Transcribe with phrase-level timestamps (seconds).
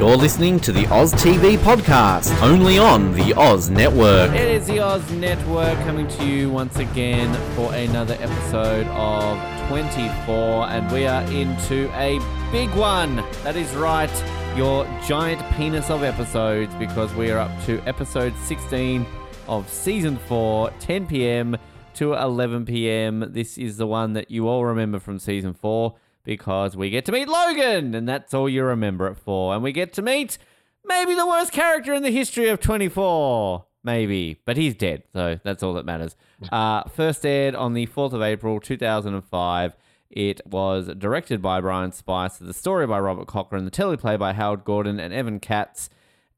[0.00, 4.32] You're listening to the Oz TV podcast, only on the Oz Network.
[4.32, 10.68] It is the Oz Network coming to you once again for another episode of 24,
[10.68, 12.18] and we are into a
[12.50, 13.16] big one.
[13.44, 14.10] That is right,
[14.56, 19.04] your giant penis of episodes, because we are up to episode 16
[19.48, 21.58] of season 4, 10 p.m.
[21.96, 23.26] to 11 p.m.
[23.34, 27.12] This is the one that you all remember from season 4 because we get to
[27.12, 29.54] meet Logan, and that's all you remember it for.
[29.54, 30.38] And we get to meet
[30.84, 33.66] maybe the worst character in the history of 24.
[33.82, 36.16] Maybe, but he's dead, so that's all that matters.
[36.50, 39.76] Uh, first aired on the 4th of April 2005.
[40.10, 44.64] It was directed by Brian Spicer, the story by Robert Cochran, the teleplay by Howard
[44.64, 45.90] Gordon and Evan Katz.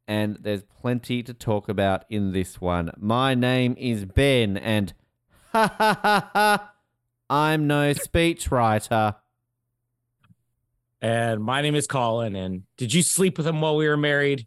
[0.08, 2.90] And there's plenty to talk about in this one.
[2.98, 4.92] My name is Ben, and
[5.52, 6.72] ha ha ha ha,
[7.30, 9.14] I'm no speechwriter.
[11.02, 12.36] And my name is Colin.
[12.36, 14.46] And did you sleep with him while we were married?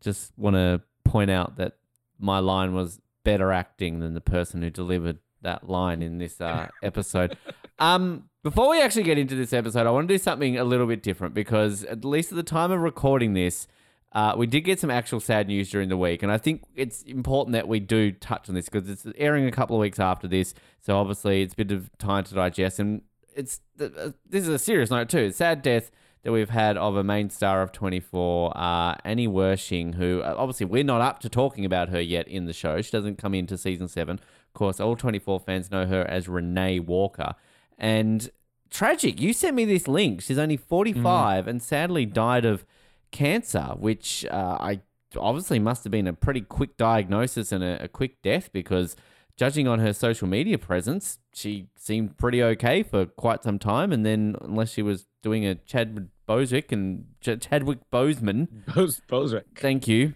[0.00, 1.74] just want to point out that
[2.18, 6.68] my line was better acting than the person who delivered that line in this uh,
[6.82, 7.36] episode.
[7.78, 10.86] um, before we actually get into this episode, I want to do something a little
[10.86, 13.66] bit different because at least at the time of recording this,
[14.12, 17.02] uh, we did get some actual sad news during the week, and I think it's
[17.02, 20.26] important that we do touch on this because it's airing a couple of weeks after
[20.26, 22.80] this, so obviously it's a bit of time to digest.
[22.80, 23.02] And
[23.34, 25.30] it's uh, this is a serious note too.
[25.30, 25.90] Sad death
[26.22, 30.66] that we've had of a main star of 24, uh, Annie Wersching, who uh, obviously
[30.66, 32.80] we're not up to talking about her yet in the show.
[32.82, 34.16] She doesn't come into season seven.
[34.16, 37.34] Of course, all 24 fans know her as Renee Walker.
[37.78, 38.28] And
[38.68, 40.20] tragic, you sent me this link.
[40.20, 42.66] She's only 45 and sadly died of
[43.10, 44.80] cancer, which uh, I
[45.16, 48.94] obviously must have been a pretty quick diagnosis and a, a quick death because
[49.36, 53.92] judging on her social media presence, she seemed pretty okay for quite some time.
[53.92, 59.44] And then, unless she was doing a Chadwick Boswick and Ch- Chadwick Boseman, Bos- Boswick.
[59.56, 60.14] thank you,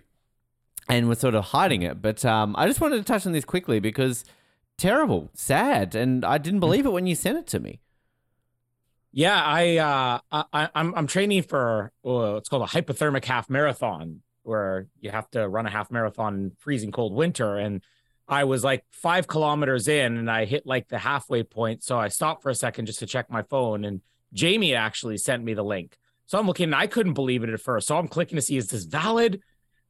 [0.89, 2.01] and was sort of hiding it.
[2.01, 4.25] But um, I just wanted to touch on this quickly because
[4.79, 7.81] terrible, sad, and I didn't believe it when you sent it to me.
[9.17, 14.23] Yeah, I uh I, I'm I'm training for uh, it's called a hypothermic half marathon
[14.43, 17.81] where you have to run a half marathon in freezing cold winter and
[18.27, 21.83] I was like five kilometers in and I hit like the halfway point.
[21.83, 24.01] So I stopped for a second just to check my phone and
[24.33, 25.97] Jamie actually sent me the link.
[26.27, 27.87] So I'm looking and I couldn't believe it at first.
[27.87, 29.41] So I'm clicking to see is this valid?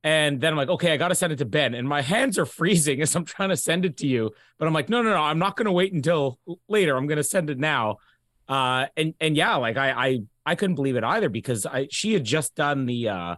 [0.02, 1.74] And then I'm like, okay, I got to send it to Ben.
[1.74, 4.32] And my hands are freezing as I'm trying to send it to you.
[4.58, 6.96] But I'm like, no, no, no, I'm not going to wait until later.
[6.96, 7.98] I'm going to send it now.
[8.46, 12.12] Uh, and and yeah, like I I I couldn't believe it either because I she
[12.12, 13.36] had just done the uh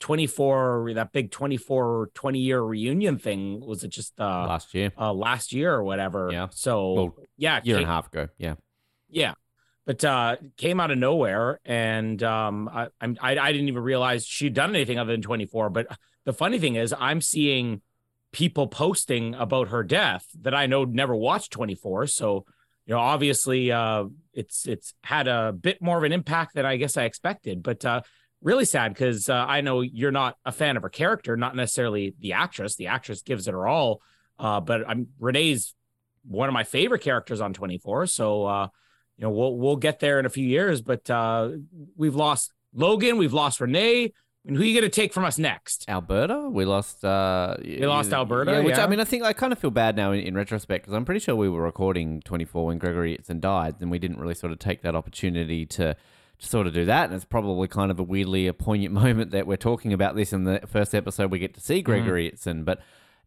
[0.00, 5.12] 24 that big 24 20 year reunion thing was it just uh Last year, uh
[5.12, 6.48] last year or whatever Yeah.
[6.50, 8.54] so Well, yeah year and a half ago, yeah.
[9.08, 9.34] yeah
[9.86, 14.24] but uh came out of nowhere and um I, I'm I, I didn't even realize
[14.26, 15.86] she'd done anything other than 24 but
[16.24, 17.82] the funny thing is I'm seeing
[18.32, 22.44] people posting about her death that I know never watched 24 so
[22.86, 26.76] you know obviously uh it's it's had a bit more of an impact than I
[26.76, 28.02] guess I expected but uh
[28.42, 32.14] really sad because uh, I know you're not a fan of her character not necessarily
[32.20, 32.76] the actress.
[32.76, 34.00] The actress gives it her all
[34.38, 35.74] uh but I'm Renee's
[36.24, 38.68] one of my favorite characters on 24 so uh
[39.16, 41.50] you know we'll we'll get there in a few years but uh
[41.96, 44.12] we've lost Logan we've lost Renee.
[44.44, 45.84] Mean, who are you going to take from us next?
[45.88, 47.04] Alberta, we lost.
[47.04, 49.94] Uh, We lost Alberta, Yeah, which I mean, I think I kind of feel bad
[49.96, 53.40] now in, in retrospect because I'm pretty sure we were recording 24 when Gregory Itzin
[53.40, 55.96] died, and we didn't really sort of take that opportunity to,
[56.38, 57.06] to sort of do that.
[57.06, 60.32] And it's probably kind of a weirdly a poignant moment that we're talking about this
[60.32, 62.34] in the first episode we get to see Gregory mm.
[62.34, 62.80] Itzin, but.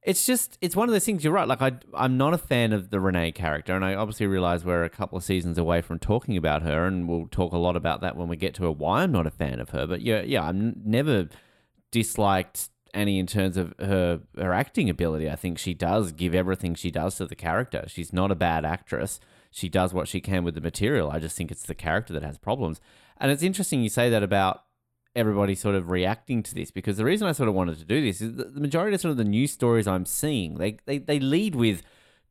[0.04, 1.24] It's just, it's one of those things.
[1.24, 1.48] You're right.
[1.48, 4.84] Like I, I'm not a fan of the Renee character, and I obviously realize we're
[4.84, 8.02] a couple of seasons away from talking about her, and we'll talk a lot about
[8.02, 8.72] that when we get to her.
[8.72, 11.30] Why I'm not a fan of her, but yeah, yeah, I'm never
[11.92, 15.30] disliked Annie in terms of her her acting ability.
[15.30, 17.86] I think she does give everything she does to the character.
[17.88, 19.20] She's not a bad actress.
[19.52, 21.12] She does what she can with the material.
[21.12, 22.80] I just think it's the character that has problems.
[23.22, 24.64] And it's interesting you say that about
[25.16, 28.02] everybody sort of reacting to this because the reason I sort of wanted to do
[28.02, 30.98] this is that the majority of sort of the news stories I'm seeing, they they,
[30.98, 31.84] they lead with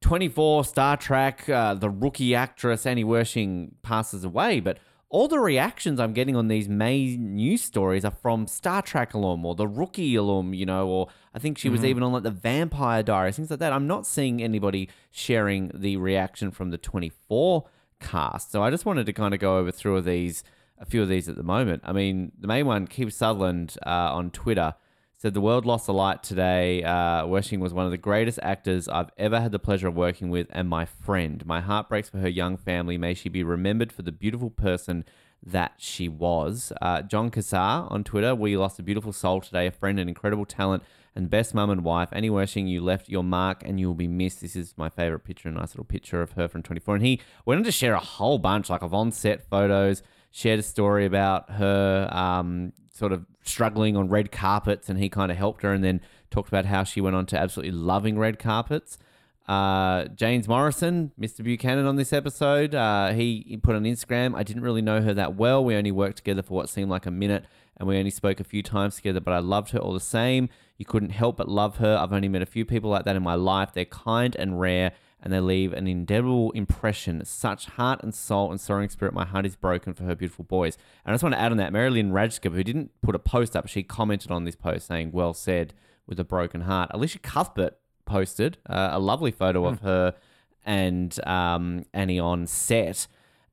[0.03, 4.79] 24 Star Trek, uh, the rookie actress Annie Wersching passes away, but
[5.11, 9.45] all the reactions I'm getting on these main news stories are from Star Trek alum
[9.45, 12.31] or the rookie alum, you know, or I think she was even on like the
[12.31, 13.73] Vampire Diaries, things like that.
[13.73, 17.65] I'm not seeing anybody sharing the reaction from the 24
[18.01, 18.53] cast.
[18.53, 20.45] So I just wanted to kind of go over through these,
[20.81, 21.83] a few of these at the moment.
[21.85, 24.75] I mean, the main one, Kiefer Sutherland uh, on Twitter
[25.19, 26.83] said the world lost a light today.
[26.83, 30.31] Uh, Wersching was one of the greatest actors I've ever had the pleasure of working
[30.31, 31.45] with, and my friend.
[31.45, 32.97] My heart breaks for her young family.
[32.97, 35.05] May she be remembered for the beautiful person
[35.43, 36.73] that she was.
[36.81, 40.47] Uh, Jon Cassar on Twitter, we lost a beautiful soul today, a friend, and incredible
[40.47, 40.83] talent,
[41.15, 42.09] and best mum and wife.
[42.13, 44.41] Annie Wersching, you left your mark, and you will be missed.
[44.41, 46.95] This is my favorite picture, a nice little picture of her from 24.
[46.95, 50.03] And he went on to share a whole bunch, like of on-set photos.
[50.31, 55.31] Shared a story about her um, sort of struggling on red carpets, and he kind
[55.31, 56.01] of helped her, and then
[56.31, 58.99] talked about how she went on to absolutely loving red carpets.
[59.49, 61.43] Uh, James Morrison, Mr.
[61.43, 64.37] Buchanan, on this episode, uh, he, he put on Instagram.
[64.37, 65.65] I didn't really know her that well.
[65.65, 68.45] We only worked together for what seemed like a minute, and we only spoke a
[68.45, 69.19] few times together.
[69.19, 70.49] But I loved her all the same.
[70.79, 71.99] You couldn't help but love her.
[72.01, 73.73] I've only met a few people like that in my life.
[73.75, 77.25] They're kind and rare, and they leave an indelible impression.
[77.25, 79.15] Such heart and soul and soaring spirit.
[79.15, 80.77] My heart is broken for her beautiful boys.
[81.05, 83.19] And I just want to add on that, Mary Lynn Rajskub, who didn't put a
[83.19, 85.75] post up, she commented on this post saying, "Well said."
[86.07, 86.91] With a broken heart.
[86.93, 90.17] Elisha Cuthbert posted uh, a lovely photo of her
[90.65, 93.07] and um, Annie on set.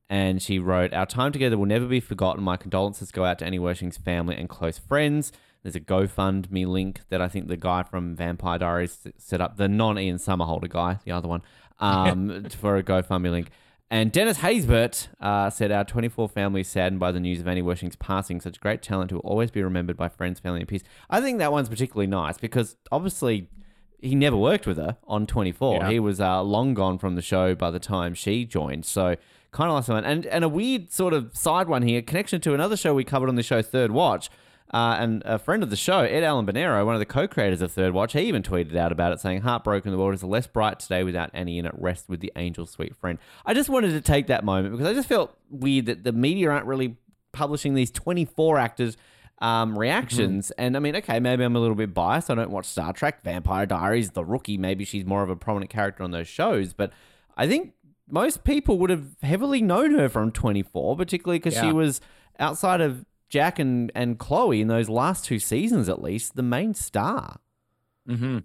[0.09, 2.43] And she wrote, Our time together will never be forgotten.
[2.43, 5.31] My condolences go out to Annie Wersching's family and close friends.
[5.67, 9.67] There's a GoFundMe link that I think the guy from Vampire Diaries set up, the
[9.67, 11.41] non Ian Somerhalder guy, the other one,
[11.81, 13.49] um, for a GoFundMe link.
[13.91, 17.61] And Dennis Haysbert uh, said, Our 24 family is saddened by the news of Annie
[17.61, 18.39] Wersching's passing.
[18.39, 20.83] Such great talent who will always be remembered by friends, family, and peace.
[21.09, 23.49] I think that one's particularly nice because obviously
[23.99, 25.81] he never worked with her on 24.
[25.81, 25.89] Yeah.
[25.89, 28.85] He was uh, long gone from the show by the time she joined.
[28.85, 29.17] So
[29.51, 30.05] kind of like someone.
[30.05, 33.27] And, and a weird sort of side one here, connection to another show we covered
[33.27, 34.29] on the show, Third Watch.
[34.73, 37.71] Uh, and a friend of the show, Ed Allen Bernero, one of the co-creators of
[37.71, 40.79] Third Watch, he even tweeted out about it, saying, "Heartbroken, the world is less bright
[40.79, 41.71] today without Annie in it.
[41.77, 44.93] Rest with the angel, sweet friend." I just wanted to take that moment because I
[44.93, 46.97] just felt weird that the media aren't really
[47.31, 48.97] publishing these 24 actors
[49.39, 50.51] um, reactions.
[50.51, 52.29] And I mean, okay, maybe I'm a little bit biased.
[52.29, 54.57] I don't watch Star Trek, Vampire Diaries, The Rookie.
[54.57, 56.91] Maybe she's more of a prominent character on those shows, but
[57.35, 57.73] I think
[58.09, 62.01] most people would have heavily known her from 24, particularly because she was
[62.39, 66.73] outside of Jack and, and Chloe in those last two seasons, at least, the main
[66.73, 67.39] star.
[68.07, 68.39] hmm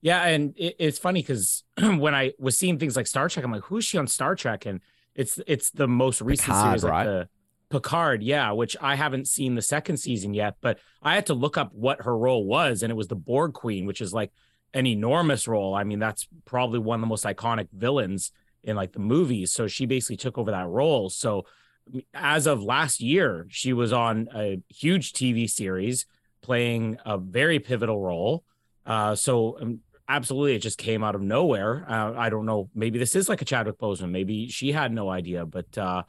[0.00, 3.52] Yeah, and it, it's funny because when I was seeing things like Star Trek, I'm
[3.52, 4.66] like, who's she on Star Trek?
[4.66, 4.80] And
[5.14, 7.04] it's it's the most recent Picard, series, like right?
[7.04, 7.28] the
[7.70, 11.58] Picard, yeah, which I haven't seen the second season yet, but I had to look
[11.58, 14.32] up what her role was, and it was the Borg Queen, which is like
[14.74, 15.74] an enormous role.
[15.74, 18.30] I mean, that's probably one of the most iconic villains
[18.62, 19.52] in like the movies.
[19.52, 21.10] So she basically took over that role.
[21.10, 21.46] So
[22.14, 26.06] as of last year, she was on a huge TV series
[26.42, 28.44] playing a very pivotal role.
[28.86, 31.84] Uh, so um, absolutely, it just came out of nowhere.
[31.88, 32.70] Uh, I don't know.
[32.74, 34.10] Maybe this is like a Chadwick Boseman.
[34.10, 36.02] Maybe she had no idea, but uh,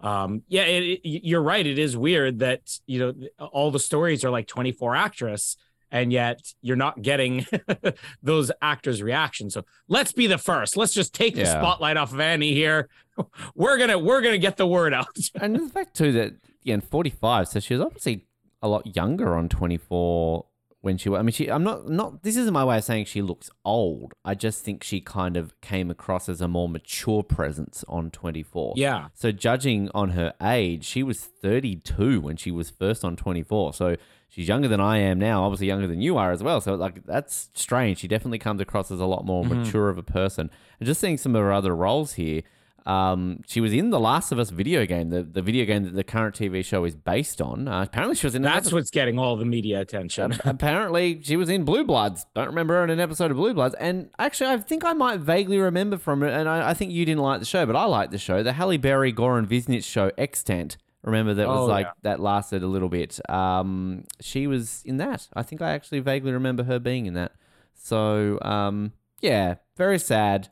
[0.00, 1.66] um, yeah, it, it- you're right.
[1.66, 5.56] It is weird that you know all the stories are like 24 actress,
[5.92, 7.46] and yet you're not getting
[8.22, 9.54] those actors' reactions.
[9.54, 10.76] So let's be the first.
[10.76, 12.88] Let's just take the spotlight off of Annie here.
[13.54, 15.14] We're gonna we're gonna get the word out.
[15.34, 16.32] and the fact, too, that,
[16.62, 18.24] again, 45, so she was obviously
[18.62, 20.46] a lot younger on 24
[20.82, 23.22] when she, I mean, she, I'm not, not, this isn't my way of saying she
[23.22, 24.14] looks old.
[24.24, 28.74] I just think she kind of came across as a more mature presence on 24.
[28.76, 29.08] yeah.
[29.14, 33.74] So judging on her age, she was 32 when she was first on 24.
[33.74, 33.96] So
[34.28, 36.60] she's younger than I am now, obviously younger than you are as well.
[36.60, 37.98] So like that's strange.
[37.98, 39.62] She definitely comes across as a lot more mm-hmm.
[39.62, 40.50] mature of a person.
[40.80, 42.42] And just seeing some of her other roles here,
[42.86, 45.94] um, she was in the Last of Us video game, the, the video game that
[45.94, 47.68] the current TV show is based on.
[47.68, 48.42] Uh, apparently, she was in.
[48.42, 50.36] That's episode- what's getting all the media attention.
[50.44, 52.26] apparently she was in Blue Bloods.
[52.34, 53.74] Don't remember her in an episode of Blue Bloods.
[53.78, 56.32] And actually, I think I might vaguely remember from it.
[56.32, 58.42] And I, I think you didn't like the show, but I liked the show.
[58.42, 60.76] The Halle Berry, Goran Visnjic show, Extant.
[61.04, 61.92] Remember that was Oh, like yeah.
[62.02, 63.18] that lasted a little bit.
[63.28, 65.28] Um, she was in that.
[65.34, 67.32] I think I actually vaguely remember her being in that.
[67.74, 70.48] So um, yeah, very sad.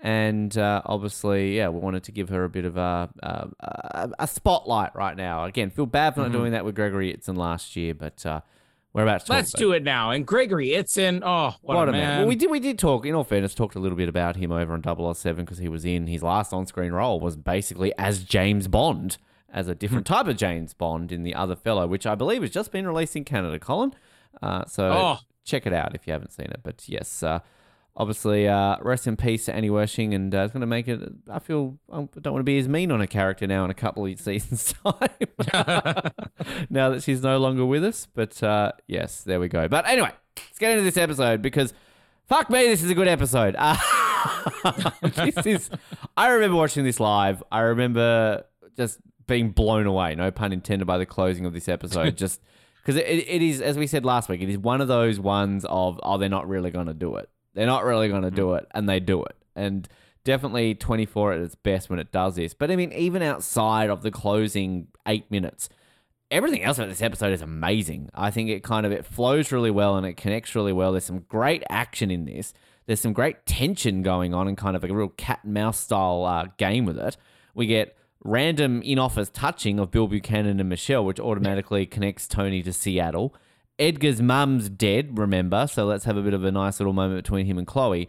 [0.00, 4.26] And uh, obviously, yeah, we wanted to give her a bit of a a, a,
[4.28, 5.44] spotlight right now.
[5.44, 6.32] Again, feel bad for not Mhm.
[6.32, 8.40] doing that with Gregory Itzin last year, but uh,
[8.92, 10.10] We're about to Let's about do it now.
[10.12, 11.20] And Gregory Itzin.
[11.24, 12.00] Oh, what, What a a man.
[12.00, 12.18] man.
[12.20, 12.48] Well, we did.
[12.50, 13.04] We did talk.
[13.06, 15.84] In all fairness, talked a little bit about him over on 007 because he was
[15.84, 19.18] in his last on-screen role was basically as James Bond,
[19.52, 20.14] as a different Hmm.
[20.14, 23.16] type of James Bond in the Other Fellow, which I believe has just been released
[23.16, 23.58] in Canada.
[23.58, 23.94] Colin,
[24.42, 25.18] uh, so Oh.
[25.44, 26.60] check it out if you haven't seen it.
[26.62, 27.40] But yes, uh,
[27.98, 31.00] obviously, uh, rest in peace to Annie Wersching, and uh, it's going to make it.
[31.30, 33.74] I feel I don't want to be as mean on a character now in a
[33.74, 35.08] couple of seasons time.
[36.70, 39.68] now that she's no longer with us, but uh, yes, there we go.
[39.68, 41.74] But anyway, let's get into this episode because
[42.26, 43.56] fuck me, this is a good episode.
[43.58, 43.76] Uh,
[45.02, 45.70] this is.
[46.16, 47.42] I remember watching this live.
[47.52, 48.44] I remember
[48.76, 50.14] just being blown away.
[50.14, 52.16] No pun intended by the closing of this episode.
[52.16, 52.40] just
[52.78, 55.66] because it, it is, as we said last week, it is one of those ones
[55.68, 57.28] of oh, they're not really going to do it.
[57.54, 59.36] They're not really going to do it, and they do it.
[59.56, 59.88] And
[60.24, 62.54] definitely 24 at its best when it does this.
[62.54, 65.68] But I mean, even outside of the closing eight minutes,
[66.30, 68.10] everything else about this episode is amazing.
[68.14, 70.92] I think it kind of it flows really well and it connects really well.
[70.92, 72.52] There's some great action in this.
[72.86, 76.24] There's some great tension going on and kind of a real cat and mouse style
[76.24, 77.16] uh, game with it.
[77.54, 82.62] We get random in office touching of Bill Buchanan and Michelle, which automatically connects Tony
[82.62, 83.34] to Seattle.
[83.78, 85.66] Edgar's mum's dead, remember?
[85.66, 88.08] So let's have a bit of a nice little moment between him and Chloe.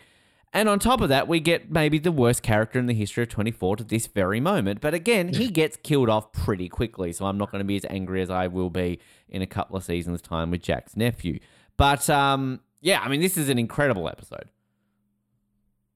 [0.52, 3.30] And on top of that, we get maybe the worst character in the history of
[3.30, 4.82] 24 to this very moment.
[4.82, 7.12] But again, he gets killed off pretty quickly.
[7.12, 9.78] So I'm not going to be as angry as I will be in a couple
[9.78, 11.40] of seasons' time with Jack's nephew.
[11.78, 14.50] But um, yeah, I mean, this is an incredible episode.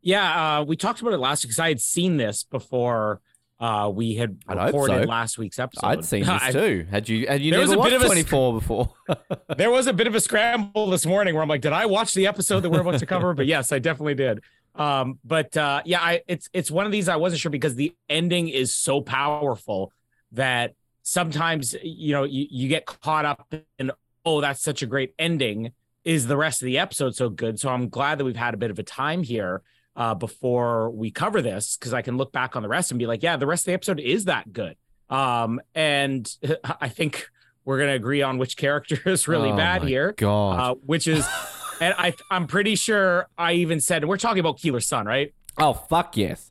[0.02, 3.22] Yeah, uh, we talked about it last week because I had seen this before
[3.64, 5.10] uh, we had recorded so.
[5.10, 5.88] last week's episode.
[5.88, 6.86] I'd seen this too.
[6.92, 8.94] Had you had you There was never a bit of a 24 before?
[9.58, 12.14] there was a bit of a scramble this morning where I'm like, did I watch
[12.14, 13.34] the episode that we're about to cover?
[13.34, 14.42] But yes, I definitely did.
[14.76, 17.96] Um, but uh, yeah, I it's it's one of these I wasn't sure because the
[18.10, 19.94] ending is so powerful
[20.34, 23.92] that sometimes you know you, you get caught up in
[24.26, 25.72] oh that's such a great ending.
[26.04, 27.62] Is the rest of the episode so good?
[27.62, 29.62] So I'm glad that we've had a bit of a time here
[29.96, 33.06] uh, before we cover this because I can look back on the rest and be
[33.08, 34.76] like, yeah, the rest of the episode is that good.
[35.10, 36.30] Um, and
[36.82, 37.28] I think
[37.66, 40.60] we're gonna agree on which character is really Oh bad here God.
[40.60, 41.28] uh, which is,
[41.82, 45.34] and I I'm pretty sure I even said we're talking about Keeler's son, right?
[45.58, 46.50] oh fuck yes.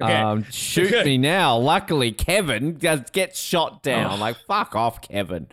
[0.00, 0.12] Okay.
[0.12, 1.06] Um, shoot Good.
[1.06, 1.56] me now.
[1.56, 4.10] Luckily, Kevin gets shot down.
[4.12, 4.16] Oh.
[4.16, 5.46] Like fuck off, Kevin.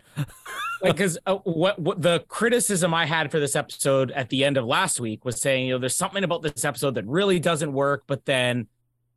[0.82, 4.56] Like, because uh, what what the criticism I had for this episode at the end
[4.56, 7.72] of last week was saying, you know, there's something about this episode that really doesn't
[7.72, 8.66] work, but then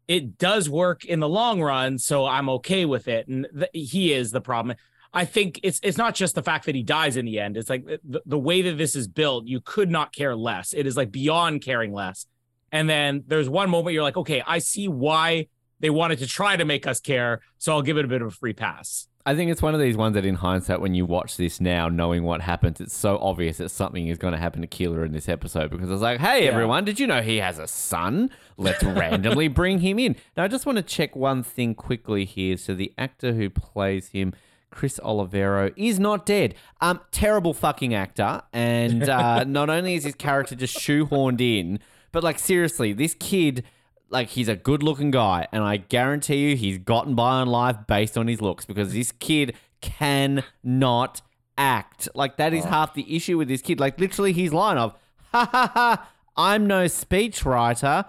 [0.07, 3.27] it does work in the long run, so I'm okay with it.
[3.27, 4.77] And th- he is the problem.
[5.13, 7.57] I think it's it's not just the fact that he dies in the end.
[7.57, 10.74] It's like the, the way that this is built, you could not care less.
[10.74, 12.27] It is like beyond caring less.
[12.72, 15.48] And then there's one moment you're like, okay, I see why
[15.79, 18.27] they wanted to try to make us care, so I'll give it a bit of
[18.27, 19.07] a free pass.
[19.27, 21.89] I think it's one of these ones that, in hindsight, when you watch this now,
[21.89, 25.13] knowing what happens, it's so obvious that something is going to happen to Keeler in
[25.13, 26.51] this episode because it's like, hey, Yeah.
[26.51, 28.29] everyone, did you know he has a son?
[28.58, 30.15] Let's randomly bring him in.
[30.38, 32.55] Now, I just want to check one thing quickly here.
[32.58, 34.34] So, the actor who plays him,
[34.70, 36.53] Chris Olivero, is not dead.
[36.79, 41.79] Um, terrible fucking actor, and uh, not only is his character just shoehorned in,
[42.12, 43.63] but like seriously, this kid
[44.09, 47.75] like he's a good looking guy and i guarantee you he's gotten by in life
[47.88, 51.21] based on his looks because this kid cannot
[51.57, 54.93] act like that is half the issue with this kid like literally his line of
[55.31, 58.05] ha ha ha i'm no speechwriter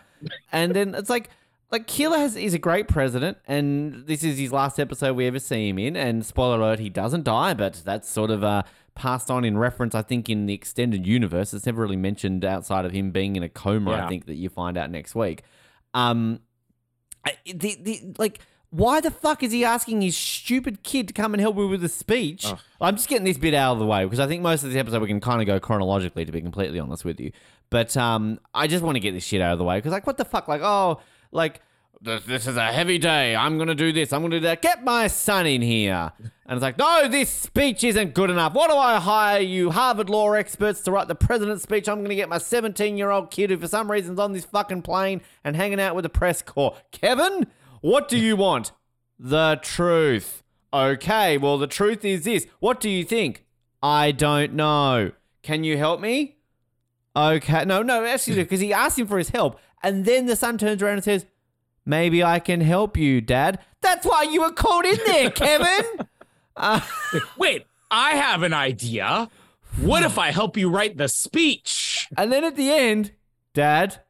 [0.52, 1.30] and then it's like
[1.70, 5.40] like Keeler has is a great president, and this is his last episode we ever
[5.40, 5.96] see him in.
[5.96, 8.62] And spoiler alert, he doesn't die, but that's sort of uh,
[8.94, 11.52] passed on in reference, I think, in the extended universe.
[11.52, 13.92] It's never really mentioned outside of him being in a coma.
[13.92, 15.42] I think that you find out next week.
[15.96, 16.40] Um,
[17.24, 18.40] I, the the like.
[18.70, 21.82] Why the fuck is he asking his stupid kid to come and help me with
[21.84, 22.44] a speech?
[22.44, 22.58] Ugh.
[22.80, 24.78] I'm just getting this bit out of the way because I think most of this
[24.78, 27.30] episode we can kind of go chronologically, to be completely honest with you.
[27.70, 30.06] But um, I just want to get this shit out of the way because, like,
[30.06, 30.48] what the fuck?
[30.48, 31.00] Like, oh,
[31.30, 31.62] like
[32.06, 33.34] this, is a heavy day.
[33.34, 34.12] I'm gonna do this.
[34.12, 34.62] I'm gonna do that.
[34.62, 36.12] Get my son in here.
[36.18, 38.54] And it's like, no, this speech isn't good enough.
[38.54, 41.88] What do I hire you, Harvard law experts, to write the president's speech?
[41.88, 44.44] I'm gonna get my 17 year old kid who, for some reason, is on this
[44.44, 46.76] fucking plane and hanging out with the press corps.
[46.92, 47.48] Kevin,
[47.80, 48.72] what do you want?
[49.18, 50.44] The truth.
[50.72, 52.46] Okay, well, the truth is this.
[52.60, 53.44] What do you think?
[53.82, 55.12] I don't know.
[55.42, 56.36] Can you help me?
[57.16, 57.64] Okay.
[57.64, 59.58] No, no, actually, because he asked him for his help.
[59.82, 61.25] And then the son turns around and says,
[61.87, 63.61] Maybe I can help you, Dad.
[63.81, 65.85] That's why you were called in there, Kevin.
[66.57, 66.81] Uh,
[67.38, 69.31] Wait, I have an idea.
[69.81, 72.09] What if I help you write the speech?
[72.16, 73.12] and then at the end,
[73.55, 74.00] Dad,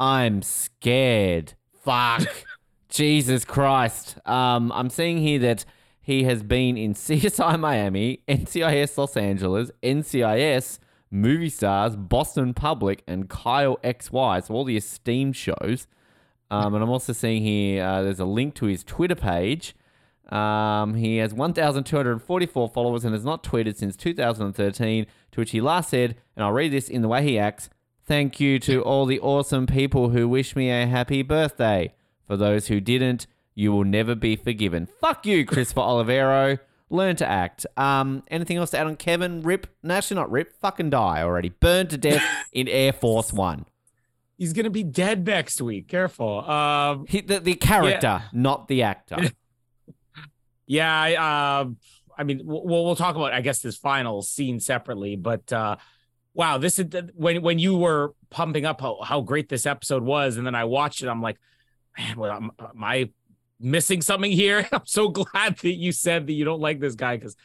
[0.00, 1.54] I'm scared.
[1.84, 2.26] Fuck.
[2.88, 4.16] Jesus Christ.
[4.26, 5.64] Um, I'm seeing here that
[6.00, 10.78] He has been in CSI Miami, NCIS Los Angeles, NCIS,
[11.10, 14.44] Movie Stars, Boston Public, and Kyle XY.
[14.46, 15.86] So all the esteemed shows.
[16.52, 19.74] Um, and I'm also seeing here uh, there's a link to his Twitter page.
[20.28, 25.90] Um, he has 1,244 followers and has not tweeted since 2013, to which he last
[25.90, 27.70] said, and I'll read this in the way he acts
[28.04, 31.94] Thank you to all the awesome people who wish me a happy birthday.
[32.26, 34.86] For those who didn't, you will never be forgiven.
[35.00, 36.58] Fuck you, Christopher Olivero.
[36.90, 37.64] Learn to act.
[37.76, 39.42] Um, anything else to add on Kevin?
[39.42, 39.68] Rip?
[39.88, 40.52] Actually not rip.
[40.60, 41.50] Fucking die already.
[41.50, 43.66] Burned to death in Air Force One.
[44.38, 45.88] He's gonna be dead next week.
[45.88, 46.48] Careful.
[46.48, 49.18] Um, He, the, the character, not the actor.
[50.66, 51.00] yeah.
[51.00, 51.70] I, uh,
[52.16, 55.76] I mean, we'll we'll talk about I guess this final scene separately, but uh,
[56.34, 60.36] wow, this is when when you were pumping up how, how great this episode was,
[60.36, 61.08] and then I watched it.
[61.08, 61.38] I'm like,
[61.98, 63.10] man, well, am, am I
[63.60, 64.68] missing something here?
[64.72, 67.36] I'm so glad that you said that you don't like this guy because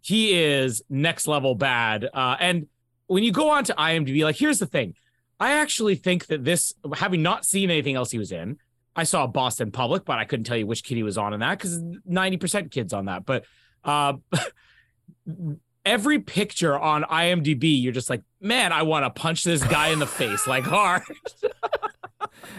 [0.00, 2.08] he is next level bad.
[2.12, 2.66] Uh, and
[3.06, 4.94] when you go on to IMDb, like, here's the thing.
[5.42, 8.58] I actually think that this, having not seen anything else he was in,
[8.94, 11.40] I saw Boston Public, but I couldn't tell you which kid he was on in
[11.40, 13.26] that because 90% kids on that.
[13.26, 13.44] But
[13.82, 14.14] uh,
[15.84, 19.98] every picture on IMDb, you're just like, man, I want to punch this guy in
[19.98, 21.02] the face like hard.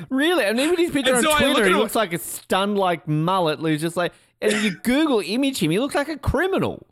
[0.09, 0.43] Really?
[0.45, 2.77] And even his picture And on so I look Twitter, he looks like a stunned
[2.77, 6.85] like mullet who's just like and you Google image him, he looks like a criminal.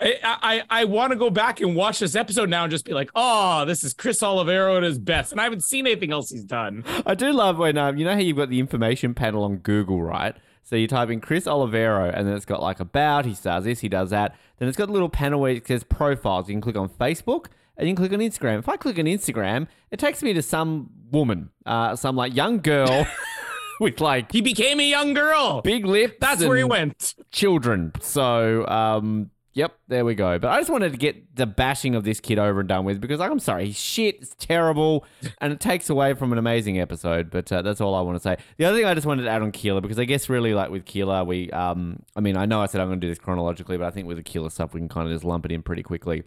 [0.00, 2.92] I I, I want to go back and watch this episode now and just be
[2.92, 6.30] like, oh, this is Chris Olivero at his best, and I haven't seen anything else
[6.30, 6.84] he's done.
[7.06, 10.02] I do love when um you know how you've got the information panel on Google,
[10.02, 10.34] right?
[10.64, 13.80] So you type in Chris Olivero and then it's got like about, he does this,
[13.80, 14.36] he does that.
[14.58, 16.48] Then it's got a little panel where it says profiles.
[16.48, 18.60] You can click on Facebook and you can click on Instagram.
[18.60, 22.60] If I click on Instagram, it takes me to some woman, uh, some like young
[22.60, 23.06] girl
[23.80, 25.62] with like He became a young girl.
[25.62, 26.14] big lips.
[26.20, 27.14] That's where he went.
[27.32, 27.92] children.
[28.00, 30.38] So, um, yep, there we go.
[30.38, 33.00] But I just wanted to get the bashing of this kid over and done with
[33.00, 35.04] because I'm sorry, he's shit, it's terrible,
[35.40, 37.30] and it takes away from an amazing episode.
[37.30, 38.36] But uh, that's all I want to say.
[38.56, 40.70] The other thing I just wanted to add on Keeler because I guess really like
[40.70, 43.18] with Keeler, we, um, I mean, I know I said I'm going to do this
[43.18, 45.52] chronologically, but I think with the Keeler stuff, we can kind of just lump it
[45.52, 46.24] in pretty quickly.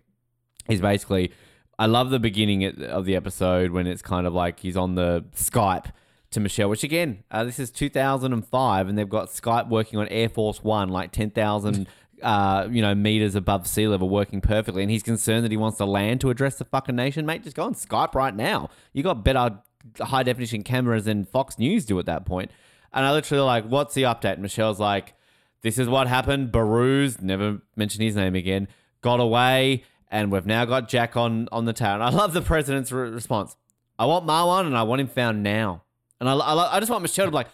[0.67, 1.31] He's basically,
[1.77, 5.25] I love the beginning of the episode when it's kind of like he's on the
[5.35, 5.91] Skype
[6.31, 10.29] to Michelle, which again, uh, this is 2005, and they've got Skype working on Air
[10.29, 11.87] Force One, like 10,000,
[12.21, 14.81] uh, you know, meters above sea level, working perfectly.
[14.81, 17.43] And he's concerned that he wants to land to address the fucking nation, mate.
[17.43, 18.69] Just go on Skype right now.
[18.93, 19.59] You got better
[19.99, 22.51] high definition cameras than Fox News do at that point.
[22.93, 24.33] And I literally like, what's the update?
[24.33, 25.13] And Michelle's like,
[25.61, 26.51] this is what happened.
[26.51, 28.67] Behrooz, never mention his name again,
[29.01, 31.95] got away, and we've now got Jack on on the tail.
[31.95, 33.55] And I love the president's re- response.
[33.97, 35.83] I want Marwan, and I want him found now.
[36.19, 37.47] And I, I, I just want Michelle to be like,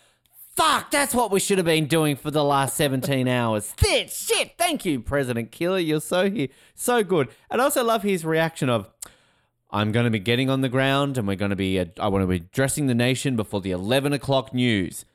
[0.55, 3.73] fuck, that's what we should have been doing for the last 17 hours.
[3.79, 4.53] Shit, shit.
[4.57, 5.79] Thank you, President Keeler.
[5.79, 7.29] You're so here, so good.
[7.49, 8.89] And I also love his reaction of,
[9.69, 12.09] I'm going to be getting on the ground, and we're going to be, uh, I
[12.09, 15.05] want to be addressing the nation before the 11 o'clock news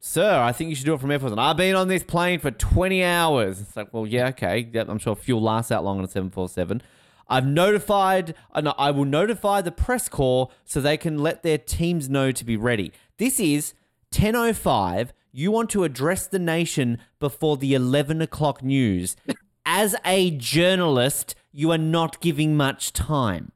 [0.00, 1.32] sir, I think you should do it from Air Force.
[1.32, 3.60] And I've been on this plane for 20 hours.
[3.60, 4.68] It's like, well, yeah, okay.
[4.74, 6.82] I'm sure fuel lasts that long on a 747.
[7.28, 12.08] I've notified, uh, I will notify the press corps so they can let their teams
[12.08, 12.92] know to be ready.
[13.16, 13.74] This is
[14.12, 15.10] 10.05.
[15.32, 19.16] You want to address the nation before the 11 o'clock news.
[19.66, 23.52] As a journalist, you are not giving much time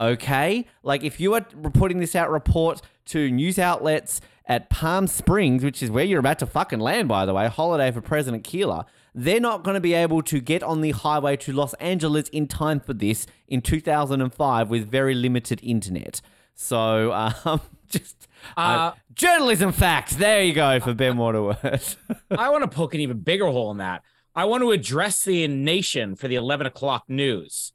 [0.00, 0.66] okay?
[0.82, 5.82] Like if you are putting this out report to news outlets at Palm Springs, which
[5.82, 9.40] is where you're about to fucking land, by the way, holiday for President Keeler, they're
[9.40, 12.80] not going to be able to get on the highway to Los Angeles in time
[12.80, 16.20] for this in 2005 with very limited internet.
[16.54, 17.12] So,
[17.44, 20.16] um, just uh, journalism facts.
[20.16, 21.96] There you go for Ben Waterworth.
[22.30, 24.02] I want to poke an even bigger hole in that.
[24.34, 27.72] I want to address the nation for the 11 o'clock news.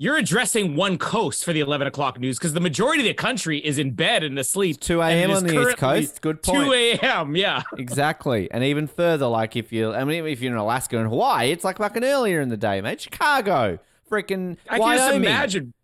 [0.00, 3.58] You're addressing one coast for the 11 o'clock news because the majority of the country
[3.58, 4.78] is in bed and asleep.
[4.78, 5.32] 2 a.m.
[5.32, 6.22] on the East Coast.
[6.22, 6.66] Good point.
[6.66, 7.34] 2 a.m.
[7.34, 7.62] Yeah.
[7.76, 8.48] Exactly.
[8.52, 11.64] And even further, like if you, I mean, if you're in Alaska and Hawaii, it's
[11.64, 13.00] like fucking earlier in the day, mate.
[13.00, 15.74] Chicago, freaking I can just imagine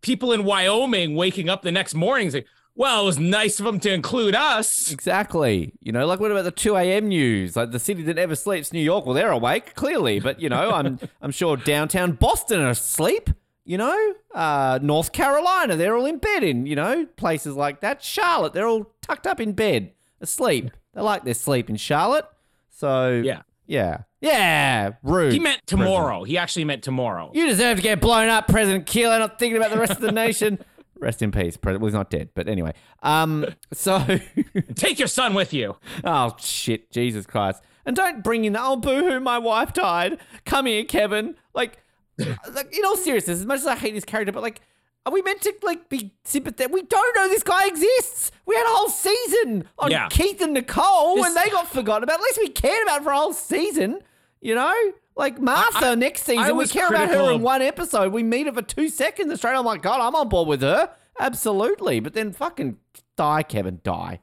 [0.00, 3.78] people in Wyoming waking up the next morning saying, well, it was nice of them
[3.80, 4.90] to include us.
[4.90, 5.72] Exactly.
[5.80, 7.08] You know, like what about the 2 a.m.
[7.08, 7.56] news?
[7.56, 9.04] Like the city that never sleeps, New York.
[9.06, 10.20] Well, they're awake, clearly.
[10.20, 13.30] But, you know, I'm, I'm sure downtown Boston are asleep.
[13.64, 18.02] You know, uh, North Carolina, they're all in bed in, you know, places like that.
[18.02, 20.70] Charlotte, they're all tucked up in bed, asleep.
[20.94, 22.26] They like their sleep in Charlotte.
[22.70, 23.42] So, Yeah.
[23.66, 23.98] yeah.
[24.22, 24.92] Yeah.
[25.02, 25.32] Rude.
[25.32, 26.24] He meant tomorrow.
[26.24, 27.30] He actually meant tomorrow.
[27.32, 29.18] You deserve to get blown up, President Keeler.
[29.18, 30.58] Not thinking about the rest of the nation.
[31.00, 31.58] Rest in peace.
[31.62, 32.72] Well, he's not dead, but anyway.
[33.02, 33.46] Um.
[33.72, 34.04] So,
[34.74, 35.76] Take your son with you.
[36.04, 37.62] oh shit, Jesus Christ.
[37.86, 40.18] And don't bring in the oh boo hoo, my wife died.
[40.44, 41.34] Come here, Kevin.
[41.54, 41.78] Like,
[42.18, 44.60] like in all seriousness, as much as I hate this character, but like,
[45.06, 46.72] are we meant to like be sympathetic?
[46.72, 48.32] We don't know this guy exists.
[48.44, 50.08] We had a whole season on Yeah.
[50.10, 52.18] Keith and Nicole, This- and they got forgotten about.
[52.18, 54.00] At least we cared about it for a whole season.
[54.42, 54.74] You know,
[55.20, 58.12] like Martha I- next season, we care about her in one episode.
[58.12, 59.54] We meet her for two seconds, and straight.
[59.54, 60.90] I'm like, God, I'm on board with her.
[61.20, 62.78] Absolutely, but then fucking
[63.16, 64.20] die, Kevin, die.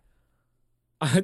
[1.02, 1.24] I,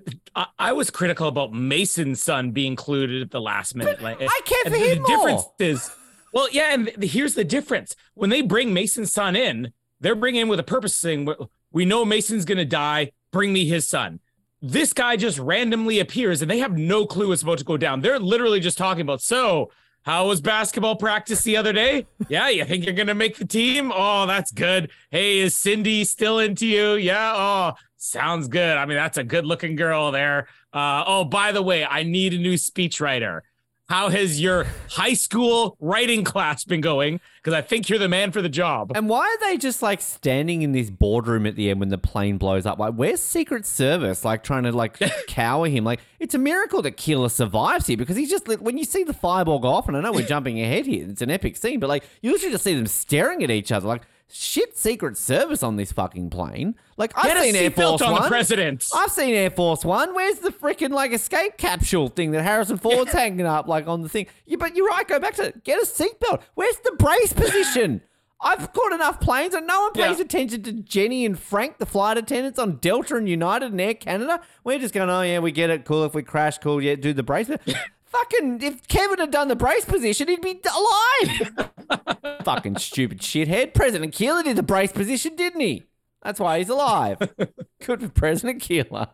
[0.60, 4.02] I was critical about Mason's son being included at the last minute.
[4.02, 5.90] Like, I care for the, him the difference is,
[6.32, 10.42] well, yeah, and th- here's the difference: when they bring Mason's son in, they're bringing
[10.42, 11.36] in with a purpose, saying, "We-
[11.72, 13.12] "We know Mason's gonna die.
[13.32, 14.20] Bring me his son."
[14.66, 18.00] This guy just randomly appears, and they have no clue what's about to go down.
[18.00, 19.72] They're literally just talking about, so.
[20.04, 22.06] How was basketball practice the other day?
[22.30, 23.92] Yeah, you think you're gonna make the team?
[23.94, 24.92] Oh, that's good.
[25.12, 26.96] Hey, is Cindy still into you?
[26.96, 27.34] Yeah.
[27.36, 28.78] Oh, sounds good.
[28.78, 30.48] I mean, that's a good looking girl there.
[30.74, 33.42] Uh, oh, by the way, I need a new speechwriter.
[33.90, 37.20] How has your high school writing class been going?
[37.38, 38.94] Because I think you're the man for the job.
[38.96, 41.98] And why are they just like standing in this boardroom at the end when the
[41.98, 42.80] plane blows up?
[42.80, 44.24] Like, where's Secret Service?
[44.24, 45.84] Like, trying to like cower him?
[45.84, 49.14] Like, it's a miracle that Keeler survives here because he's just when you see the
[49.14, 51.90] fireball go off, and I know we're jumping ahead here, it's an epic scene, but
[51.90, 53.88] like, you literally just see them staring at each other.
[53.88, 56.76] Like, shit, Secret Service on this fucking plane.
[56.98, 58.22] Like, I've Get seen Air Force on One.
[58.24, 58.86] the president.
[58.94, 60.14] I've seen Air Force One.
[60.16, 64.10] Where's the freaking like escape capsule thing that Harrison Ford's hanging up like on the
[64.10, 64.28] thing?
[64.46, 65.08] Yeah, but you're right.
[65.08, 65.64] Go back to it.
[65.64, 66.42] Get a seatbelt.
[66.56, 68.02] Where's the brace position?
[68.46, 70.26] I've caught enough planes and no one pays Yeah.
[70.26, 74.42] attention to Jenny and Frank, the flight attendants on Delta and United and Air Canada.
[74.66, 75.86] We're just going, oh yeah, we get it.
[75.86, 76.04] Cool.
[76.04, 76.82] If we crash, cool.
[76.82, 77.50] Yeah, do the brace.
[78.14, 82.40] Fucking, if Kevin had done the brace position, he'd be alive.
[82.46, 83.74] Fucking stupid shithead.
[83.74, 85.84] President Keeler did the brace position, didn't he?
[86.22, 87.18] That's why he's alive.
[87.86, 89.08] Good for President Keeler.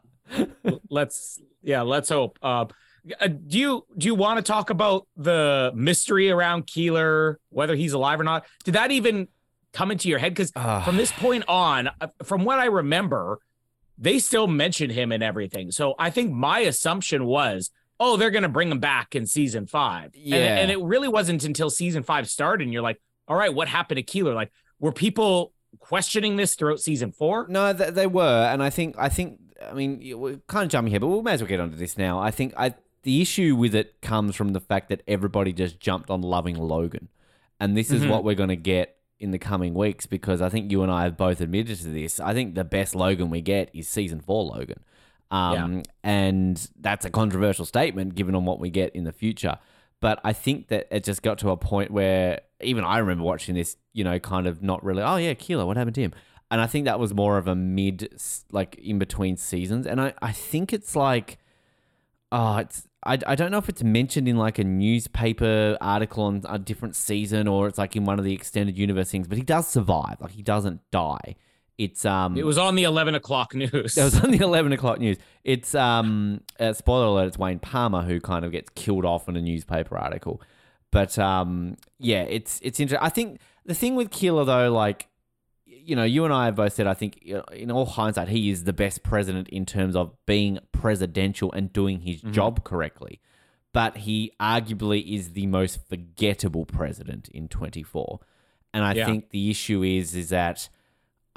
[0.89, 2.37] let's yeah, let's hope.
[2.43, 2.65] Uh,
[3.19, 7.93] uh, do you do you want to talk about the mystery around Keeler, whether he's
[7.93, 8.45] alive or not?
[8.63, 9.27] Did that even
[9.73, 10.33] come into your head?
[10.33, 10.83] Because Ah.
[10.83, 13.39] from this point on, uh, from what I remember,
[13.97, 15.71] they still mention him and everything.
[15.71, 20.11] So I think my assumption was, oh, they're gonna bring him back in season five.
[20.15, 20.37] Yeah.
[20.57, 23.97] and, it really wasn't until season five started, and you're like, all right, what happened
[23.97, 24.33] to Keeler?
[24.33, 27.45] Like, were people questioning this throughout season four?
[27.49, 30.91] No, th- they were, and I think I think I mean we're kind of jumping
[30.91, 32.19] here, but we may as well get onto this now.
[32.19, 36.09] I think I the issue with it comes from the fact that everybody just jumped
[36.09, 37.09] on loving Logan,
[37.59, 38.09] and this is Mhm.
[38.09, 41.03] what we're going to get in the coming weeks because I think you and I
[41.03, 42.19] have both admitted to this.
[42.21, 44.79] I think the best Logan we get is season four Logan,
[45.31, 49.59] um, and that's a controversial statement given on what we get in the future.
[50.01, 53.55] But I think that it just got to a point where even I remember watching
[53.55, 55.03] this, you know, kind of not really.
[55.03, 56.13] Oh yeah, Keeler, what happened to him?
[56.51, 58.09] And I think that was more of a mid,
[58.51, 59.85] like in between seasons.
[59.85, 61.37] And I, I think it's like,
[62.31, 66.43] oh, it's I, I don't know if it's mentioned in like a newspaper article on
[66.49, 69.27] a different season or it's like in one of the extended universe things.
[69.27, 70.17] But he does survive.
[70.19, 71.35] Like he doesn't die.
[71.79, 72.37] It's um.
[72.37, 73.95] It was on the eleven o'clock news.
[73.95, 75.17] That was on the eleven o'clock news.
[75.45, 77.27] It's um, uh, spoiler alert.
[77.29, 80.41] It's Wayne Palmer who kind of gets killed off in a newspaper article.
[80.91, 83.05] But um, yeah, it's it's interesting.
[83.05, 85.07] I think the thing with Keeler though, like,
[85.65, 87.21] you know, you and I have both said, I think
[87.53, 92.01] in all hindsight, he is the best president in terms of being presidential and doing
[92.01, 93.21] his job correctly.
[93.71, 98.19] But he arguably is the most forgettable president in twenty four.
[98.73, 99.05] And I Yeah.
[99.05, 100.67] think the issue is is that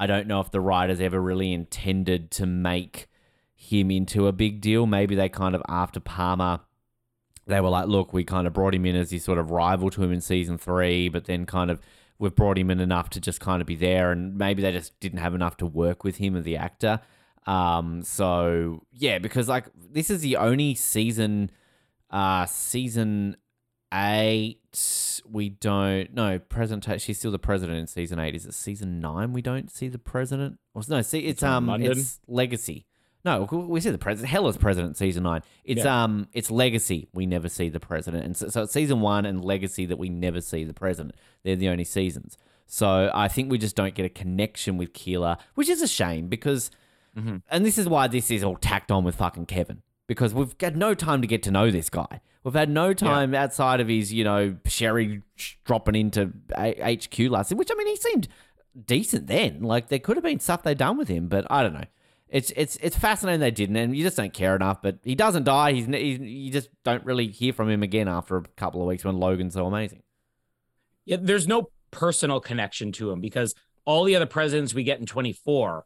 [0.03, 3.07] I don't know if the writers ever really intended to make
[3.55, 4.85] him into a big deal.
[4.85, 6.59] Maybe they kind of after Palmer,
[7.47, 9.89] they were like, look, we kind of brought him in as this sort of rival
[9.91, 11.79] to him in season three, but then kind of
[12.19, 14.99] we've brought him in enough to just kind of be there, and maybe they just
[14.99, 16.99] didn't have enough to work with him as the actor.
[17.47, 21.49] Um, so yeah, because like this is the only season,
[22.09, 23.37] uh, season
[23.93, 24.59] eight.
[25.29, 27.01] We don't no president.
[27.01, 28.35] She's still the president in season eight.
[28.35, 29.33] Is it season nine?
[29.33, 30.59] We don't see the president.
[30.73, 31.91] Or no, see it's in um London?
[31.91, 32.85] it's legacy.
[33.25, 34.29] No, we see the president.
[34.29, 35.41] Heller's president season nine.
[35.63, 36.03] It's Yeah.
[36.03, 37.07] um, it's legacy.
[37.13, 40.09] We never see the president, and so, so it's season one and legacy that we
[40.09, 41.15] never see the president.
[41.43, 42.37] They're the only seasons.
[42.65, 46.27] So I think we just don't get a connection with Keeler, which is a shame
[46.27, 46.69] because,
[47.17, 47.37] Mm-hmm.
[47.49, 50.75] and this is why this is all tacked on with fucking Kevin because we've had
[50.75, 52.19] no time to get to know this guy.
[52.43, 55.21] We've had no time outside of his, you know, Sherry
[55.63, 58.27] dropping into A- HQ last, which I mean, he seemed
[58.85, 59.61] decent then.
[59.61, 61.85] Like there could have been stuff they done with him, but I don't know.
[62.27, 64.81] It's it's it's fascinating they didn't, and you just don't care enough.
[64.81, 65.73] But he doesn't die.
[65.73, 69.05] He's, he's you just don't really hear from him again after a couple of weeks
[69.05, 70.01] when Logan's so amazing.
[71.05, 73.53] yeah, there's no personal connection to him because
[73.85, 75.85] all the other presidents we get in 24,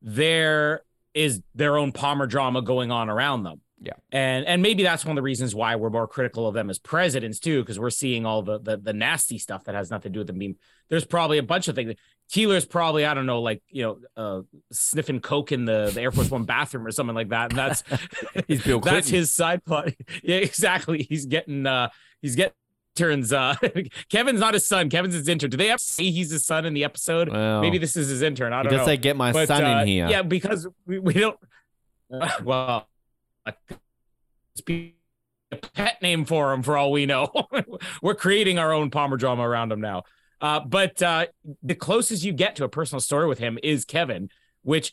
[0.00, 3.60] there is their own Palmer drama going on around them.
[3.80, 3.92] Yeah.
[4.12, 6.78] And and maybe that's one of the reasons why we're more critical of them as
[6.78, 10.14] presidents too, because we're seeing all the, the the nasty stuff that has nothing to
[10.14, 10.56] do with them being.
[10.88, 11.94] There's probably a bunch of things.
[12.30, 16.12] Keeler's probably I don't know, like you know, uh, sniffing coke in the, the Air
[16.12, 17.50] Force One bathroom or something like that.
[17.50, 17.82] And that's
[18.48, 19.90] He's Bill that's his side plot.
[20.22, 21.02] Yeah, exactly.
[21.02, 21.88] He's getting uh
[22.22, 22.54] he's getting
[22.96, 23.56] turns uh
[24.08, 24.88] Kevin's not his son.
[24.88, 25.50] Kevin's his intern.
[25.50, 27.28] Do they ever say he's his son in the episode?
[27.28, 28.52] Well, Maybe this is his intern.
[28.52, 28.84] I don't know.
[28.84, 30.08] say get my But, son uh, in here.
[30.08, 31.36] Yeah, because we, we don't.
[32.42, 32.88] well,
[34.66, 34.96] be
[35.52, 37.30] a pet name for him for all we know.
[38.02, 40.04] We're creating our own Palmer drama around him now.
[40.40, 41.26] Uh, but uh,
[41.62, 44.28] the closest you get to a personal story with him is Kevin,
[44.62, 44.92] which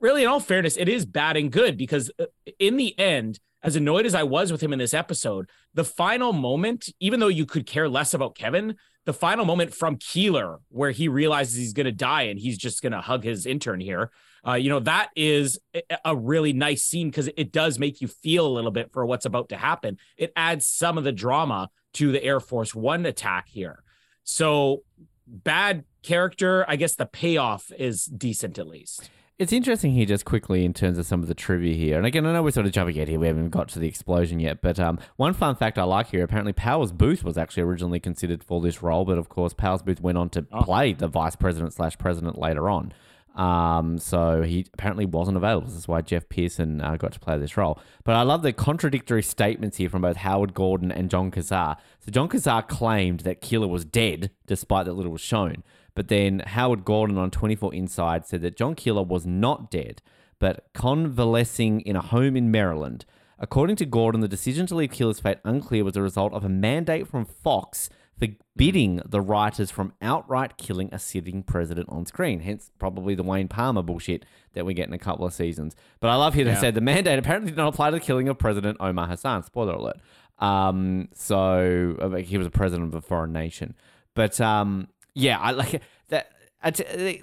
[0.00, 2.26] really, in all fairness, it is bad and good because uh,
[2.58, 6.32] in the end, as annoyed as I was with him in this episode, the final
[6.32, 10.90] moment, even though you could care less about Kevin, the final moment from Keeler where
[10.90, 14.10] he realizes he's going to die and he's just going to hug his intern here.
[14.46, 15.58] Uh, you know, that is
[16.04, 19.24] a- really nice scene because it does make you feel a little bit for what's
[19.24, 19.98] about to happen.
[20.16, 23.82] It adds some of the drama to the Air Force One attack here.
[24.24, 24.82] So,
[25.26, 26.64] bad character.
[26.68, 29.10] I guess the payoff is decent at least.
[29.38, 31.96] It's interesting here, just quickly, in terms of some of the trivia here.
[31.96, 33.18] And again, I know we're sort of jumping ahead here.
[33.18, 34.60] We haven't got to the explosion yet.
[34.60, 38.44] But um, one fun fact I like here apparently, Powers Boothe was actually originally considered
[38.44, 39.04] for this role.
[39.04, 40.62] But of course, Powers Boothe went on to Oh.
[40.62, 42.92] play the vice president slash president later on.
[43.34, 45.66] Um, so he apparently wasn't available.
[45.66, 47.80] This is why Geoff Pierson uh, got to play this role.
[48.04, 51.76] But I love the contradictory statements here from both Howard Gordon and Jon Cassar.
[52.00, 55.62] So Jon Cassar claimed that Keeler was dead, despite that little was shown.
[55.94, 60.02] But then Howard Gordon on 24 Inside said that John Keeler was not dead,
[60.38, 63.04] but convalescing in a home in Maryland.
[63.38, 66.48] According to Gordon, the decision to leave Keeler's fate unclear was a result of a
[66.48, 67.90] mandate from Fox
[68.26, 72.40] forbidding the writers from outright killing a sitting president on screen.
[72.40, 75.74] Hence, probably the Wayne Palmer bullshit that we get in a couple of seasons.
[76.00, 76.60] But I love here they Yeah.
[76.60, 79.42] said the mandate apparently did not apply to the killing of President Omar Hassan.
[79.42, 79.96] Spoiler alert.
[80.38, 83.74] Um, so uh, he was a president of a foreign nation.
[84.14, 86.30] But um, yeah, I like that.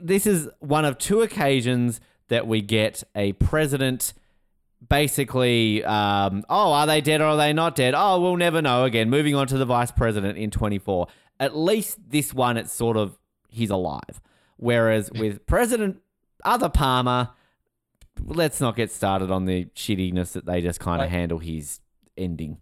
[0.01, 4.13] This is one of two occasions that we get a president
[4.87, 7.93] basically, um, oh, are they dead or are they not dead?
[7.95, 8.83] Oh, we'll never know.
[8.85, 11.07] Again, moving on to the vice president in 24.
[11.39, 13.17] At least this one, it's sort of
[13.49, 14.21] he's alive.
[14.57, 16.01] Whereas with President
[16.43, 17.29] Other Palmer,
[18.21, 21.79] let's not get started on the shittiness that they just kind of Like- handle his
[22.17, 22.57] ending.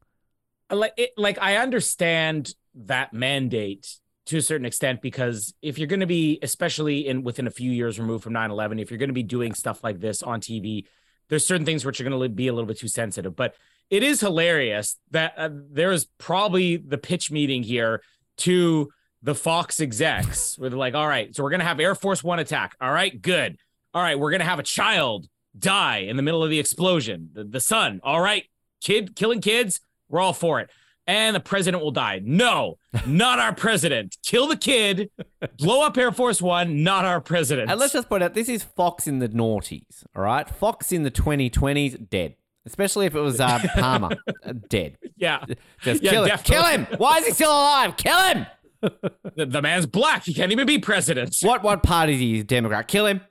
[0.70, 6.02] like it, like I understand that mandate to a certain extent because if you're going
[6.02, 9.14] to be especially in within a few years removed from 9/11 if you're going to
[9.14, 10.84] be doing stuff like this on TV
[11.30, 13.56] there's certain things which are going to be a little bit too sensitive but
[13.90, 18.02] it is hilarious that uh, there is probably the pitch meeting here
[18.38, 18.90] to
[19.24, 22.24] the Fox execs where they're like all right so we're going to have Air Force
[22.24, 22.76] 1 attack.
[22.80, 23.58] All right good.
[23.94, 27.30] All right we're going to have a child die in the middle of the explosion
[27.34, 28.44] the, the son all right
[28.80, 30.70] kid killing kids we're all for it.
[31.08, 32.22] And the president will die.
[32.24, 34.18] No, not our president.
[34.26, 35.10] Kill the kid,
[35.58, 37.72] blow up Air Force One, not our president.
[37.72, 40.50] And let's just point out this is Fox in the noughties, all right?
[40.50, 42.36] Fox in the 2020s, dead.
[42.66, 44.98] Especially if it was uh, Palmer, uh, dead.
[45.16, 45.46] yeah,
[45.82, 46.38] Just Yeah, kill him.
[46.40, 46.88] Kill him.
[46.98, 47.96] Why is he still alive?
[47.96, 48.46] Kill him.
[48.82, 50.26] the, the man's black.
[50.26, 51.38] He can't even be president.
[51.42, 52.44] What what party is he?
[52.44, 52.90] Democrat.
[52.90, 53.22] Kill him.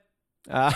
[0.49, 0.71] Uh,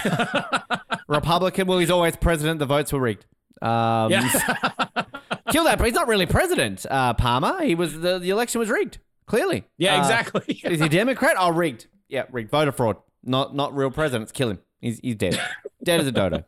[1.07, 1.65] Republican.
[1.65, 2.59] Well, he's always president.
[2.59, 3.25] The votes were rigged.
[3.63, 4.29] Um, Yeah.
[5.51, 5.77] kill that.
[5.77, 6.85] But he's not really president.
[6.89, 7.63] Uh, Palmer.
[7.63, 8.97] He was the, the election was rigged.
[9.27, 9.65] Clearly.
[9.77, 10.43] yeah, Uh, exactly.
[10.65, 11.35] is he Democrat?
[11.39, 11.87] Oh, rigged.
[12.09, 12.49] Yeah, rigged.
[12.51, 12.97] Voter fraud.
[13.23, 14.31] Not not real presidents.
[14.31, 14.59] Kill him.
[14.79, 15.39] He's he's dead.
[15.83, 16.43] dead as a dodo.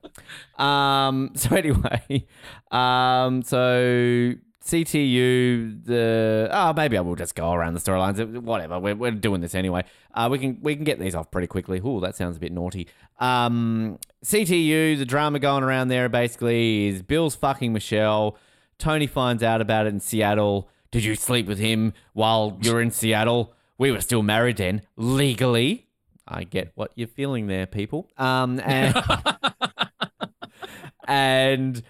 [0.57, 1.31] Um.
[1.35, 2.25] So anyway,
[2.71, 3.43] um.
[3.43, 4.33] So
[4.65, 5.85] CTU.
[5.85, 8.41] The oh maybe I will just go around the storylines.
[8.41, 8.79] Whatever.
[8.79, 9.83] We're, we're doing this anyway.
[10.13, 10.27] Uh.
[10.31, 11.79] We can we can get these off pretty quickly.
[11.85, 12.87] Ooh, that sounds a bit naughty.
[13.19, 13.99] Um.
[14.25, 14.97] CTU.
[14.97, 18.37] The drama going around there basically is Bill's fucking Michelle.
[18.77, 20.69] Tony finds out about it in Seattle.
[20.91, 23.53] Did you sleep with him while you're in Seattle?
[23.77, 25.87] We were still married then, legally.
[26.27, 28.09] I get what you're feeling there, people.
[28.17, 28.95] Um, and,
[31.07, 31.83] and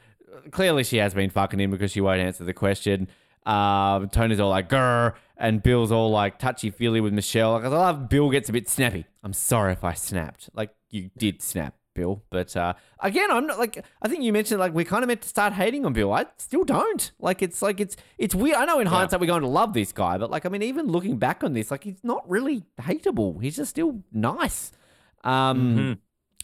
[0.51, 3.07] clearly she has been fucking him because she won't answer the question.
[3.45, 7.53] Um, Tony's all like, grr, and Bill's all like touchy feely with Michelle.
[7.53, 9.05] Like, I love Bill gets a bit snappy.
[9.23, 10.49] I'm sorry if I snapped.
[10.53, 12.23] Like, you did snap, Bill.
[12.29, 15.21] But uh, again, I'm not like, I think you mentioned like we're kind of meant
[15.21, 16.11] to start hating on Bill.
[16.13, 17.11] I still don't.
[17.19, 18.55] Like, it's like, it's, it's weird.
[18.57, 20.87] I know in hindsight we're going to love this guy, but like, I mean, even
[20.87, 23.41] looking back on this, like, he's not really hateable.
[23.41, 24.71] He's just still nice.
[25.23, 25.97] Um, Mhm.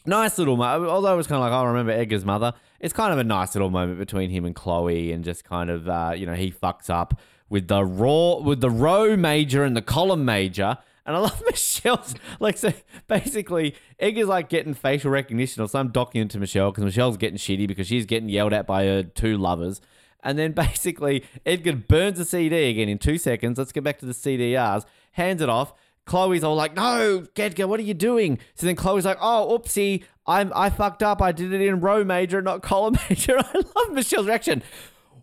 [0.05, 2.53] nice little mo- although it was kind of like I remember Edgar's mother.
[2.79, 5.89] It's kind of a nice little moment between him and Chloe, and just kind of
[5.89, 9.81] uh, you know he fucks up with the raw with the row major and the
[9.81, 10.77] column major,
[11.09, 12.71] and I love Michelle's like so
[13.07, 17.67] basically Edgar's like getting facial recognition or some document to Michelle because Michelle's getting shitty
[17.67, 19.81] because she's getting yelled at by her two lovers.
[20.21, 23.57] And then basically Edgar burns the CD again in two seconds.
[23.57, 25.73] Let's get back to the CDRs, hands it off.
[26.05, 30.03] Chloe's all like, "No, Edgar, what are you doing?" So then Chloe's like, "Oh, oopsie,
[30.27, 31.21] I'm I fucked up.
[31.21, 34.63] I did it in row major, not column major." I love Michelle's reaction.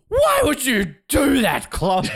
[0.09, 2.07] Why would you do that, Chloe?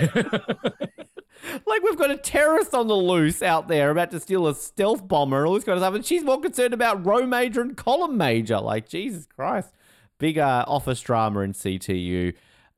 [1.65, 5.07] Like we've got a terrorist on the loose out there about to steal a stealth
[5.07, 7.77] bomber and all this kind of stuff, and she's more concerned about row major and
[7.77, 8.59] column major.
[8.59, 9.73] Like Jesus Christ,
[10.17, 12.33] big uh, office drama in CTU.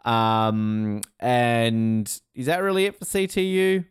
[0.06, 3.86] Um, and is that really it for CTU?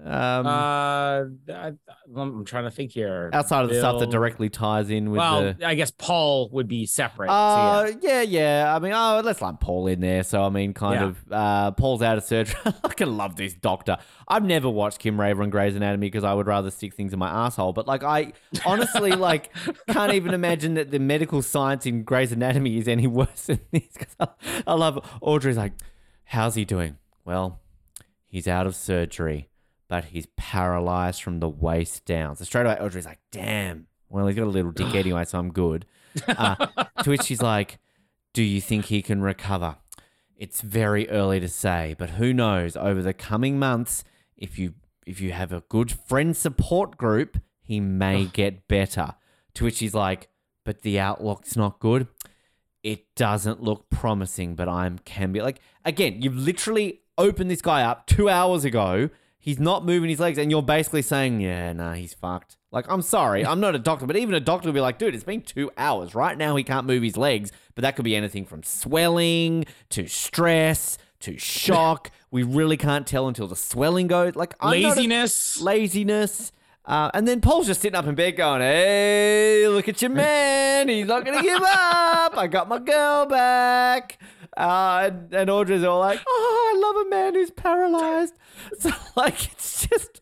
[0.00, 1.72] Um, uh, I,
[2.16, 3.30] I'm trying to think here.
[3.32, 5.66] outside of the stuff that directly ties in with well, the.
[5.66, 7.28] I guess Paul would be separate.
[7.28, 8.22] so Uh, yeah.
[8.22, 8.74] yeah, yeah.
[8.76, 10.22] I mean, oh, let's lump Paul in there.
[10.22, 11.06] So, I mean, kind Yeah.
[11.06, 12.54] of, uh, Paul's out of surgery.
[12.64, 13.96] I fucking love this doctor.
[14.28, 17.18] I've never watched Kim Raver and Grey's Anatomy because I would rather stick things in
[17.18, 17.72] my asshole.
[17.72, 18.34] But, like, I
[18.64, 19.50] honestly, like,
[19.88, 23.82] can't even imagine that the medical science in Grey's Anatomy is any worse than this.
[23.92, 24.28] Because I,
[24.66, 25.72] I love Audrey's like,
[26.24, 26.98] how's he doing?
[27.24, 27.60] Well,
[28.26, 29.47] he's out of surgery,
[29.88, 32.36] but he's paralyzed from the waist down.
[32.36, 33.86] So straight away, Audrey's like, damn.
[34.08, 35.86] Well, he's got a little dick anyway, so I'm good.
[36.26, 36.54] Uh,
[37.02, 37.78] to which she's like,
[38.32, 39.76] do you think he can recover?
[40.36, 42.76] It's very early to say, but who knows?
[42.76, 44.04] Over the coming months,
[44.36, 44.74] if you
[45.06, 49.14] if you have a good friend support group, he may get better.
[49.54, 50.28] To which he's like,
[50.64, 52.06] but the outlook's not good.
[52.82, 56.22] It doesn't look promising, but I'm can be like again.
[56.22, 59.10] You've literally opened this guy up two hours ago.
[59.48, 63.00] He's not moving his legs, and you're basically saying, "Yeah, nah, he's fucked." Like, I'm
[63.00, 65.40] sorry, I'm not a doctor, but even a doctor would be like, "Dude, it's been
[65.40, 66.14] two hours.
[66.14, 70.06] Right now, he can't move his legs, but that could be anything from swelling to
[70.06, 72.10] stress to shock.
[72.30, 74.36] we really can't tell until the swelling goes.
[74.36, 75.58] Like, I'm not a- laziness.
[75.62, 76.52] laziness.
[76.84, 80.90] Uh, and then Paul's just sitting up in bed going, hey, look at your man.
[80.90, 82.36] He's not going to give up.
[82.36, 84.18] I got my girl back.
[84.58, 88.34] Uh, and, and Audrey's all like, oh, I love a man who's paralyzed.
[88.80, 90.20] So, like, it's just,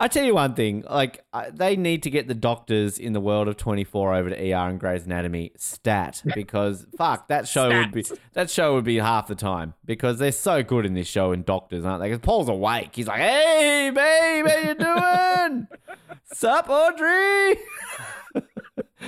[0.00, 3.20] I tell you one thing, like, I, they need to get the doctors in the
[3.20, 7.92] world of 24 over to ER and Grey's Anatomy stat because, fuck, that show would
[7.92, 11.32] be that show would be half the time because they're so good in this show
[11.32, 12.08] and doctors, aren't they?
[12.08, 12.90] Because Paul's awake.
[12.94, 15.68] He's like, hey, babe, how you doing?
[16.32, 17.58] Sup, Audrey?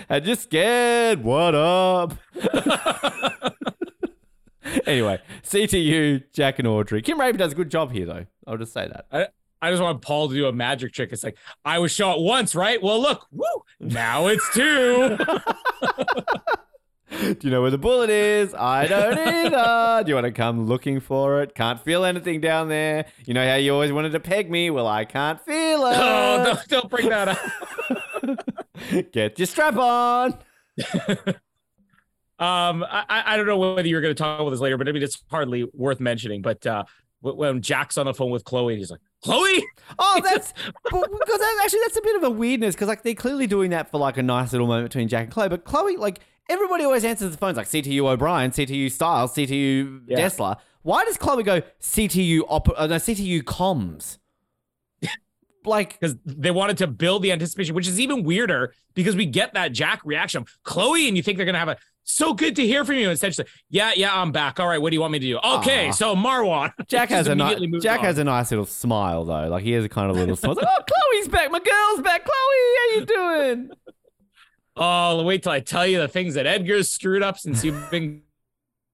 [0.08, 1.24] Had you scared?
[1.24, 2.12] What up?
[4.86, 7.02] anyway, CTU, Jack and Audrey.
[7.02, 8.26] Kim Raver does a good job here, though.
[8.46, 9.32] I'll just say that.
[9.62, 11.10] I just want Paul to do a magic trick.
[11.12, 12.82] It's like I was shot once, right?
[12.82, 13.46] Well, look, woo,
[13.80, 15.18] now it's two.
[17.10, 18.52] Do you know where the bullet is?
[18.52, 20.04] I don't either.
[20.04, 21.54] Do you want to come looking for it?
[21.54, 23.06] Can't feel anything down there.
[23.24, 24.70] You know how you always wanted to peg me?
[24.70, 25.96] Well, I can't feel oh, it.
[25.96, 29.12] oh, don't, don't bring that up.
[29.12, 30.36] Get your strap on.
[32.38, 34.92] Um, I, I don't know whether you're going to talk about this later, but I
[34.92, 36.42] mean, it's hardly worth mentioning.
[36.42, 36.84] But uh,
[37.20, 39.64] when Jack's on the phone with Chloe, he's like, Chloe,
[39.98, 40.52] Oh, that's
[40.84, 43.90] because that, actually that's a bit of a weirdness because like they're clearly doing that
[43.90, 47.04] for like a nice little moment between Jack and Chloe, but Chloe like everybody always
[47.04, 50.18] answers the phones like CTU O'Brien, CTU Styles, CTU Yeah.
[50.18, 50.56] Dessler.
[50.82, 54.18] Why does Chloe go CTU op- uh, no, CTU comms?
[55.64, 59.54] like because they wanted to build the anticipation, which is even weirder because we get
[59.54, 61.76] that Jack reaction, Chloe, and you think they're going to have a
[62.08, 63.14] so good to hear from you.
[63.16, 64.60] She's yeah, yeah, I'm back.
[64.60, 65.38] All right, what do you want me to do?
[65.38, 65.92] Okay, Aw.
[65.92, 66.72] so Marwan.
[66.88, 68.04] Jack has a nice immediately Jack on.
[68.06, 69.48] has a nice little smile though.
[69.48, 70.52] Like he has a kind of little smile.
[70.52, 71.50] It's like, oh, Chloe's back.
[71.50, 72.24] My girl's back.
[72.24, 73.70] Chloe, how you doing?
[74.76, 78.22] Oh, wait till I tell you the things that Edgar's screwed up since you've been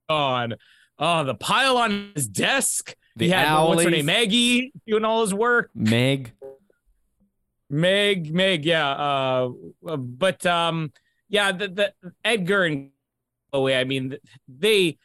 [0.08, 0.54] gone.
[0.98, 2.94] Oh, the pile on his desk.
[3.16, 3.96] The he had what's her owlies.
[3.98, 5.70] name, Maggie, doing all his work.
[5.74, 6.32] Meg.
[7.68, 8.88] Meg, Meg, yeah.
[8.90, 9.50] Uh,
[9.86, 10.92] uh, but um,
[11.28, 11.92] yeah, the, the
[12.24, 12.91] Edgar and
[13.52, 13.74] Chloe.
[13.74, 14.16] I mean,
[14.48, 14.98] they.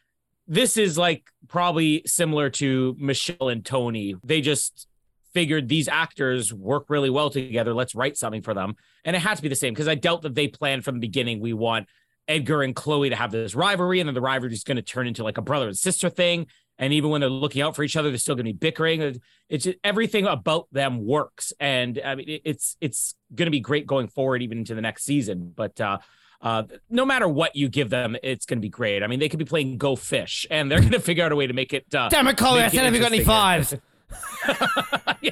[0.50, 4.16] This is like probably similar to Michelle and Tony.
[4.24, 4.88] They just
[5.34, 7.74] figured these actors work really well together.
[7.74, 10.22] Let's write something for them, and it had to be the same because I doubt
[10.22, 11.42] that they planned from the beginning.
[11.42, 11.88] We want
[12.30, 15.06] Edgar and Chloe to have this rivalry, and then the rivalry is going to turn
[15.06, 16.48] into like a brother and sister thing.
[16.80, 19.20] And even when they're looking out for each other, they're still going to be bickering.
[19.50, 23.86] It's just, everything about them works, and I mean, it's it's going to be great
[23.86, 25.52] going forward, even into the next season.
[25.56, 25.98] But uh,
[26.42, 29.04] uh, no matter what you give them, it's going to be great.
[29.04, 31.36] I mean, they could be playing Go Fish, and they're going to figure out a
[31.36, 31.94] way to make it.
[31.94, 32.62] Uh, Damn it, Chloe!
[32.62, 33.74] I said, have you got any fives?
[35.22, 35.32] yeah.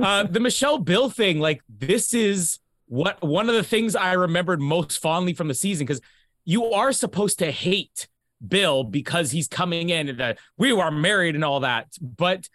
[0.00, 4.60] uh, the Michelle Bill thing, like this is what one of the things I remembered
[4.60, 6.00] most fondly from the season because
[6.44, 8.08] you are supposed to hate
[8.46, 12.48] Bill because he's coming in and uh, we are married and all that, but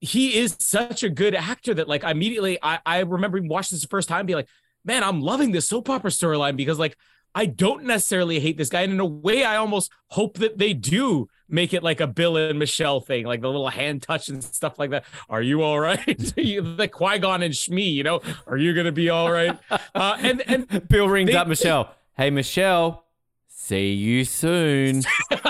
[0.00, 3.88] he is such a good actor that like immediately I, I remember watching this the
[3.88, 4.48] first time and be like,
[4.88, 6.96] man, I'm loving this soap opera storyline because like
[7.34, 8.80] I don't necessarily hate this guy.
[8.80, 12.36] And in a way, I almost hope that they do make it like a Bill
[12.38, 15.04] and Michelle thing, like the little hand touch and stuff like that.
[15.28, 16.04] Are you all right?
[16.18, 19.56] the Qui Gon and Shmi, you know, are you gonna be all right?
[19.94, 21.94] Uh, and and Bill rings they- up Michelle.
[22.16, 23.04] Hey, Michelle.
[23.48, 25.02] See you soon.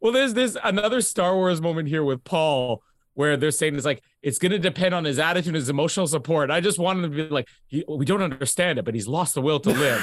[0.00, 2.82] well, there's this another Star Wars moment here with Paul
[3.18, 6.52] where they're saying it's like it's going to depend on his attitude, his emotional support.
[6.52, 7.48] I just wanted to be like,
[7.88, 10.00] we don't understand it, but he's lost the will to live.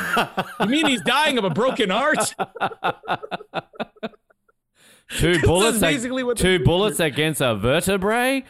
[0.59, 2.17] you mean he's dying of a broken heart?
[5.11, 5.77] two bullets.
[5.77, 8.43] Ag- basically what two bullets against a vertebrae.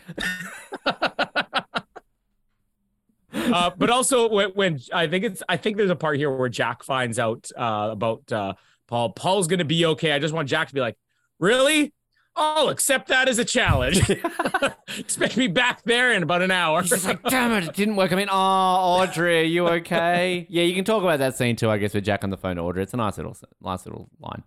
[3.31, 6.49] uh, but also when, when I think it's I think there's a part here where
[6.49, 8.55] Jack finds out uh, about uh,
[8.87, 9.11] Paul.
[9.11, 10.11] Paul's gonna be okay.
[10.11, 10.97] I just want Jack to be like,
[11.37, 11.93] really?
[12.35, 14.01] I'll accept that as a challenge.
[14.97, 16.81] Expect me back there in about an hour.
[16.81, 18.11] He's just like, damn it, it didn't work.
[18.11, 20.45] I mean, oh, Audrey, are you okay?
[20.49, 22.57] yeah, you can talk about that scene too, I guess, with Jack on the phone
[22.57, 22.83] to Audrey.
[22.83, 24.43] It's a nice little, nice little line.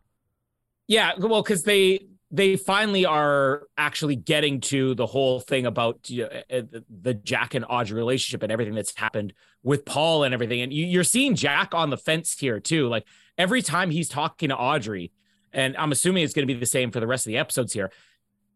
[0.86, 6.24] Yeah, well, because they they finally are actually getting to the whole thing about you
[6.24, 9.32] know, uh, the- the Jack and Audrey relationship and everything that's happened
[9.62, 10.60] with Paul and everything.
[10.60, 12.86] And you, you're seeing Jack on the fence here too.
[12.88, 13.06] Like
[13.38, 15.10] every time he's talking to Audrey,
[15.58, 17.72] and I'm assuming it's going to be the same for the rest of the episodes
[17.72, 17.90] here.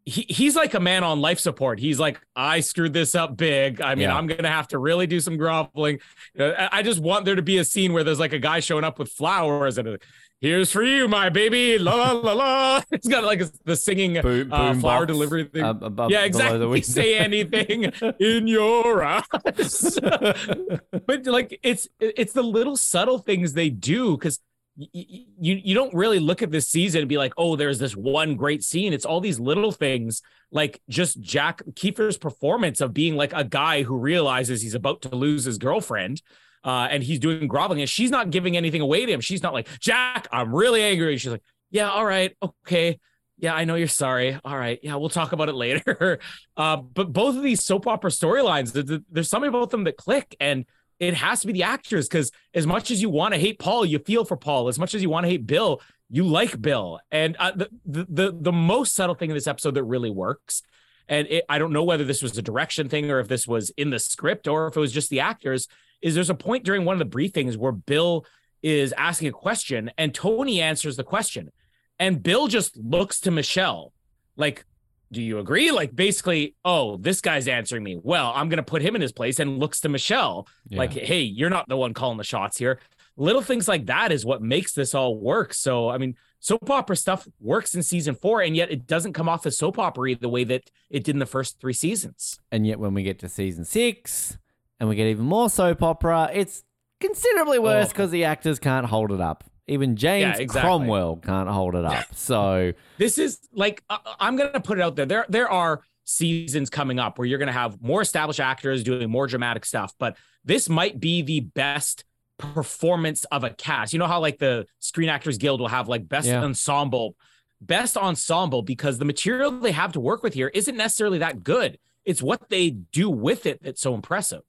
[0.05, 1.79] He, he's like a man on life support.
[1.79, 3.81] He's like, I screwed this up big.
[3.81, 4.17] I mean, Yeah.
[4.17, 6.01] I'm going to have to really do some groveling.
[6.39, 8.83] Uh, I just want there to be a scene where there's like a guy showing
[8.85, 9.99] up with flowers and
[10.41, 11.79] here's for you, my baby.
[11.79, 12.83] La la la la.
[12.91, 15.63] It's got like the singing Boom, uh, boom flower box, delivery thing.
[15.63, 16.83] um, above- yeah, exactly.
[16.83, 17.85] Say anything
[18.19, 19.99] in your eyes.
[21.07, 24.41] but like it's it's the little subtle things they do because
[24.77, 28.37] you you don't really look at this season and be like, oh, there's this one
[28.37, 28.93] great scene.
[28.93, 33.83] It's all these little things, like just Jack Kiefer's performance of being like a guy
[33.83, 36.23] who realizes he's about to lose his girlfriend.
[36.65, 39.21] Uh, and he's doing groveling, and she's not giving anything away to him.
[39.21, 41.17] She's not like, Jack, I'm really angry.
[41.17, 41.43] She's like,
[41.73, 43.01] Yeah, all right, okay.
[43.43, 44.39] Yeah, I know you're sorry.
[44.45, 44.79] All right.
[44.85, 46.21] Yeah, we'll talk about it later.
[46.55, 49.97] Uh, but both of these soap opera storylines, th- th- there's something about them that
[49.97, 50.67] click, and
[51.03, 53.85] it has to be the actors because as much as you want to hate Paul,
[53.85, 54.69] you feel for Paul.
[54.69, 57.01] As much as you want to hate Bill, you like Bill.
[57.11, 60.63] And uh, the, the the the most subtle thing in this episode that really works,
[61.09, 63.71] and it, I don't know whether this was a direction thing or if this was
[63.71, 65.67] in the script or if it was just the actors,
[66.01, 68.25] is there's a point during one of the briefings where Bill
[68.63, 71.51] is asking a question and Tony answers the question,
[71.99, 73.93] and Bill just looks to Michelle
[74.37, 74.65] like
[75.13, 75.71] do you agree?
[75.71, 77.99] Like basically, oh, this guy's answering me.
[78.03, 80.49] Well, I'm gonna put him in his place and looks to Michelle.
[80.69, 80.79] Yeah.
[80.79, 82.81] Like, hey, you're not the one calling the shots here.
[83.17, 85.53] Little things like that is what makes this all work.
[85.53, 89.29] So, I mean, soap opera stuff works in season four, and yet it doesn't come
[89.29, 92.41] off as soap opera the way that it did in the first three seasons.
[92.51, 94.39] And yet, when we get to season six
[94.81, 96.65] and we get even more soap opera, it's
[97.01, 97.89] considerably worse Oh.
[97.91, 99.45] because the actors can't hold it up.
[99.69, 100.61] Even James exactly.
[100.69, 102.07] Cromwell can't hold it up.
[102.15, 105.07] So, This is like I- I'm gonna put it out there.
[105.07, 109.27] There there are seasons coming up where you're gonna have more established actors doing more
[109.27, 112.05] dramatic stuff, but this might be the best
[112.39, 113.93] performance of a cast.
[113.93, 116.43] You know how like the Screen Actors Guild will have like best Yeah.
[116.43, 117.15] ensemble,
[117.61, 121.79] best ensemble because the material they have to work with here isn't necessarily that good.
[122.05, 124.43] It's what they do with it that's so impressive.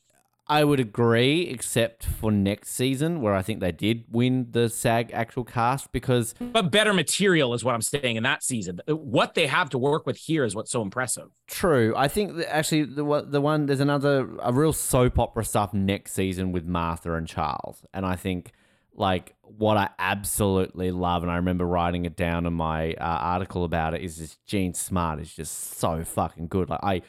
[0.54, 5.10] I would agree, except for next season, where I think they did win the SAG
[5.12, 8.80] actual cast because But better material is what I'm saying in that season.
[8.88, 11.30] What they have to work with here is what's so impressive.
[11.48, 11.96] True.
[11.98, 16.14] I think actually the one- the one there's another a real soap opera stuff next
[16.14, 18.52] season with Martha and Charles, and I think
[18.96, 23.64] like what I absolutely love, and I remember writing it down in my uh, article
[23.64, 26.70] about it, is this Jean Smart is just so fucking good.
[26.70, 27.02] Like I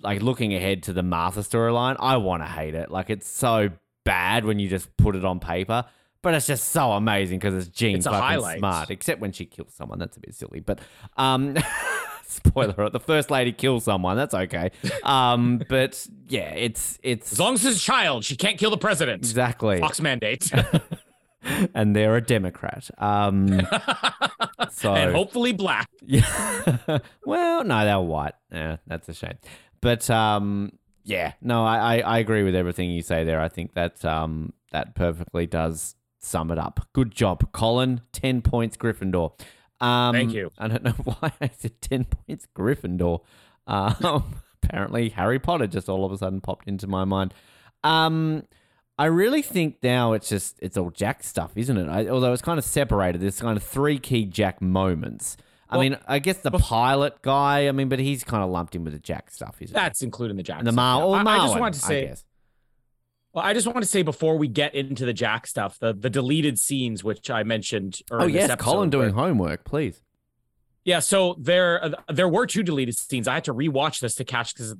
[0.00, 2.90] like looking ahead to the Martha storyline, I want to hate it.
[2.90, 3.70] Like it's so
[4.04, 5.84] bad when you just put it on paper.
[6.22, 8.58] But it's just so amazing because it's Jean It's fucking highlight.
[8.58, 8.90] smart.
[8.90, 10.60] Except when she kills someone, that's a bit silly.
[10.60, 10.78] But
[11.16, 11.56] um,
[12.26, 14.16] spoiler: the first lady kills someone.
[14.16, 14.70] That's okay.
[15.02, 18.78] Um, but yeah, it's it's As long as it's a child, she can't kill the
[18.78, 19.22] president.
[19.22, 20.48] exactly, Fox mandate.
[21.74, 22.88] and they're a Democrat.
[22.98, 23.48] Um,
[24.70, 25.88] so and hopefully black.
[26.02, 26.98] yeah.
[27.26, 28.34] well, no, they're white.
[28.52, 29.38] Yeah, that's a shame.
[29.82, 30.72] But um,
[31.04, 33.40] yeah, no, I, I, I agree with everything you say there.
[33.40, 36.88] I think that um, that perfectly does sum it up.
[36.94, 38.00] Good job, Colin.
[38.12, 39.32] Ten points, Gryffindor.
[39.80, 40.50] Um, Thank you.
[40.56, 43.20] I don't know why I said ten points, Gryffindor.
[43.66, 47.34] Um, apparently, Harry Potter just all of a sudden popped into my mind.
[47.84, 48.44] Um,
[48.98, 51.88] I really think now it's just it's all Jack stuff, isn't it?
[51.88, 53.20] I, although it's kind of separated.
[53.20, 55.36] There's kind of three key Jack moments.
[55.72, 57.68] I mean, I guess the pilot guy.
[57.68, 59.60] I mean, but he's kind of lumped in with the Jack stuff.
[59.60, 60.58] Is That's including the Jack.
[60.58, 61.06] and the Mar- yeah.
[61.06, 62.06] or I, I just wanted to I say.
[62.06, 62.24] guess.
[63.32, 66.10] Well, I just want to say before we get into the Jack stuff, the the
[66.10, 68.00] deleted scenes which I mentioned.
[68.10, 70.02] Oh earlier in this yes, episode, Colin doing where- homework, please.
[70.84, 73.26] Yeah, so there uh, there were two deleted scenes.
[73.28, 74.74] I had to rewatch this to catch because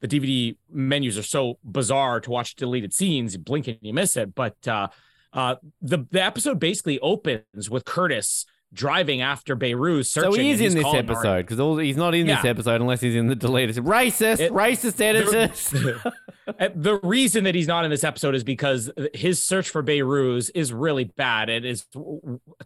[0.00, 3.34] the DVD menus are so bizarre to watch deleted scenes.
[3.34, 4.34] You blink and you miss it.
[4.34, 4.88] But uh,
[5.32, 10.32] uh, the the episode basically opens with Curtis driving after Behrooz, searching.
[10.32, 13.14] So he is in he's this episode because he's not in this episode unless he's
[13.14, 13.76] in the deleted.
[13.76, 15.74] Racist, It- racist editors.
[16.58, 20.50] Uh, the reason that he's not in this episode is because his search for Behrooz
[20.54, 21.50] is really bad.
[21.50, 21.84] It is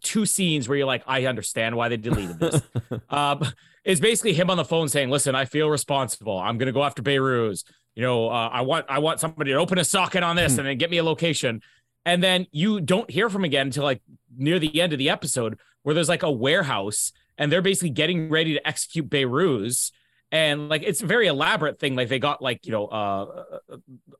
[0.02, 2.62] two scenes where you're like, I understand why they deleted this.
[3.10, 3.44] um,
[3.84, 6.38] it's basically him on the phone saying, "Listen, I feel responsible.
[6.38, 7.64] I'm going to go after Behrooz.
[7.96, 10.66] You know, uh, I want I want somebody to open a socket on this and
[10.66, 11.60] then get me a location."
[12.04, 14.00] And then you don't hear from him again until like
[14.36, 18.28] near the end of the episode, where there's like a warehouse and they're basically getting
[18.28, 19.90] ready to execute Behrooz
[20.32, 21.94] and like it's a very elaborate thing.
[21.94, 23.44] Like they got like you know uh,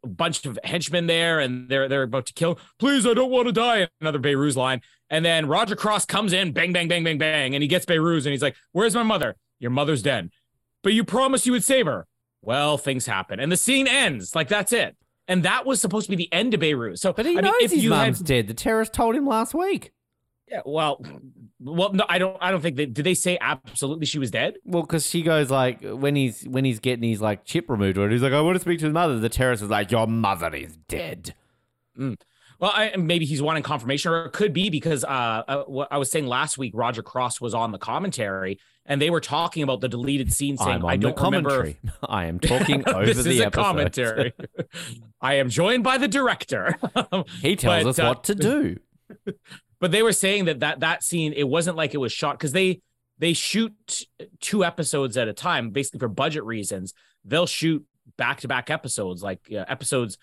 [0.05, 2.59] a bunch of henchmen there and they're they're about to kill.
[2.79, 4.83] Please i don't want to die another Behrooz line.
[5.09, 8.25] And then roger cross comes in bang bang bang bang bang and he gets Behrooz
[8.27, 9.37] and he's like where's my mother?
[9.59, 10.31] Your mother's dead.
[10.83, 12.07] But you promised you would save her.
[12.43, 14.35] Well things happen and the scene ends.
[14.35, 14.97] Like that's it.
[15.29, 16.99] And that was supposed to be the end of Behrooz.
[16.99, 18.49] So but he I knows mean, if his you mum's had dead.
[18.49, 19.93] The terrorist told him last week.
[20.47, 21.03] yeah, well
[21.65, 24.55] well no i don't i don't think that did they say absolutely she was dead
[24.65, 28.09] Well, because she goes like when he's when he's getting his like chip removed, or
[28.11, 29.19] he's like, I want to speak to his mother.
[29.19, 31.35] The terrorist is like, Your mother is dead.
[31.97, 35.99] Well, I, maybe he's wanting confirmation, or it could be because uh, uh, what I
[35.99, 39.81] was saying last week, Roger Cross was on the commentary, and they were talking about
[39.81, 41.77] the deleted scene, saying, "I don't the remember." commentary.
[42.09, 44.33] I am talking over this the is a commentary.
[45.21, 46.77] I am joined by the director.
[47.41, 48.77] He tells But, us uh, what to do.
[49.83, 52.53] But they were saying that that that scene, it wasn't like it was shot because
[52.53, 52.81] they
[53.19, 54.07] they shoot
[54.39, 56.95] two episodes at a time, basically for budget reasons.
[57.25, 57.85] They'll shoot
[58.17, 60.19] back to back episodes, like uh, episodes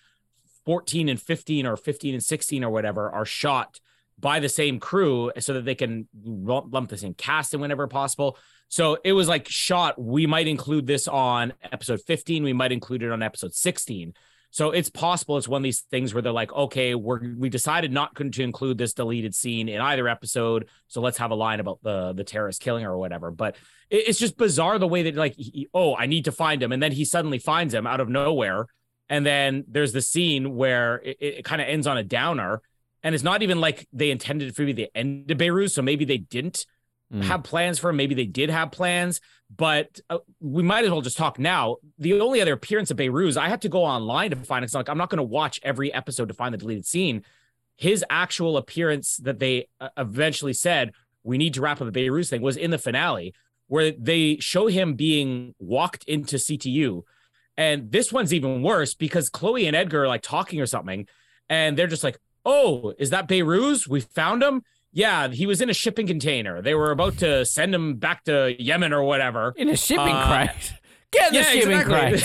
[0.66, 3.82] 14 and 15 or 15 and 16 or whatever are shot
[4.18, 8.38] by the same crew so that they can lump this in cast and whenever possible.
[8.70, 10.02] So it was like shot.
[10.02, 12.44] We might include this on episode 15.
[12.44, 14.14] We might include it on episode 16.
[14.52, 17.92] So it's possible it's one of these things where they're like, okay, we're we decided
[17.92, 20.68] not to include this deleted scene in either episode.
[20.88, 23.32] So let's have a line about the the terrorist killing or whatever.
[23.32, 23.56] But
[23.90, 26.72] it, it's just bizarre the way that like, he, oh, I need to find him,
[26.72, 28.66] and then he suddenly finds him out of nowhere.
[29.08, 32.62] And then there's the scene where it, it kind of ends on a downer.
[33.02, 35.72] And it's not even like they intended it for the end of Behrooz.
[35.72, 36.66] So maybe they didn't
[37.14, 37.24] Mm.
[37.24, 37.96] have plans for him.
[37.96, 39.20] Maybe they did have plans,
[39.56, 41.78] but uh, we might as well just talk now.
[41.98, 44.68] The only other appearance of Behrooz, I had to go online to find it.
[44.68, 47.24] It's like I'm not going to watch every episode to find the deleted scene.
[47.78, 50.92] His actual appearance that they uh, eventually said
[51.24, 53.34] we need to wrap up the Behrooz thing was in the finale,
[53.68, 57.02] where they show him being walked into CTU.
[57.58, 61.08] And this one's even worse because Chloe and Edgar are like talking or something,
[61.50, 63.88] and they're just like, "Oh, is that Behrooz?
[63.88, 66.62] We found him." Yeah, he was in a shipping container.
[66.62, 69.54] They were about to send him back to Yemen or whatever.
[69.56, 70.74] In a shipping Uh, crate.
[71.12, 72.22] Get the yeah, shipping exactly.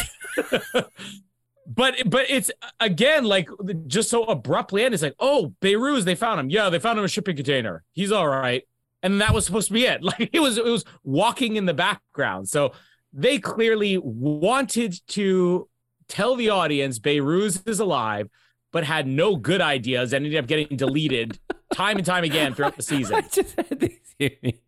[0.72, 0.84] crate.
[1.66, 2.50] but but it's
[2.80, 3.48] again like
[3.86, 6.50] just so abruptly and It's like, oh, Behrooz, they found him.
[6.50, 7.82] Yeah, they found him in a shipping container.
[7.92, 8.62] He's all right.
[9.02, 10.02] And that was supposed to be it.
[10.02, 12.48] Like it was it was walking in the background.
[12.48, 12.72] So
[13.12, 15.68] they clearly wanted to
[16.08, 18.28] tell the audience Behrooz is alive,
[18.74, 21.38] but had no good ideas and ended up getting deleted
[21.72, 23.14] time and time again throughout the season.
[23.14, 24.58] I just had this image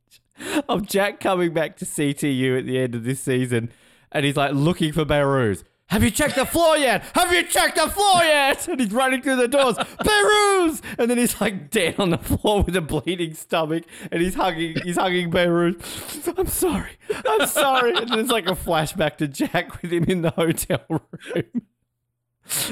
[0.69, 3.69] of Jack coming back to CTU at the end of this season,
[4.13, 5.65] and he's like looking for Behrooz.
[5.89, 7.05] Have you checked the floor yet?
[7.15, 8.67] Have you checked the floor yet?
[8.69, 9.77] And he's running through the doors.
[9.77, 10.83] Behrooz!
[10.99, 14.77] And then he's like dead on the floor with a bleeding stomach, and he's hugging.
[14.85, 16.39] He's hugging Behrooz.
[16.39, 16.93] I'm sorry.
[17.27, 17.93] I'm sorry.
[17.97, 21.63] And then it's like a flashback to Jack with him in the hotel room.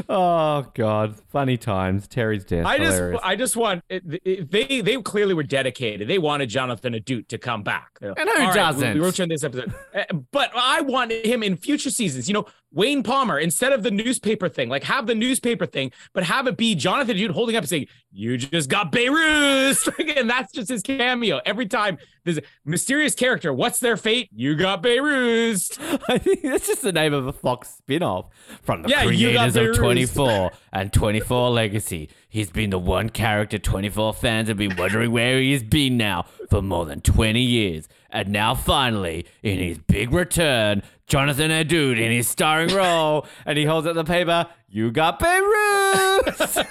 [0.09, 2.07] Oh God, funny times.
[2.07, 2.67] Terri's death.
[2.67, 6.09] I just, I just want it, it- they, they clearly were dedicated.
[6.09, 7.91] They wanted Jonathan Ahdout to come back.
[8.01, 10.81] And who "All right, doesn't?" We, we wrote you in this episode, Uh, but I
[10.83, 12.29] want him in future seasons.
[12.29, 16.25] You know, Wayne Palmer instead of the newspaper thing, like have the newspaper thing, but
[16.25, 20.53] have it be Jonathan Ahdout holding up and saying, "You just got Behrooz," and that's
[20.53, 21.99] just his cameo every time.
[22.25, 23.53] There's a mysterious character.
[23.53, 24.31] What's their fate?
[24.35, 25.79] You got Behrooz.
[26.09, 28.27] I think that's just the name of a Fox spin-off
[28.63, 32.11] from the Yeah, creators of 24 and 24 Legacy.
[32.29, 36.27] He's been the one character 24 fans have been wondering where he has been now
[36.51, 37.89] for more than 20 years.
[38.11, 43.65] And now finally, in his big return, Jonathan Ahdout in his starring role, and he
[43.65, 46.65] holds up the paper, you got Behrooz!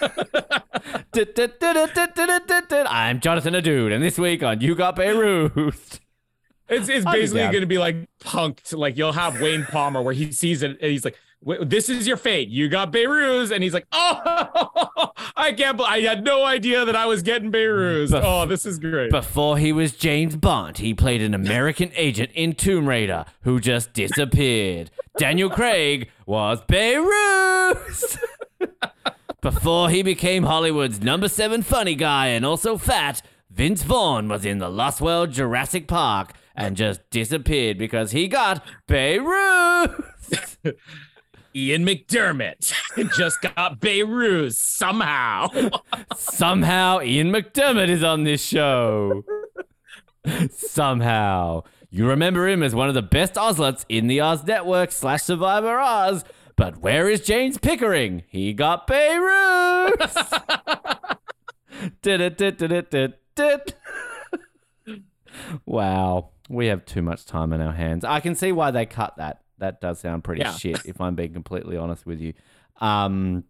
[2.89, 5.99] I'm Jonathan Ahdout, and this week on You Got Behrooz.
[6.69, 8.75] It's it's basically going to be like punked.
[8.75, 11.22] Like you'll have Wayne Palmer where he sees it and he's like, "Wait,
[11.61, 12.49] "This is your fate.
[12.49, 15.77] You got Behrooz," and he's like, "Oh, I can't.
[15.77, 18.09] bel I had no idea that I was getting Behrooz.
[18.11, 22.31] Bef- Oh, this is great." Before he was James Bond, he played an American agent
[22.33, 24.89] in Tomb Raider who just disappeared.
[25.17, 28.17] Daniel Craig was Behrooz.
[29.41, 33.21] Before he became Hollywood's number seven funny guy and also fat,
[33.51, 38.63] Vince Vaughn was in the Lost World Jurassic Park and just disappeared because he got
[38.87, 40.75] Behrooz.
[41.55, 42.73] Ian McDermott
[43.15, 45.47] just got Behrooz somehow.
[46.15, 49.23] Somehow Ian McDermott is on this show.
[50.49, 51.63] Somehow.
[51.91, 55.77] You remember him as one of the best Ozlets in the Oz Network slash Survivor
[55.79, 56.23] Oz.
[56.55, 58.23] But where is James Pickering?
[58.27, 60.41] He got Behrooz.
[62.01, 63.75] Did-it-did-did-did-did.
[65.65, 66.29] wow.
[66.49, 68.03] We have too much time on our hands.
[68.03, 69.42] I can see why they cut that.
[69.59, 70.53] That does sound pretty Yeah.
[70.53, 72.33] shit, if I'm being completely honest with you.
[72.81, 73.43] Um,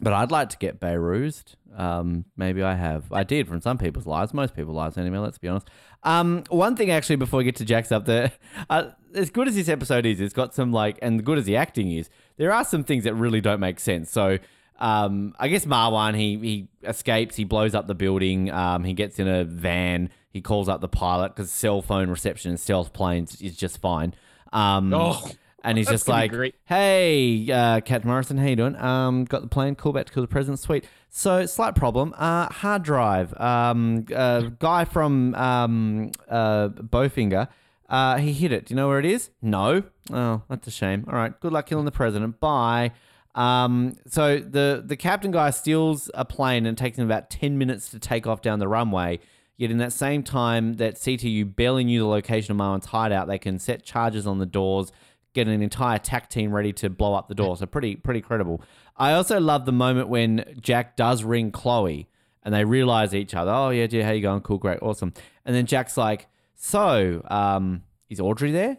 [0.00, 1.42] but I'd like to get Behrooz.
[1.76, 3.12] Um, maybe I have.
[3.12, 5.68] I did from some people's lives, most people's lives anyway, let's be honest.
[6.04, 8.30] Um, one thing actually before we get to Jack's up there,
[8.70, 11.56] uh, as good as this episode is, it's got some like, and good as the
[11.56, 14.10] acting is, there are some things that really don't make sense.
[14.10, 14.38] So,
[14.78, 19.18] um, I guess Marwan, he, he escapes, he blows up the building, um, he gets
[19.18, 23.40] in a van, he calls up the pilot because cell phone reception in stealth planes
[23.42, 24.14] is just fine.
[24.52, 25.28] Um, Oh,
[25.64, 26.30] and he's just like,
[26.64, 28.76] "Hey, uh, Captain Morrison, how you doing?
[28.76, 29.74] Um, got the plane.
[29.74, 30.84] Call back to the president's suite.
[31.10, 32.14] So, slight problem.
[32.16, 33.38] Uh, hard drive.
[33.40, 37.48] Um, uh, guy from um, uh, Bowfinger.
[37.88, 38.66] Uh, he hit it.
[38.66, 39.30] Do you know where it is?
[39.42, 39.82] No.
[40.12, 41.04] Oh, that's a shame.
[41.08, 41.38] All right.
[41.40, 42.38] Good luck killing the president.
[42.40, 42.92] Bye.
[43.34, 47.88] Um, so the the captain guy steals a plane and takes him about ten minutes
[47.90, 49.20] to take off down the runway.
[49.58, 53.38] Yet in that same time that CTU barely knew the location of Marwan's hideout, they
[53.38, 54.92] can set charges on the doors,
[55.34, 57.56] get an entire attack team ready to blow up the door.
[57.56, 58.62] So pretty pretty credible.
[58.96, 62.08] I also love the moment when Jack does ring Chloe
[62.44, 63.50] and they realize each other.
[63.50, 64.42] Oh yeah, yeah, how you going?
[64.42, 65.12] Cool, great, awesome.
[65.44, 68.78] And then Jack's like, "So, um, is Audrey there?"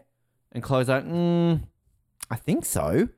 [0.53, 1.61] And Chloe's like, mm,
[2.31, 3.09] "I think so."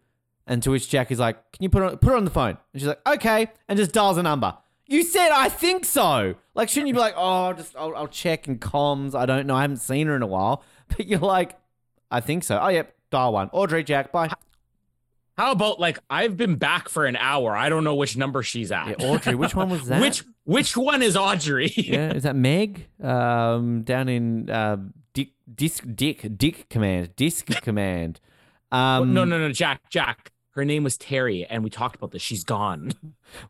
[0.47, 2.57] And to which Jack is like, "Can you put her, put her on the phone?"
[2.73, 4.57] And she's like, "Okay," and just dials a number.
[4.91, 6.35] You said I think so.
[6.53, 9.15] Like, shouldn't you be like, "Oh, I'll just I'll, I'll check in comms.
[9.15, 9.55] I don't know.
[9.55, 11.57] I haven't seen her in a while." But you're like,
[12.11, 12.93] "I think so." Oh, yep.
[13.11, 13.49] Dial one.
[13.53, 14.11] Audrey, Jack.
[14.11, 14.29] Bye.
[15.37, 17.55] How about like I've been back for an hour.
[17.55, 18.99] I don't know which number she's at.
[18.99, 19.35] Yeah, Audrey.
[19.35, 20.01] Which one was that?
[20.01, 21.71] Which which one is Audrey?
[21.77, 22.87] yeah, is that Meg?
[23.01, 24.77] Um, down in uh,
[25.13, 28.19] Dick, Disc, Dick, Dick Command, Disc Command.
[28.71, 30.31] Um, no, no, no, Jack, Jack.
[30.51, 32.21] Her name was Terri, and we talked about this.
[32.21, 32.91] She's gone.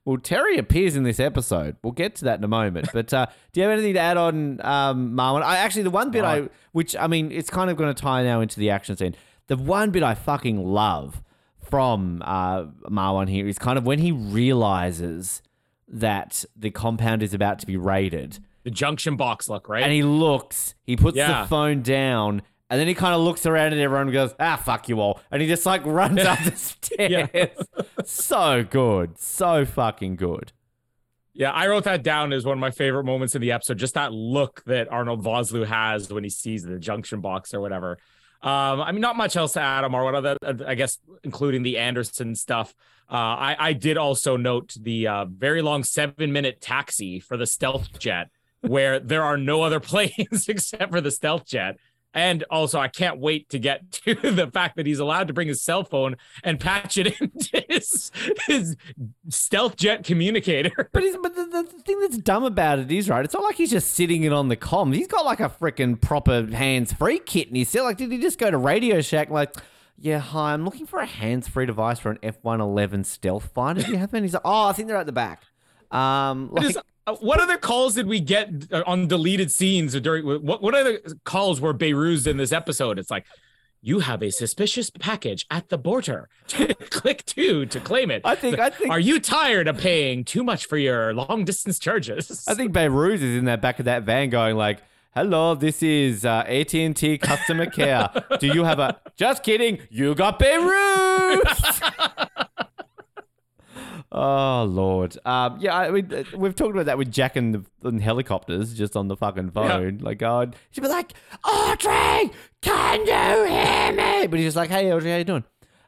[0.05, 1.75] Well, Terri appears in this episode.
[1.83, 2.89] We'll get to that in a moment.
[2.93, 5.41] But uh, do you have anything to add on, um, Marwan?
[5.41, 8.21] I actually the one bit I, which I mean, it's kind of going to tie
[8.23, 9.15] now into the action scene.
[9.47, 11.23] The one bit I fucking love
[11.67, 15.41] from uh, Marwan here is kind of when he realizes
[15.87, 18.37] that the compound is about to be raided.
[18.63, 19.81] The junction box look, right?
[19.83, 21.41] And he looks, he puts Yeah.
[21.41, 24.55] the phone down, and then he kind of looks around at everyone and goes, ah,
[24.55, 25.19] fuck you all.
[25.30, 27.57] And he just like runs up the stairs.
[28.05, 29.19] so good.
[29.19, 30.53] So fucking good.
[31.34, 33.78] Yeah, I wrote that down as one of my favorite moments in the episode.
[33.78, 37.97] Just that look that Arnold Vosloo has when he sees the junction box or whatever.
[38.41, 40.05] Um, I mean, not much else to add, Amar.
[40.05, 42.74] What other, I guess, including the Anderson stuff.
[43.11, 47.45] Uh, I, I did also note the uh, very long seven minute taxi for the
[47.45, 48.30] stealth jet,
[48.61, 51.76] where there are no other planes except for the stealth jet.
[52.14, 55.47] And also, I can't wait to get to the fact that he's allowed to bring
[55.47, 58.12] his cell phone and patch it into his,
[58.47, 58.76] his
[59.30, 60.72] stealth jet communicator.
[60.93, 63.55] But, he's, but the, the thing that's dumb about it is, right, it's not like
[63.55, 64.95] he's just sitting it on the comms.
[64.95, 68.18] He's got like a freaking proper hands free kit and he's still like, did he
[68.18, 69.55] just go to Radio Shack like,
[69.97, 73.84] yeah, hi, I'm looking for a hands free device for an F 111 stealth fighter.
[73.84, 74.26] Do you have any?
[74.26, 75.43] He's like, oh, I think they're at the back.
[75.91, 76.77] Um, like, Just,
[77.07, 80.73] uh, what other calls did we get uh, on deleted scenes or during what what
[80.75, 82.97] other calls were Behrooz's in this episode?
[82.99, 83.25] It's like
[83.83, 86.29] you have a suspicious package at the border.
[86.91, 88.21] Click two to claim it.
[88.23, 91.79] I think- I think- Are you tired of paying too much for your long distance
[91.79, 92.45] charges?
[92.47, 94.83] I think Behrooz is in the back of that van going like,
[95.15, 98.07] "Hello, this is uh, AT&T customer care.
[98.39, 99.79] Do you have a?" Just kidding.
[99.89, 101.81] You got Behrooz.
[104.12, 105.18] oh lord.
[105.26, 108.95] Um, yeah, I mean, we've talked about that with Jack and the and helicopters just
[108.95, 109.99] on the fucking phone.
[110.01, 112.32] Like, God, she'd be like, "Audrey,
[112.62, 115.43] can you hear me?" But he's just like, "Hey, Audrey, how you doing?"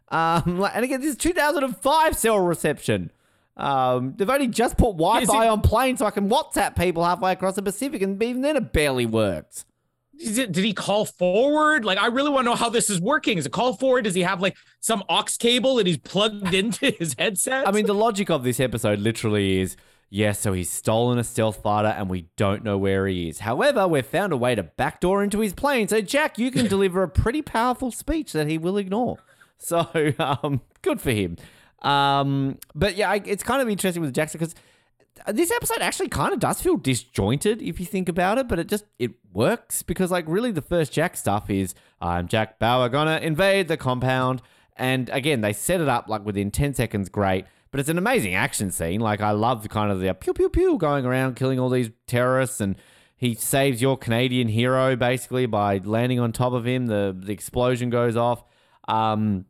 [0.10, 3.12] Um, like, and again, this is 2005 cell reception.
[3.56, 7.32] Um, they've only just put Wi-Fi it- on planes so I can WhatsApp people halfway
[7.34, 9.66] across the Pacific, and even then it barely works.
[10.20, 11.86] Is it, did he call forward?
[11.86, 13.38] Like, I really want to know how this is working.
[13.38, 14.04] Is it call forward?
[14.04, 17.68] Does he have like some aux cable that he's plugged into his headset?
[17.68, 19.76] I mean, the logic of this episode literally is
[20.10, 23.40] yes, so he's stolen a stealth fighter and we don't know where he is.
[23.40, 25.88] However, we've found a way to backdoor into his plane.
[25.88, 29.18] So, Jack, you can deliver a pretty powerful speech that he will ignore.
[29.58, 29.88] So,
[30.20, 31.38] um, good for him.
[31.82, 34.56] Um, but yeah, I, it's kind of interesting with Jackson because
[35.28, 38.68] this episode actually kind of does feel disjointed if you think about it, but it
[38.68, 43.18] just it works because like really the first Jack stuff is I'm Jack Bauer gonna
[43.18, 44.42] invade the compound,
[44.76, 47.46] and again they set it up like within ten seconds, great.
[47.72, 49.00] But it's an amazing action scene.
[49.02, 51.92] Like I love the kind of the pew pew pew going around killing all these
[52.08, 52.76] terrorists, and
[53.16, 56.88] he saves your Canadian hero basically by landing on top of him.
[56.88, 58.44] The the explosion goes off.
[58.88, 59.46] Um,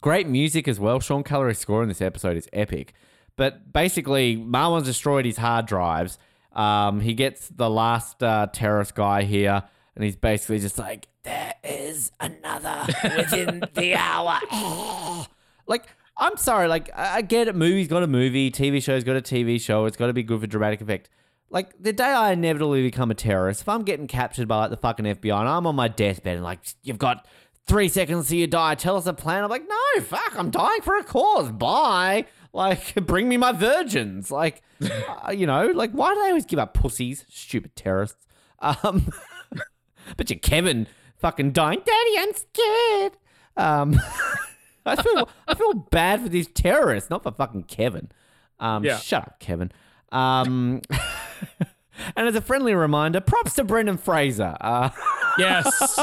[0.00, 1.00] great music as well.
[1.00, 2.94] Sean Callery's score in this episode is epic.
[3.38, 6.18] But basically, Marwan's destroyed his hard drives.
[6.52, 9.62] Um, he gets the last uh, terrorist guy here,
[9.94, 12.84] and he's basically just like, "There is another
[13.16, 14.40] within the hour."
[15.68, 15.86] like,
[16.16, 16.66] I'm sorry.
[16.66, 17.54] Like, I get it.
[17.54, 18.50] Movie's got a movie.
[18.50, 19.86] TV show's got a TV show.
[19.86, 21.08] It's got to be good for dramatic effect.
[21.48, 24.76] Like the day I inevitably become a terrorist, if I'm getting captured by like the
[24.76, 27.26] fucking FBI and I'm on my deathbed and like you've got
[27.66, 29.44] three seconds till you die, tell us a plan.
[29.44, 31.50] I'm like, no, fuck, I'm dying for a cause.
[31.50, 32.26] Bye.
[32.52, 34.30] Like, bring me my virgins.
[34.30, 34.62] Like,
[35.26, 37.24] uh, you know, like why do they always give up pussies?
[37.28, 38.26] Stupid terrorists.
[38.60, 39.10] Um,
[40.16, 40.86] but you Kevin
[41.18, 43.12] fucking dying, Daddy, I'm scared.
[43.56, 44.00] Um,
[44.86, 48.10] I feel I feel bad for these terrorists, not for fucking Kevin.
[48.58, 48.98] Um, Yeah.
[48.98, 49.70] shut up, Kevin.
[50.10, 50.80] Um,
[52.16, 54.56] and as a friendly reminder, props to Brendan Fraser.
[54.60, 54.90] Uh,
[55.38, 55.98] yes.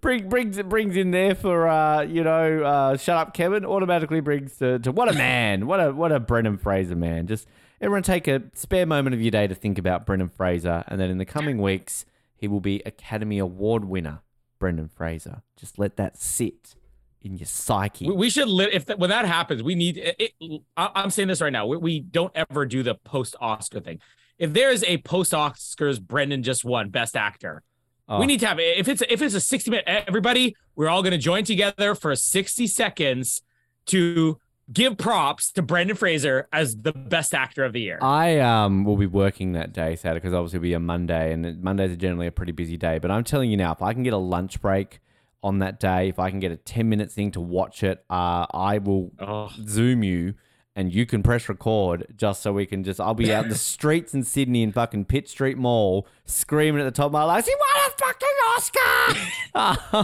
[0.00, 3.64] Bring, brings brings in there for uh, you know, uh, shut up, Kevin.
[3.64, 7.26] Automatically brings to, to what a man, what a what a Brendan Fraser man.
[7.26, 7.46] Just
[7.80, 11.10] everyone take a spare moment of your day to think about Brendan Fraser, and then
[11.10, 12.04] in the coming weeks
[12.36, 14.20] he will be Academy Award winner,
[14.58, 15.42] Brendan Fraser.
[15.58, 16.74] Just let that sit
[17.20, 18.06] in your psyche.
[18.06, 19.98] We- we should li- if that, when that happens, we need.
[19.98, 21.66] It, it- I, I'm saying this right now.
[21.66, 24.00] We, we don't ever do the post Oscar thing.
[24.38, 27.62] If there is a post Oscars, Brendan just won Best Actor.
[28.10, 28.18] Oh.
[28.18, 31.12] We need to have if it's if it's a 60 minute everybody, we're all going
[31.12, 33.42] to join together for 60 seconds
[33.86, 34.40] to
[34.72, 37.98] give props to Brendan Fraser as the best actor of the year.
[38.02, 41.62] I um will be working that day, Saturday, because obviously it'll be a Monday, and
[41.62, 42.98] Mondays are generally a pretty busy day.
[42.98, 45.00] But I'm telling you now, if I can get a lunch break
[45.42, 48.46] on that day, if I can get a 10 minute thing to watch it, uh,
[48.52, 50.34] I will oh, Zoom you,
[50.76, 53.00] and you can press record just so we can just.
[53.00, 56.84] I'll be out in the streets in Sydney in fucking Pitt Street Mall, screaming at
[56.84, 58.28] the top of my lungs, "He won a fucking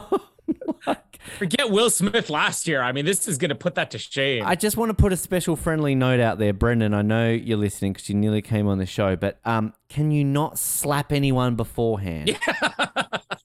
[0.01, 0.21] Oscar!"
[0.87, 2.81] Like, forget Will Smith last year.
[2.81, 4.45] I mean, this is going to put that to shame.
[4.47, 6.95] I just want to put a special friendly note out there, Brendan.
[6.95, 10.25] I know you're listening because you nearly came on the show, but um, can you
[10.25, 12.39] not slap anyone beforehand?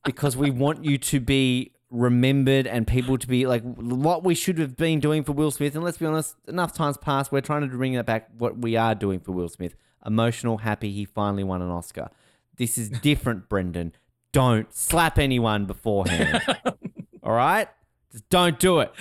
[0.06, 4.58] because we want you to be remembered and people to be like what we should
[4.58, 5.76] have been doing for Will Smith.
[5.76, 7.32] And let's be honest, enough times passed.
[7.32, 8.30] We're trying to bring that back.
[8.38, 9.76] What we are doing for Will Smith,
[10.06, 10.92] emotional, happy.
[10.92, 12.10] He finally won an Oscar.
[12.58, 13.94] This is different, Brendan.
[14.32, 16.42] Don't slap anyone beforehand.
[17.24, 17.68] All right?
[18.12, 18.92] Just don't do it.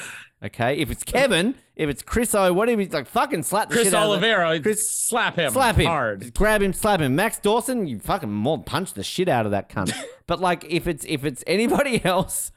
[0.43, 0.77] Okay?
[0.79, 3.95] If it's Kevin, if it's Chris O, whatever, he's like fucking slap the Chris shit
[3.95, 5.87] out of the- Oliveira, Chris- slap him, Slap him.
[5.87, 6.23] hard.
[6.23, 7.15] Just grab him, slap him.
[7.15, 9.93] Max Dawson, you fucking more punch the shit out of that cunt.
[10.27, 12.51] but like if it's if it's anybody else,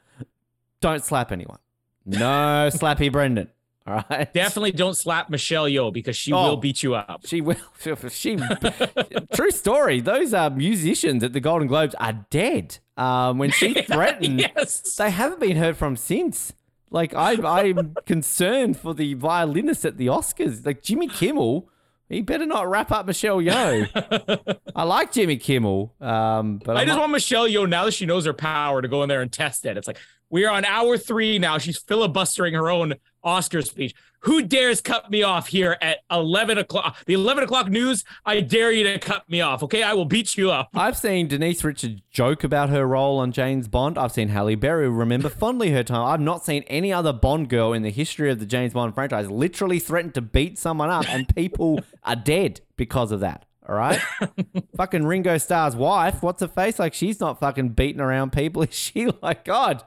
[0.84, 1.58] don't slap anyone.
[2.06, 2.18] No
[2.72, 3.50] slappy Brendan.
[3.88, 4.32] All right.
[4.34, 6.50] Definitely don't slap Michelle Yeoh because she Oh.
[6.50, 7.22] will beat you up.
[7.26, 7.56] She will.
[8.10, 8.38] She.
[9.34, 10.00] True story.
[10.02, 12.78] Those uh, musicians at the Golden Globes are dead.
[12.96, 14.96] Um, when she threatened, yes.
[14.96, 16.54] they haven't been heard from since.
[16.92, 20.66] Like I, I'm concerned for the violinist at the Oscars.
[20.66, 21.68] Like Jimmy Kimmel,
[22.08, 24.58] he better not wrap up Michelle Yeoh.
[24.76, 27.94] I like Jimmy Kimmel, um, but I I'm just not- want Michelle Yeoh now that
[27.96, 29.76] she knows her power to go in there and test it.
[29.76, 29.98] It's like
[30.34, 31.60] we are on hour three now.
[31.60, 33.94] She's filibustering her own Oscar speech.
[34.22, 36.98] Who dares cut me off here at eleven o'clock?
[37.06, 38.04] The eleven o'clock news.
[38.26, 39.62] I dare you to cut me off.
[39.62, 40.70] Okay, I will beat you up.
[40.74, 43.96] I've seen Denise Richards joke about her role on James Bond.
[43.96, 46.04] I've seen Halle Berry remember fondly her time.
[46.04, 49.30] I've not seen any other Bond girl in the history of the James Bond franchise
[49.30, 53.46] literally threaten to beat someone up, and people are dead because of that.
[53.70, 54.02] All right,
[54.78, 56.24] fucking Ringo Starr's wife.
[56.24, 56.80] What's her face?
[56.80, 58.62] Like she's not fucking beating around people.
[58.64, 59.10] Is she?
[59.22, 59.84] Like God,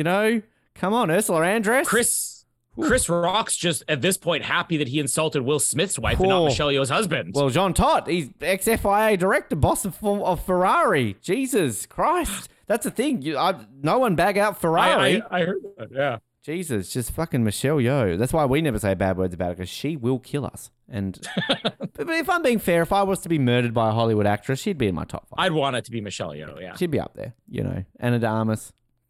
[0.00, 0.40] you know?
[0.74, 1.84] Come on, Ursula Andress.
[1.84, 2.36] Chris.
[2.80, 6.44] Chris Rock's just at this point happy that he insulted Will Smith's wife and not
[6.44, 7.32] Michelle Yeoh's husband.
[7.34, 11.16] Well, Jean Todt, he's ex FIA director, boss of, of Ferrari.
[11.20, 13.20] Jesus Christ, that's the thing.
[13.20, 15.20] You, I, no one bag out Ferrari.
[15.30, 15.88] I, I heard that.
[15.92, 16.18] Yeah.
[16.42, 18.16] Jesus, just fucking Michelle Yeoh.
[18.16, 20.70] That's why we never say bad words about her because she will kill us.
[20.88, 24.26] And but if I'm being fair, if I was to be murdered by a Hollywood
[24.26, 26.58] actress, she'd be in my top 5 I'd want it to be Michelle Yeoh.
[26.62, 26.76] Yeah.
[26.76, 27.84] She'd be up there, you know.
[27.98, 28.56] Ana de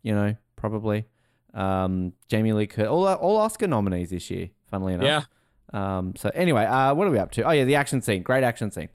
[0.02, 1.06] you know, probably.
[1.54, 4.50] Um, Jamie Lee Curtis, all all Oscar nominees this year.
[4.70, 5.26] Funnily enough.
[5.72, 5.98] Yeah.
[5.98, 6.14] Um.
[6.16, 7.42] So anyway, uh, what are we up to?
[7.42, 8.22] Oh yeah, the action scene.
[8.22, 8.90] Great action scene.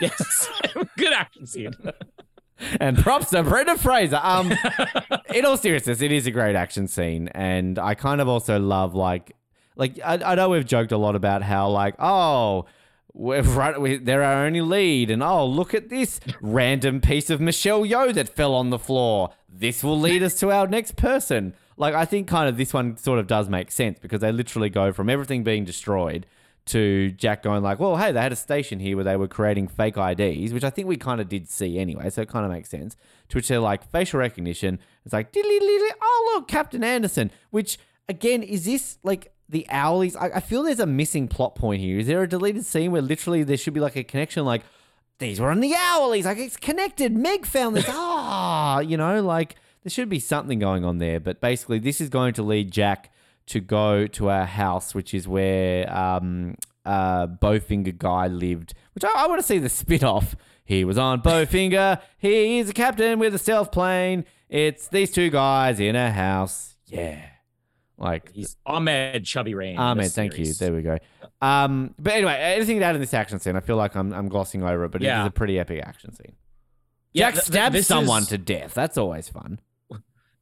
[0.00, 0.48] Yes.
[0.96, 1.74] Good action scene.
[2.78, 4.20] And props to Brendan Fraser.
[4.22, 4.52] Um,
[5.34, 8.94] in all seriousness, it is a great action scene, and I kind of also love
[8.94, 9.34] like,
[9.76, 12.66] like I, I know we've joked a lot about how like, oh,
[13.14, 17.40] we're right, we, they're our only lead, and oh, look at this random piece of
[17.40, 19.30] Michelle Yeoh that fell on the floor.
[19.52, 21.54] This will lead us to our next person.
[21.76, 24.70] Like, I think kind of this one sort of does make sense because they literally
[24.70, 26.26] go from everything being destroyed
[26.66, 29.66] to Jack going like, well, hey, they had a station here where they were creating
[29.66, 32.52] fake IDs, which I think we kind of did see anyway, so it kind of
[32.52, 32.96] makes sense.
[33.30, 34.78] To which they're like facial recognition.
[35.04, 37.30] It's like, "Diddly-diddly, oh look, Captain Anderson.
[37.50, 37.78] Which
[38.08, 40.16] again, is this like the Owlies?
[40.16, 41.98] I, I feel there's a missing plot point here.
[41.98, 44.62] Is there a deleted scene where literally there should be like a connection, like
[45.20, 47.16] these were on the Owlies, like it's connected.
[47.16, 47.86] Meg found this.
[48.32, 51.20] Ah, you know, like there should be something going on there.
[51.20, 53.12] But basically, this is going to lead Jack
[53.46, 58.74] to go to our house, which is where um, uh, Bowfinger guy lived.
[58.94, 60.34] Which I, I want to see the spit off.
[60.64, 62.00] He was on Bowfinger.
[62.18, 64.24] He's a captain with a stealth plane.
[64.48, 66.76] It's these two guys in a house.
[66.86, 67.20] Yeah.
[67.98, 69.74] Like He's Ahmed Chubby Rain.
[69.74, 70.52] in Ahmed, thank you.
[70.54, 70.96] There we go.
[71.40, 73.56] Um, but anyway, anything to add in this action scene?
[73.56, 75.22] I feel like I'm, I'm glossing over it, but it Yeah.
[75.22, 76.34] is a pretty epic action scene.
[77.12, 78.74] Yeah, Jack th- th- stabs this someone is- to death.
[78.74, 79.60] That's always fun.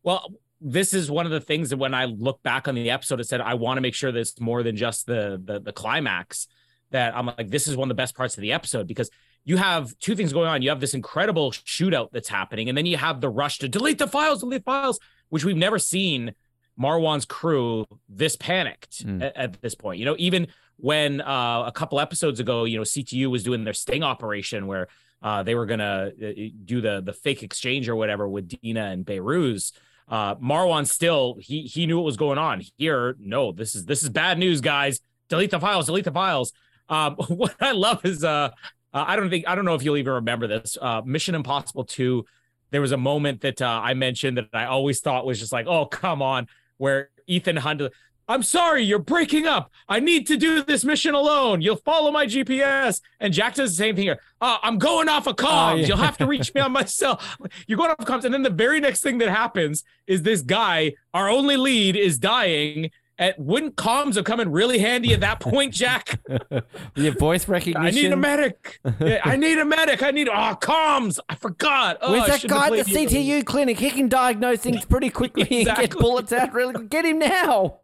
[0.03, 3.21] Well, this is one of the things that when I look back on the episode,
[3.21, 6.47] it said I want to make sure there's more than just the, the the climax.
[6.91, 9.11] That I'm like, this is one of the best parts of the episode because
[9.45, 10.63] you have two things going on.
[10.63, 13.99] You have this incredible shootout that's happening, and then you have the rush to delete
[13.99, 16.35] the files, delete files, which we've never seen
[16.81, 19.23] Marwan's crew this panicked Mm.
[19.23, 19.99] at, at this point.
[19.99, 20.49] You know, even
[20.79, 24.89] when uh, a couple episodes ago, you know, CTU was doing their sting operation where
[25.23, 26.33] uh, they were gonna uh,
[26.65, 29.73] do the the fake exchange or whatever with Dina and Behrooz.
[30.09, 32.63] Uh, Marwan still he he knew what was going on.
[32.77, 35.01] Here, no, this is this is bad news, guys.
[35.29, 35.87] Delete the files.
[35.87, 36.53] Delete the files.
[36.89, 38.51] Um, what I love is uh,
[38.95, 40.79] uh, I don't think I don't know if you'll even remember this.
[40.81, 42.25] Uh, Mission Impossible Two.
[42.71, 45.67] There was a moment that uh, I mentioned that I always thought was just like,
[45.67, 47.83] oh come on, where Ethan Hunt.
[48.29, 49.73] I'm sorry, you're breaking up.
[49.89, 51.63] I need to do this mission alone.
[51.63, 53.01] You'll follow my GPS.
[53.21, 54.21] And Jack does the same thing here.
[54.41, 55.81] Uh, I'm going off of comms.
[55.81, 55.87] yeah.
[55.87, 57.21] You'll have to reach me on my cell.
[57.67, 58.25] You're going off of comms.
[58.25, 62.19] And then the very next thing that happens is this guy, our only lead, is
[62.19, 62.91] dying.
[63.21, 66.21] And wouldn't comms have come in really handy at that point, Jack?
[66.95, 67.85] Your voice recognition.
[67.85, 68.79] I need a medic.
[69.01, 70.05] Yeah, I need a medic.
[70.05, 71.19] I need oh comms.
[71.29, 71.99] I forgot.
[72.01, 72.93] Oh, Where's that guy at the.
[72.93, 73.81] CTU clinic?
[73.81, 76.91] He can diagnose things pretty quickly and get bullets out really quick.
[76.91, 77.81] Get him now.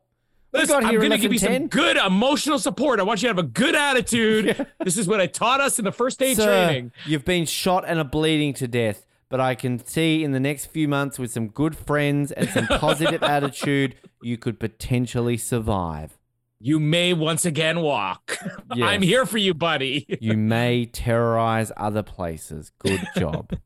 [0.54, 3.00] Listen, I'm going to give you less than some good emotional support.
[3.00, 4.66] I want you to have a good attitude.
[4.84, 6.92] This is what I taught us in the first aid Sir, training.
[7.06, 10.66] You've been shot and are bleeding to death, but I can see in the next
[10.66, 16.18] few months with some good friends and some positive attitude, you could potentially survive.
[16.60, 18.38] You may once again walk.
[18.74, 18.88] Yes.
[18.88, 20.04] I'm here for you, buddy.
[20.20, 22.72] You may terrorize other places.
[22.80, 23.56] Good job.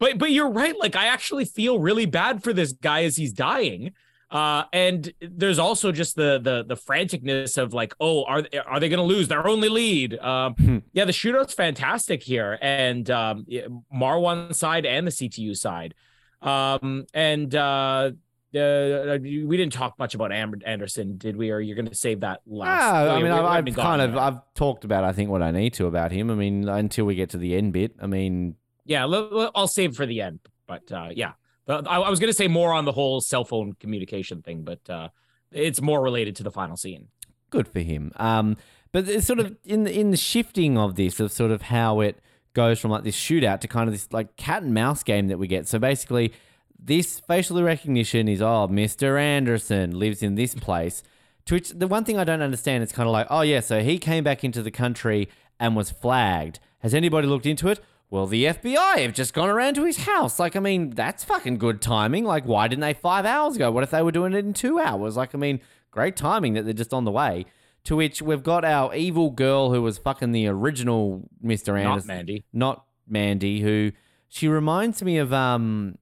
[0.00, 0.76] But but you're right.
[0.76, 3.92] Like I actually feel really bad for this guy as he's dying.
[4.30, 8.88] Uh, and there's also just the the the franticness of like, oh, are are they
[8.88, 10.16] going to lose their only lead?
[10.18, 10.78] Um, Hmm.
[10.92, 13.62] yeah, the shootout's fantastic here, and um, yeah,
[13.92, 15.94] Marwan side and the CTU side,
[16.42, 18.12] um, and uh,
[18.54, 21.50] uh, we didn't talk much about Anderson, did we?
[21.50, 22.82] Or you're going to save that last?
[22.82, 24.16] Ah, Oh, I mean, we I've, I've kind of.
[24.16, 26.30] I've talked about I think what I need to about him.
[26.30, 27.96] I mean, until we get to the end bit.
[28.00, 30.40] I mean, yeah, I'll save for the end.
[30.66, 31.32] But uh, yeah,
[31.70, 34.62] Uh, I, I was going to say more on the whole cell phone communication thing,
[34.62, 35.08] but uh,
[35.52, 37.08] it's more related to the final scene.
[37.50, 38.12] good for him.
[38.16, 38.56] Um,
[38.92, 42.00] but it's sort of in the, in the shifting of this of sort of how
[42.00, 42.18] it
[42.54, 45.38] goes from like this shootout to kind of this like cat and mouse game that
[45.38, 45.68] we get.
[45.68, 46.32] So basically,
[46.78, 49.20] this facial recognition is oh, Mr.
[49.20, 51.02] Anderson lives in this place.
[51.46, 53.80] To which the one thing I don't understand is kind of like oh yeah, so
[53.80, 56.58] he came back into the country and was flagged.
[56.80, 57.80] Has anybody looked into it?
[58.10, 60.40] Well, the FBI have just gone around to his house.
[60.40, 62.24] Like, I mean, that's fucking good timing.
[62.24, 63.70] Like, why didn't they five hours ago?
[63.70, 65.16] What if they were doing it in two hours?
[65.16, 65.60] Like, I mean,
[65.92, 67.46] great timing that they're just on the way.
[67.84, 71.78] To which we've got our evil girl who was fucking the original Mr.
[71.80, 72.08] Anderson.
[72.08, 72.14] Not.
[72.14, 72.44] Mandy.
[72.52, 73.92] Not Mandy, who
[74.28, 75.96] she reminds me of um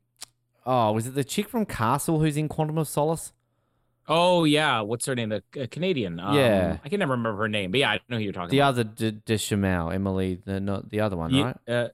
[0.67, 3.33] oh, was it the chick from Castle who's in Quantum of Solace?
[4.09, 5.29] Oh yeah, what's her name?
[5.29, 6.19] The uh, Canadian.
[6.19, 6.79] Um, Yeah.
[6.85, 8.69] I can never remember her name, but yeah, I know who you're talking The about.
[8.71, 11.57] other De, Deschanel, Emily, the not the other one, Ye- right?
[11.69, 11.89] uh,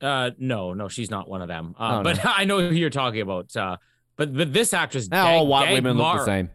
[0.00, 1.74] uh, no, no, she's not one of them.
[1.78, 3.54] Uh, Oh, but I know who you're talking about.
[3.56, 3.76] Uh,
[4.16, 6.50] But, but this actress, Now Dag- all white women look the same.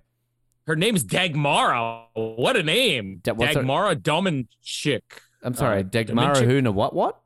[0.68, 2.06] Her name's Dagmara.
[2.14, 3.20] What a name.
[3.24, 5.02] Da- her- Dagmara Dominczyk.
[5.44, 6.48] I'm sorry, Uh, Dagmara Dominczyk?
[6.48, 6.74] Huna.
[6.74, 6.94] What?
[6.94, 7.20] What?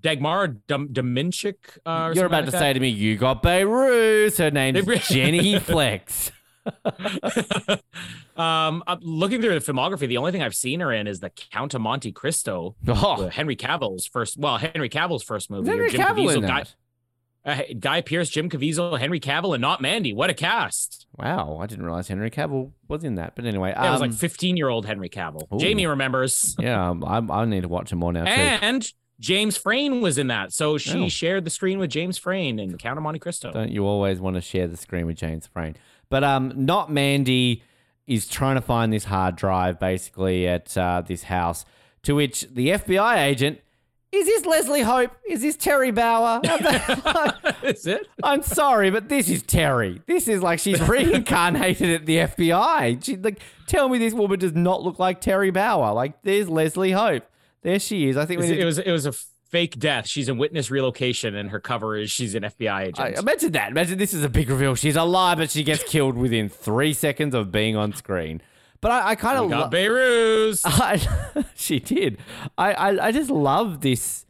[0.00, 1.54] Dagmara Dom- Dominczyk.
[1.86, 4.38] Uh, You're about like to say to me, you got Behrooz.
[4.38, 6.30] Her name's Jenny Flex.
[8.36, 11.30] um, I'm looking through the filmography, the only thing I've seen her in is the
[11.30, 14.36] Count of Monte Cristo, Oh, Henry Cavill's first.
[14.38, 15.70] Well, Henry Cavill's first movie.
[15.70, 16.64] Henry Cavill in Guy,
[17.44, 20.12] uh, Guy Pearce, Jim Caviezel, Henry Cavill, and not Mandy.
[20.12, 21.06] What a cast!
[21.16, 23.36] Wow, I didn't realize Henry Cavill was in that.
[23.36, 25.52] But anyway, Yeah, it was um, like 15 year old Henry Cavill.
[25.52, 25.58] Ooh.
[25.58, 26.56] Jamie remembers.
[26.60, 28.30] yeah, um, I, I need to watch him more now too.
[28.30, 28.90] And
[29.20, 30.52] James Frain was in that.
[30.52, 31.08] So she Oh.
[31.08, 33.52] shared the screen with James Frain in The Count of Monte Cristo.
[33.52, 35.76] Don't you always want to share the screen with James Frain?
[36.14, 37.64] But um, not Mandy
[38.06, 41.64] is trying to find this hard drive basically at uh, this house,
[42.04, 43.58] to which the FBI agent
[44.12, 45.10] is this Leslie Hope?
[45.28, 46.40] Is this Terri Bauer?
[47.64, 48.06] Is it?
[48.22, 50.06] I'm sorry, but this is Terri.
[50.06, 53.04] This is like she's reincarnated at the FBI.
[53.04, 55.92] She, like, tell me this woman does not look like Terri Bauer.
[55.94, 57.24] Like, there's Leslie Hope.
[57.62, 58.16] There she is.
[58.16, 59.14] I think we need It was it was a
[59.50, 60.06] fake death.
[60.06, 63.00] She's in witness relocation, and her cover is she's an FBI agent.
[63.00, 63.70] I, imagine that.
[63.70, 64.74] Imagine this is a big reveal.
[64.74, 68.42] She's alive, but she gets killed within three seconds of being on screen.
[68.80, 70.60] But I, I kind of got lo- Beirut.
[70.64, 71.00] I,
[71.54, 72.18] she did.
[72.58, 74.26] I, I I just love this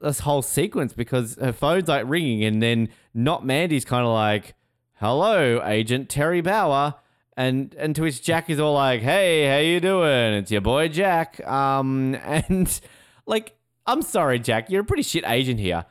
[0.00, 4.54] this whole sequence because her phone's like ringing, and then not Mandy's kind of like,
[4.94, 6.94] "Hello, Agent Terri Bauer,"
[7.36, 10.34] and and to which Jack is all like, "Hey, how you doing?
[10.34, 12.80] It's your boy Jack." Um, and
[13.26, 13.55] like,
[13.86, 15.84] I'm sorry, Jack, you're a pretty shit agent here.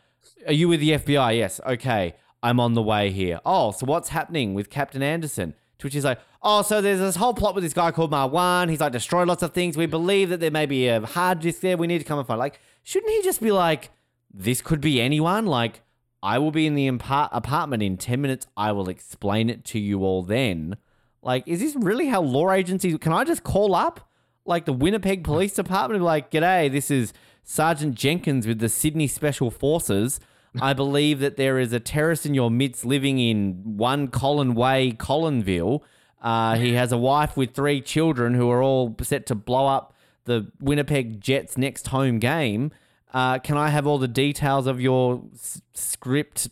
[0.48, 1.38] Are you with the FBI?
[1.38, 1.60] Yes.
[1.66, 2.16] Okay.
[2.44, 3.40] I'm on the way here.
[3.46, 5.56] Oh, so what's happening with Captain Anderson?
[5.80, 8.70] To which he's like, oh, so there's this whole plot with this guy called Marwan.
[8.70, 9.76] He's like destroyed lots of things.
[9.76, 11.76] We believe that there may be a hard disk there.
[11.76, 12.40] We need to come and find.
[12.40, 13.90] Like, shouldn't he just be like,
[14.32, 15.48] this could be anyone?
[15.48, 15.82] Like,
[16.22, 18.46] I will be in the impar- apartment in 10 minutes.
[18.56, 20.78] I will explain it to you all then.
[21.22, 22.96] Like, is this really how law agencies?
[23.00, 24.08] Can I just call up
[24.46, 27.12] like the Winnipeg Police Department and be like, g'day, this is
[27.46, 30.20] Sergeant Jenkins with the Sydney Special Forces.
[30.62, 34.94] I believe that there is a terrorist in your midst living in one Colin Way,
[34.94, 35.82] Colinville.
[36.22, 39.94] Uh, he has a wife with three children who are all set to blow up
[40.24, 42.72] the Winnipeg Jets' next home game.
[43.14, 46.50] Uh, can I have all the details of your s- script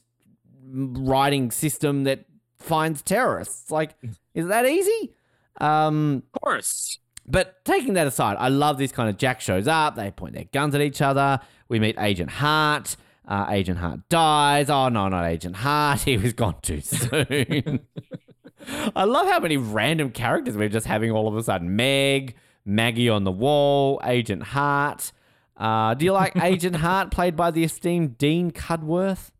[0.70, 2.26] writing system that
[2.60, 3.72] finds terrorists?
[3.72, 3.96] Like,
[4.34, 5.14] is that easy?
[5.60, 7.00] Um, Of course.
[7.26, 10.46] But taking that aside, I love these kind of Jack shows up, they point their
[10.46, 11.40] guns at each other.
[11.70, 12.96] We meet Agent Hart.
[13.26, 14.70] Uh, Agent Hart dies.
[14.70, 16.02] Oh, no, not Agent Hart.
[16.06, 17.80] He was gone too soon.
[18.96, 21.76] I love how many random characters we're just having all of a sudden.
[21.76, 25.12] Meg, Maggie on the wall, Agent Hart.
[25.58, 29.32] Uh, do you like Agent Hart, played by the esteemed Dean Cudworth?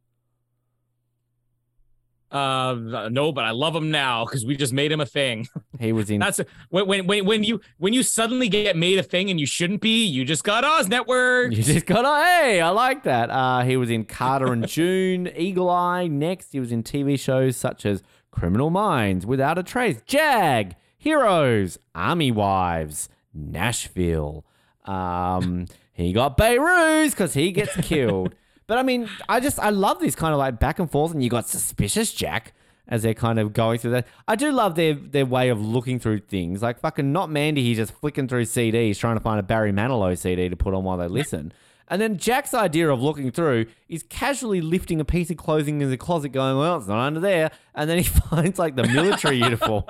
[2.34, 5.48] Uh, no, but I love him now because we just made him a thing.
[5.80, 6.20] He was in.
[6.20, 9.46] That's when when when when you when you suddenly get made a thing and you
[9.46, 10.04] shouldn't be.
[10.06, 11.54] You just got Oz Network.
[11.54, 13.30] You just got a hey, I like that.
[13.30, 16.08] Uh, he was in Carter and June, Eagle Eye.
[16.08, 21.78] Next, he was in TV shows such as Criminal Minds, Without a Trace, Jag, Heroes,
[21.94, 24.44] Army Wives, Nashville.
[24.86, 28.34] Um, he got Beirut because he gets killed.
[28.74, 31.24] But I mean, I just I love these kind of like back and forth, and
[31.24, 32.54] you got suspicious Jack
[32.88, 34.08] as they're kind of going through that.
[34.28, 36.64] I do love their their way of looking through things.
[36.64, 40.18] Like fucking not Mandy, he's just flicking through CDs trying to find a Barry Manilow
[40.18, 41.54] CD to put on while they listen.
[41.88, 45.92] And then Jack's idea of looking through is casually lifting a piece of clothing in
[45.92, 49.38] the closet, going, "Well, it's not under there." And then he finds like the military
[49.38, 49.84] uniform.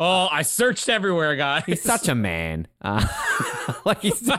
[0.00, 1.64] Oh, I searched everywhere, guys.
[1.66, 2.66] He's such a man.
[2.80, 3.06] Uh,
[3.84, 4.30] like he's,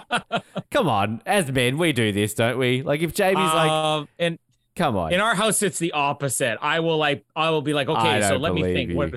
[0.71, 2.81] come on, as men we do this, don't we?
[2.81, 4.39] Like if Jamie's like, Um, and
[4.75, 6.57] come on, in our house, it's the opposite.
[6.61, 8.91] I will like, I will be like, okay, so let me think.
[8.91, 8.95] you.
[8.97, 9.15] What,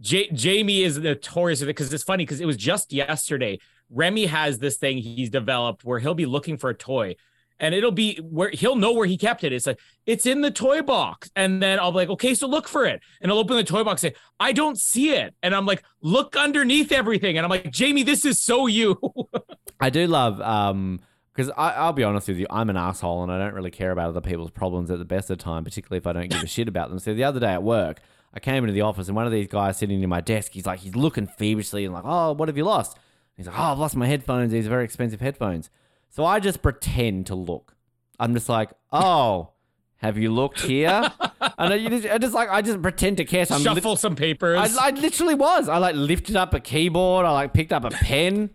[0.00, 3.58] J- Jamie is notorious with it because it's funny because it was just yesterday.
[3.90, 7.14] Remy has this thing he's developed where he'll be looking for a toy,
[7.62, 9.52] and it'll be where he'll know where he kept it.
[9.52, 12.68] It's like it's in the toy box, and then I'll be like, okay, so look
[12.68, 15.54] for it, and I'll open the toy box, and say, I don't see it, and
[15.54, 19.00] I'm like, look underneath everything, and I'm like, Jamie, this is so you.
[19.80, 21.00] I do love um
[21.34, 24.10] because I'll be honest with you, I'm an asshole and I don't really care about
[24.10, 26.68] other people's problems at the best of time, particularly if I don't give a shit
[26.68, 26.98] about them.
[26.98, 28.00] So the other day at work,
[28.34, 30.66] I came into the office and one of these guys sitting near my desk, he's
[30.66, 32.98] like, he's looking feverishly and like, oh, what have you lost?
[33.38, 34.52] He's like, oh, I've lost my headphones.
[34.52, 35.70] These are very expensive headphones.
[36.12, 37.74] So I just pretend to look.
[38.20, 39.52] I'm just like, oh,
[39.96, 41.10] have you looked here?
[41.40, 43.46] and I just, I just like, I just pretend to care.
[43.46, 44.76] So I'm Shuffle some papers.
[44.76, 45.70] I, I literally was.
[45.70, 47.24] I like lifted up a keyboard.
[47.24, 48.50] I like picked up a pen.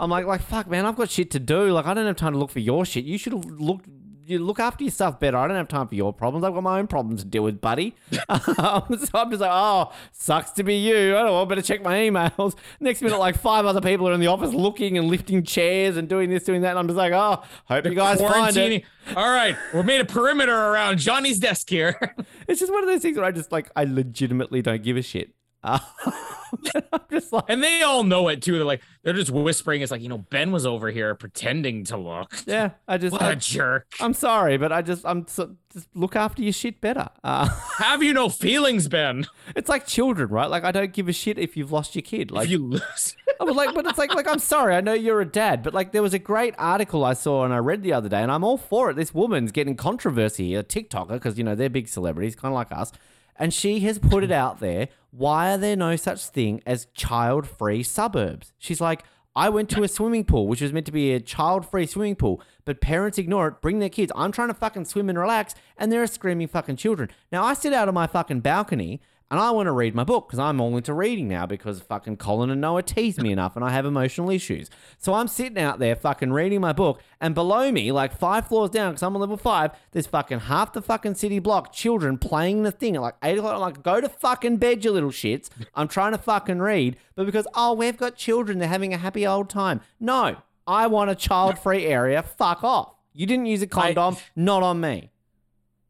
[0.00, 0.86] I'm like, like fuck, man.
[0.86, 1.70] I've got shit to do.
[1.70, 3.04] Like, I don't have time to look for your shit.
[3.04, 3.86] You should have looked.
[4.32, 5.36] You look after yourself better.
[5.36, 6.44] I don't have time for your problems.
[6.44, 7.94] I've got my own problems to deal with, buddy.
[8.28, 11.16] um, so I'm just like, oh, sucks to be you.
[11.16, 11.42] I don't know.
[11.42, 12.56] I better check my emails.
[12.80, 16.08] Next minute, like five other people are in the office looking and lifting chairs and
[16.08, 16.70] doing this, doing that.
[16.70, 18.84] And I'm just like, oh, hope you guys find it.
[19.16, 22.14] All right, we made a perimeter around Johnny's desk here.
[22.48, 25.02] It's just one of those things where I just like, I legitimately don't give a
[25.02, 25.34] shit.
[25.64, 25.78] Uh,
[26.92, 28.54] I'm just like, and they all know it too.
[28.54, 29.80] They're like, they're just whispering.
[29.80, 32.34] It's like, you know, Ben was over here pretending to look.
[32.46, 33.86] yeah, I just, What I, a jerk.
[34.00, 37.08] I'm sorry, but I just, I'm so, just look after your shit better.
[37.24, 37.48] Uh,
[37.78, 39.26] Have you no feelings, Ben?
[39.56, 40.50] it's like children, right?
[40.50, 42.30] Like I don't give a shit if you've lost your kid.
[42.30, 43.16] Like if you lose.
[43.40, 45.74] I was like, but it's like, like I'm sorry, I know you're a dad, but
[45.74, 48.30] like there was a great article I saw and I read the other day, and
[48.30, 48.94] I'm all for it.
[48.94, 52.70] This woman's getting controversy, a TikToker, because you know they're big celebrities, kind of like
[52.70, 52.92] us,
[53.36, 54.88] and she has put it out there.
[55.14, 58.54] Why are there no such thing as child-free suburbs?
[58.56, 59.04] She's like,
[59.36, 62.40] I went to a swimming pool, which was meant to be a child-free swimming pool,
[62.64, 64.10] but parents ignore it, bring their kids.
[64.16, 67.10] I'm trying to fucking swim and relax, and there are screaming fucking children.
[67.30, 70.28] Now I sit out on my fucking balcony and I want to read my book
[70.28, 73.64] because I'm all into reading now because fucking Colin and Noah tease me enough and
[73.64, 74.68] I have emotional issues.
[74.98, 78.70] So I'm sitting out there fucking reading my book, and below me, like five floors
[78.70, 82.62] down, because I'm on level five, there's fucking half the fucking city block children playing
[82.62, 83.54] the thing at like eight o'clock.
[83.54, 85.48] I'm like, go to fucking bed, you little shits.
[85.74, 89.26] I'm trying to fucking read, but because, oh, we've got children, they're having a happy
[89.26, 89.80] old time.
[90.00, 92.22] No, I want a child free area.
[92.22, 92.94] Fuck off.
[93.12, 95.11] You didn't use a condom, not on me.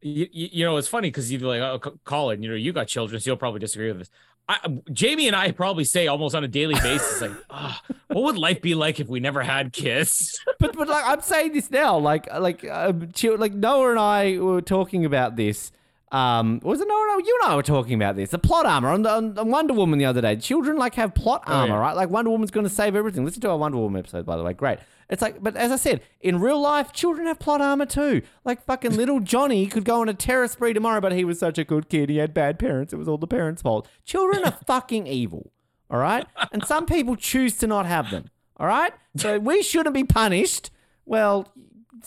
[0.03, 2.87] You, you, know, it's funny because you'd be like, oh, Colin, you know, you got
[2.87, 4.09] children, so you'll probably disagree with this.
[4.49, 4.59] I,
[4.91, 8.61] Jamie and I probably say almost on a daily basis, like, "Ah, what would life
[8.61, 10.37] be like if we never had kids?
[10.59, 14.61] but but like I'm saying this now, like like um, like Noah and I were
[14.61, 15.71] talking about this.
[16.13, 17.17] Um, was it no, no?
[17.17, 18.29] You and I were talking about this.
[18.29, 20.35] The plot armor on, on, on Wonder Woman the other day.
[20.35, 21.79] Children like have plot Oh, armor, yeah.
[21.79, 21.95] right?
[21.95, 23.25] Like Wonder Woman's going to save everything.
[23.25, 24.53] Listen to our Wonder Woman episode, by the way.
[24.53, 24.77] Great.
[25.09, 28.21] It's like, but as I said, in real life, children have plot armor too.
[28.45, 31.57] Like fucking little Johnny could go on a terror spree tomorrow, but he was such
[31.57, 32.09] a good kid.
[32.09, 32.93] He had bad parents.
[32.93, 33.87] It was all the parents' fault.
[34.05, 35.51] Children are fucking evil.
[35.89, 38.29] All right, and some people choose to not have them.
[38.57, 40.71] All right, so we shouldn't be punished.
[41.05, 41.51] Well,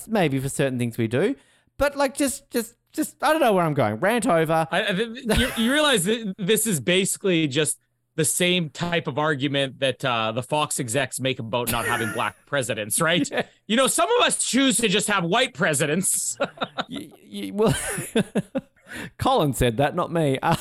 [0.09, 1.37] maybe for certain things we do,
[1.77, 3.97] but like just, just, just, I don't know where I'm going.
[3.97, 4.67] Rant over.
[4.73, 6.05] I, you, you realize
[6.39, 7.79] this is basically just
[8.17, 12.35] the same type of argument that uh, the Fox execs make about not having black
[12.47, 13.29] presidents, right?
[13.67, 16.39] You know, some of us choose to just have white presidents.
[16.89, 17.75] Y- y- well,
[19.19, 20.39] Colin said that, not me.
[20.41, 20.55] Uh,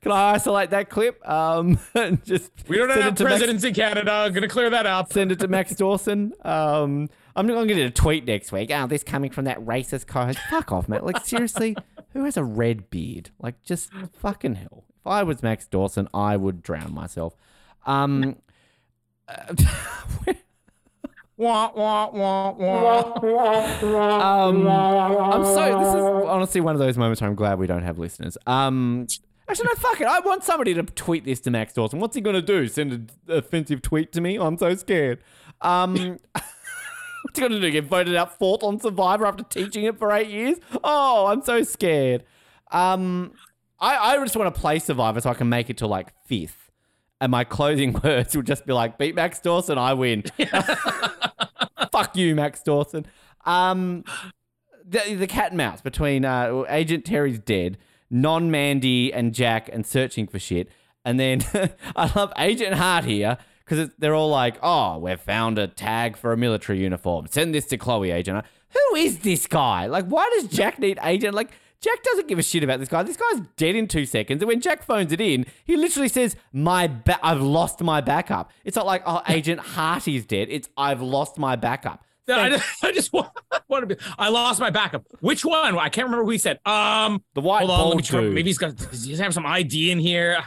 [0.00, 1.26] can I isolate that clip?
[1.28, 1.78] Um,
[2.24, 4.10] just We don't have to Max- in Canada.
[4.12, 5.12] I'm gonna clear that up.
[5.12, 6.32] send it to Max Dawson.
[6.44, 8.70] Um, I'm going to get a tweet next week.
[8.72, 10.38] Oh, this coming from that racist co-host.
[10.50, 11.04] Fuck off, Matt.
[11.04, 11.76] Like seriously,
[12.14, 13.30] who has a red beard?
[13.38, 14.84] Like just fucking hell.
[15.00, 17.36] If I was Max Dawson, I would drown myself.
[17.84, 18.36] Um,
[19.28, 19.54] uh,
[21.38, 24.46] Wah, wah, wah, wah.
[24.48, 25.78] um, I'm so.
[25.78, 28.38] This is honestly one of those moments where I'm glad we don't have listeners.
[28.46, 29.06] Um.
[29.48, 30.06] Actually, no, fuck it.
[30.06, 32.00] I want somebody to tweet this to Max Dawson.
[32.00, 32.66] What's he going to do?
[32.66, 34.36] Send an offensive tweet to me?
[34.38, 35.20] I'm so scared.
[35.60, 36.18] Um,
[37.38, 37.70] going to do?
[37.70, 40.58] Get voted out fourth on Survivor after teaching it for eight years?
[40.82, 42.24] Oh, I'm so scared.
[42.70, 43.32] Um,
[43.78, 46.70] I, I just want to play Survivor so I can make it to like fifth.
[47.20, 50.24] And my closing words will just be like, beat Max Dawson, I win.
[51.92, 53.06] Fuck you, Max Dawson.
[53.44, 54.04] Um,
[54.84, 57.78] the, the cat and mouse between uh, Agent Terri's dead,
[58.10, 60.68] non Mandy and Jack, and searching for shit.
[61.04, 61.44] And then
[61.96, 66.32] I love Agent Hart here because they're all like, oh, we've found a tag for
[66.32, 67.26] a military uniform.
[67.28, 68.44] Send this to Chloe, Agent.
[68.70, 69.86] Who is this guy?
[69.86, 71.34] Like, why does Jack need Agent?
[71.34, 71.50] Like,
[71.80, 73.02] Jack doesn't give a shit about this guy.
[73.02, 74.40] This guy's dead in two seconds.
[74.42, 78.50] And when Jack phones it in, he literally says, "My ba- I've lost my backup."
[78.64, 82.64] It's not like, "Oh, Agent Harty's dead." It's, "I've lost my backup." No, I just,
[82.84, 83.30] I just want,
[83.68, 84.02] want to be.
[84.18, 85.04] I lost my backup.
[85.20, 85.76] Which one?
[85.78, 86.60] I can't remember who he said.
[86.66, 87.88] Um, The white hold on.
[87.88, 88.20] Let me try.
[88.22, 88.74] Maybe he's got.
[88.74, 90.42] Does he have some ID in here?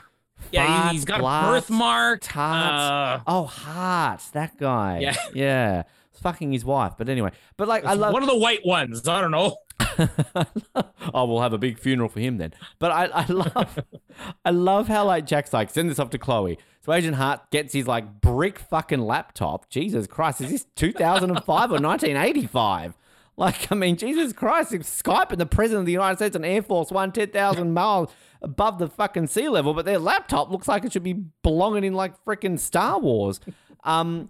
[0.51, 2.21] Yeah, he, has got blast, a birthmark.
[2.21, 3.21] Tart.
[3.21, 4.99] Uh, oh, Hart, that guy.
[4.99, 5.15] Yeah.
[5.33, 5.83] yeah.
[6.21, 6.93] Fucking his wife.
[6.97, 8.13] But anyway, but like I love.
[8.13, 9.07] one of the white ones.
[9.07, 9.55] I don't know.
[11.13, 12.53] oh, we'll have a big funeral for him then.
[12.77, 13.79] But I, I love,
[14.45, 16.57] I love how like Jack's like send this off to Chloe.
[16.81, 19.69] So Agent Hart gets his like brick fucking laptop.
[19.69, 22.97] Jesus Christ, is this 2005 or 1985?
[23.39, 26.61] Like, I mean, Jesus Christ, Skype and the President of the United States on Air
[26.61, 28.11] Force One 10,000 miles
[28.41, 31.93] above the fucking sea level, but their laptop looks like it should be belonging in
[31.93, 33.39] like freaking Star Wars.
[33.85, 34.27] Um,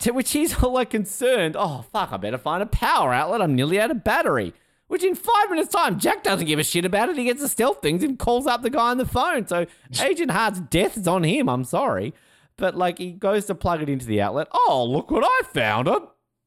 [0.00, 3.40] to which he's all like concerned, oh fuck, I better find a power outlet.
[3.40, 4.52] I'm nearly out of battery.
[4.88, 7.16] Which in five minutes' time, Jack doesn't give a shit about it.
[7.16, 9.46] He gets the stealth things and calls up the guy on the phone.
[9.46, 9.64] So
[9.98, 11.48] Agent Hart's death is on him.
[11.48, 12.12] I'm sorry.
[12.58, 14.48] But like he goes to plug it into the outlet.
[14.52, 15.88] Oh, look what I found.
[15.88, 16.02] A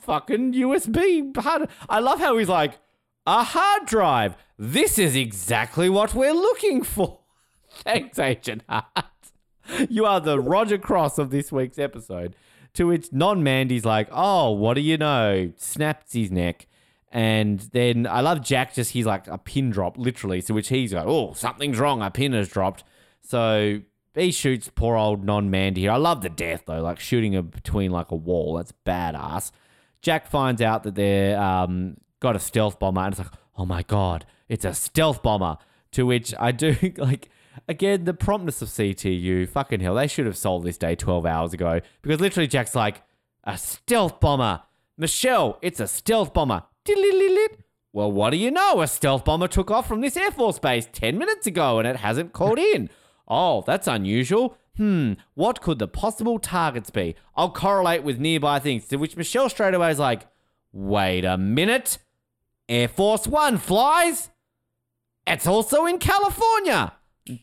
[0.06, 1.69] fucking USB hard.
[1.90, 2.80] I love how he's like,
[3.27, 4.38] a hard drive.
[4.57, 7.19] This is exactly what we're looking for.
[7.69, 8.86] Thanks, Agent Hart.
[9.90, 12.36] You are the Roger Cross of this week's episode.
[12.76, 15.52] To which non Mandy's like, oh, what do you know?
[15.57, 16.68] Snaps his neck.
[17.11, 20.41] And then I love Jack, just he's like a pin drop, literally.
[20.41, 22.02] So which he's like, oh, something's wrong.
[22.02, 22.84] A pin has dropped.
[23.22, 23.82] So
[24.14, 25.91] he shoots poor old non Mandy here.
[25.91, 28.56] I love the death though, like shooting her between like a wall.
[28.56, 29.52] That's badass.
[30.01, 33.84] Jack finds out that they're um, got a stealth bomber, and it's like, oh my
[33.84, 35.57] god, it's a stealth bomber.
[35.91, 37.30] To which I do like
[37.69, 39.47] again the promptness of CTU.
[39.47, 43.01] Fucking hell, they should have solved this day twelve hours ago because literally Jack's like
[43.43, 44.61] a stealth bomber.
[44.97, 46.63] Michelle, it's a stealth bomber.
[47.95, 48.81] Well, what do you know?
[48.81, 51.95] A stealth bomber took off from this Air Force base 10 minutes ago and it
[51.95, 52.89] hasn't called in.
[53.26, 54.57] Oh, that's unusual.
[54.77, 57.15] Hmm, what could the possible targets be?
[57.35, 58.88] I'll correlate with nearby things.
[58.88, 60.27] To which Michelle straight away is like,
[60.73, 61.97] wait a minute.
[62.68, 64.30] Air Force One flies?
[65.27, 66.93] It's also in California.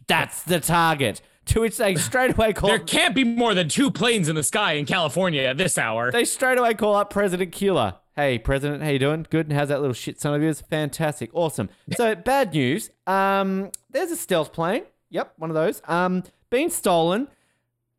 [0.06, 1.20] That's the target.
[1.46, 4.44] To which they straight away call There can't be more than two planes in the
[4.44, 6.12] sky in California at this hour.
[6.12, 7.96] they straight away call up President Keeler.
[8.14, 9.26] Hey, President, how you doing?
[9.28, 9.46] Good.
[9.48, 10.60] And how's that little shit son of yours?
[10.60, 11.30] Fantastic.
[11.32, 11.68] Awesome.
[11.96, 12.90] So bad news.
[13.06, 14.84] Um, there's a stealth plane.
[15.10, 15.82] Yep, one of those.
[15.86, 16.22] Um,
[16.52, 17.28] been stolen.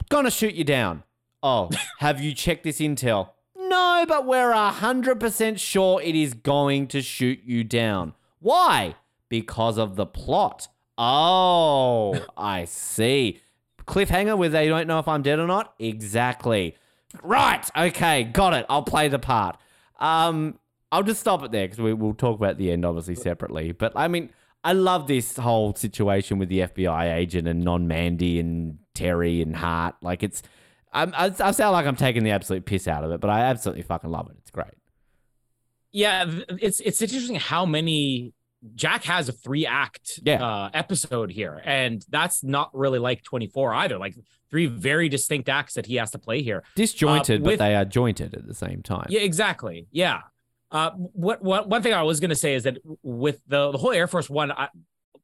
[0.09, 1.03] Gonna shoot you down.
[1.41, 1.69] Oh,
[1.99, 3.31] have you checked this intel?
[3.57, 8.13] No, but we're a hundred percent sure it is going to shoot you down.
[8.39, 8.95] Why?
[9.27, 10.67] Because of the plot.
[10.97, 13.41] Oh, I see.
[13.87, 15.73] Cliffhanger where they don't know if I'm dead or not?
[15.79, 16.77] Exactly.
[17.23, 17.67] Right.
[17.75, 18.23] Okay.
[18.23, 18.65] Got it.
[18.69, 19.57] I'll play the part.
[19.99, 20.59] Um,
[20.91, 23.71] I'll just stop it there because we, we'll talk about the end obviously separately.
[23.71, 24.29] But I mean,
[24.63, 29.55] I love this whole situation with the FBI agent and non Mandy and Terri and
[29.55, 29.95] Hart.
[30.01, 30.41] Like it's,
[30.93, 33.41] I'm, I, I sound like I'm taking the absolute piss out of it, but I
[33.41, 34.37] absolutely fucking love it.
[34.39, 34.73] It's great.
[35.91, 38.33] yeah, it's it's interesting how many
[38.75, 40.43] Jack has a three act Yeah.
[40.45, 43.97] uh, episode here, and that's not really like 24 either.
[43.97, 44.15] Like
[44.49, 46.63] three very distinct acts that he has to play here.
[46.75, 49.07] Disjointed, with- but they are jointed at the same time.
[49.09, 49.87] Yeah, exactly.
[49.91, 50.21] Yeah.
[50.73, 53.77] Uh, what, what one thing I was going to say is that with the the
[53.77, 54.69] whole Air Force One, I,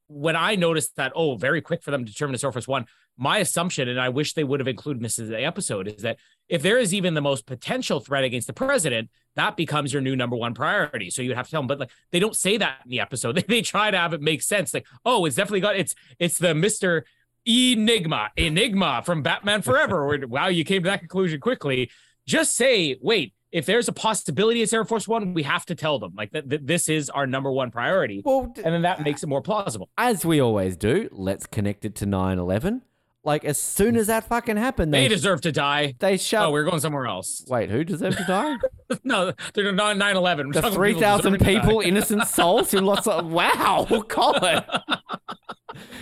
[0.07, 2.85] when I noticed that, oh, very quick for them to determine it's Air Force One,
[3.17, 6.17] my assumption, and I wish they would have included this as the episode, is that
[6.47, 10.15] if there is even the most potential threat against the president, that becomes your new
[10.15, 11.09] number one priority.
[11.09, 13.35] So you'd have to tell them, but like they don't say that in the episode.
[13.39, 14.73] They, they try to have it make sense.
[14.73, 17.05] Like, oh, it's definitely got it's it's the Mister
[17.45, 20.05] Enigma, Enigma from Batman Forever.
[20.05, 21.89] Where, wow, you came to that conclusion quickly.
[22.27, 25.99] Just say, wait, if there's a possibility it's Air Force One, we have to tell
[25.99, 26.49] them like that.
[26.49, 29.41] that this is our number one priority, Well, d- and then that makes it more
[29.41, 29.89] plausible.
[29.97, 32.83] as we always do, let's connect it to 9 11.
[33.25, 35.93] Like, as soon as that fucking happened, They they, deserve to die.
[35.99, 36.47] they shut.
[36.47, 37.43] Oh, we're going somewhere else.
[37.49, 38.55] Wait, who deserved to die?
[39.03, 40.51] no, they're not 9 11.
[40.51, 43.07] the 3,000 people, innocent souls who lost.
[43.07, 44.63] A- wow, Colin.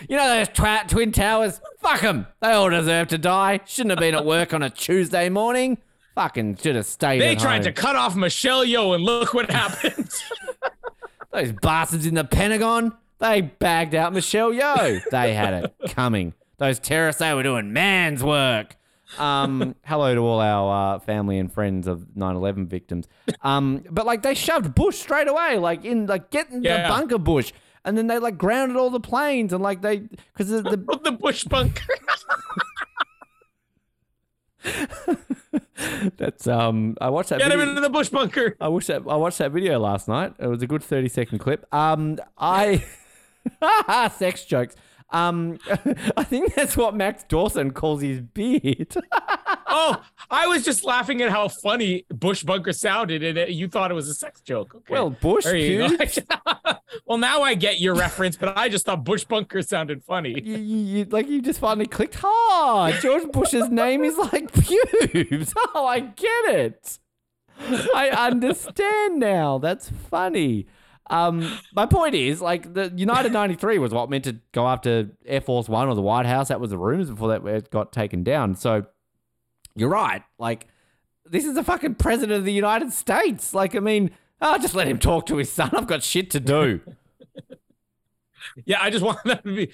[0.08, 1.60] you know those twa- Twin Towers?
[1.82, 2.28] Fuck them.
[2.40, 3.62] They all deserve to die.
[3.66, 5.80] Shouldn't have been at work on a Tuesday morning.
[6.18, 10.10] Fucking should have stayed They tried to cut off Michelle Yeoh, and look what happened.
[11.32, 15.00] Those bastards in the Pentagon, they bagged out Michelle Yeoh.
[15.12, 16.34] They had it coming.
[16.58, 18.78] Those terrorists, they were doing man's work.
[19.20, 23.08] Um, hello to all our uh, family and friends of 9/11 victims.
[23.44, 27.54] Um, but like they shoved Bush straight away, like in like getting the bunker Bush,
[27.86, 29.98] and then they like grounded all the planes and like they
[30.34, 31.94] because the, the the Bush bunker.
[36.18, 37.40] That's um I watched that.
[37.40, 38.56] Get him video- into the Bush bunker.
[38.60, 40.34] I wish that I watched that video last night.
[40.40, 41.66] It was a good thirty second clip.
[41.74, 42.84] Um, I
[44.18, 44.76] sex jokes.
[45.12, 45.58] Um,
[46.18, 48.94] I think that's what Max Dawson calls his beard.
[49.80, 50.02] Oh,
[50.32, 53.94] I was just laughing at how funny Bush bunker sounded, and it, you thought it
[53.94, 54.74] was a sex joke.
[54.74, 54.92] Okay.
[54.92, 55.46] well, Bush
[57.06, 60.42] well, now I get your reference, but I just thought Bush bunker sounded funny.
[60.42, 62.18] You, you, like you just finally clicked.
[62.24, 65.54] Oh, George Bush's name is like pubes.
[65.76, 67.00] Oh, I get it.
[67.60, 69.60] I understand now.
[69.60, 70.66] That's funny.
[71.10, 75.42] Um, my point is, like, the United 93 was what meant to go after Air
[75.42, 76.48] Force One or the White House.
[76.48, 78.56] That was the rumors before that it got taken down.
[78.56, 78.86] So
[79.78, 80.24] you're right.
[80.38, 80.68] Like,
[81.26, 83.54] this is the fucking president of the United States.
[83.54, 85.70] Like, I mean, oh, just let him talk to his son.
[85.74, 86.82] I've got shit to do.
[88.66, 89.72] Yeah, I just want that to be,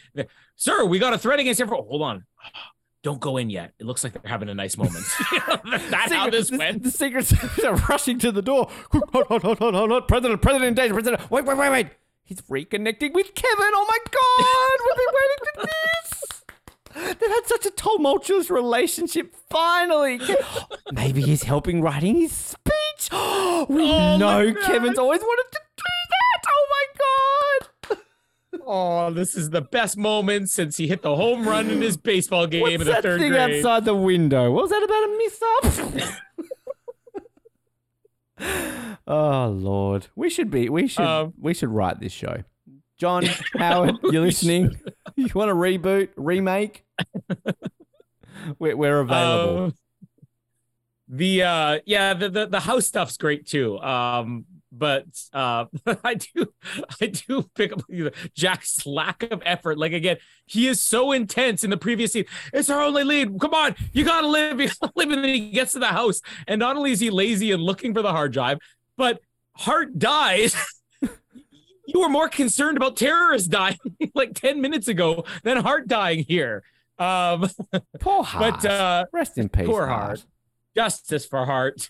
[0.56, 0.86] sir.
[0.86, 1.68] We got a threat against him.
[1.68, 1.86] Force.
[1.88, 2.26] Hold on,
[3.04, 3.74] don't go in yet.
[3.80, 5.06] It looks like they're having a nice moment.
[5.90, 6.84] That's how this the, went.
[6.84, 8.70] The Secret Service are rushing to the door.
[8.92, 10.08] Hold, hold, hold, hold, hold, hold.
[10.08, 10.94] President, President in danger.
[10.94, 11.32] President.
[11.32, 11.88] Wait, wait, wait, wait.
[12.24, 13.72] He's reconnecting with Kevin.
[13.74, 14.80] Oh my God.
[14.86, 16.23] We've been waiting for this.
[16.96, 19.36] They've had such a tumultuous relationship.
[19.50, 20.20] Finally.
[20.92, 23.10] Maybe he's helping writing his speech.
[23.12, 23.18] we
[23.92, 24.72] Oh, know look at that.
[24.72, 26.44] Kevin's always wanted to do that.
[26.48, 27.98] Oh my god.
[28.66, 32.48] Oh, this is the best moment since he hit the home run in his baseball
[32.48, 33.58] game What's in the that third thing grade.
[33.58, 34.52] outside the window?
[34.52, 35.42] What was that about a miss
[36.06, 36.20] up?
[39.08, 40.70] oh lord, we should be.
[40.70, 41.04] We should.
[41.06, 42.44] Um, we should write this show.
[43.04, 43.26] John
[43.58, 44.80] Howard, you're listening?
[45.18, 46.86] you want a reboot, remake?
[48.60, 49.66] we're, we're available.
[49.66, 49.74] Um,
[51.10, 53.78] the uh yeah, the, the the house stuff's great too.
[53.80, 55.04] Um but
[55.34, 55.66] uh
[56.06, 56.54] I do
[57.02, 57.82] I do pick up
[58.34, 59.78] Jack's lack of effort.
[59.78, 60.16] Like again,
[60.46, 62.24] he is so intense in the previous scene.
[62.54, 63.38] It's our only lead.
[63.38, 65.10] Come on, you gotta live, you gotta live.
[65.10, 67.94] And then he gets to the house, and not only is he lazy and looking
[67.94, 68.60] for the hard drive,
[68.96, 69.20] but
[69.56, 70.56] Hart dies.
[71.86, 73.78] You were more concerned about terrorists dying
[74.16, 76.64] like 10 minutes ago than Hart dying here.
[77.00, 77.50] Um
[78.00, 78.62] Poor Hart.
[78.62, 80.02] but uh Rest in peace, poor Hart.
[80.20, 80.26] Hart.
[80.76, 81.90] justice for Hart.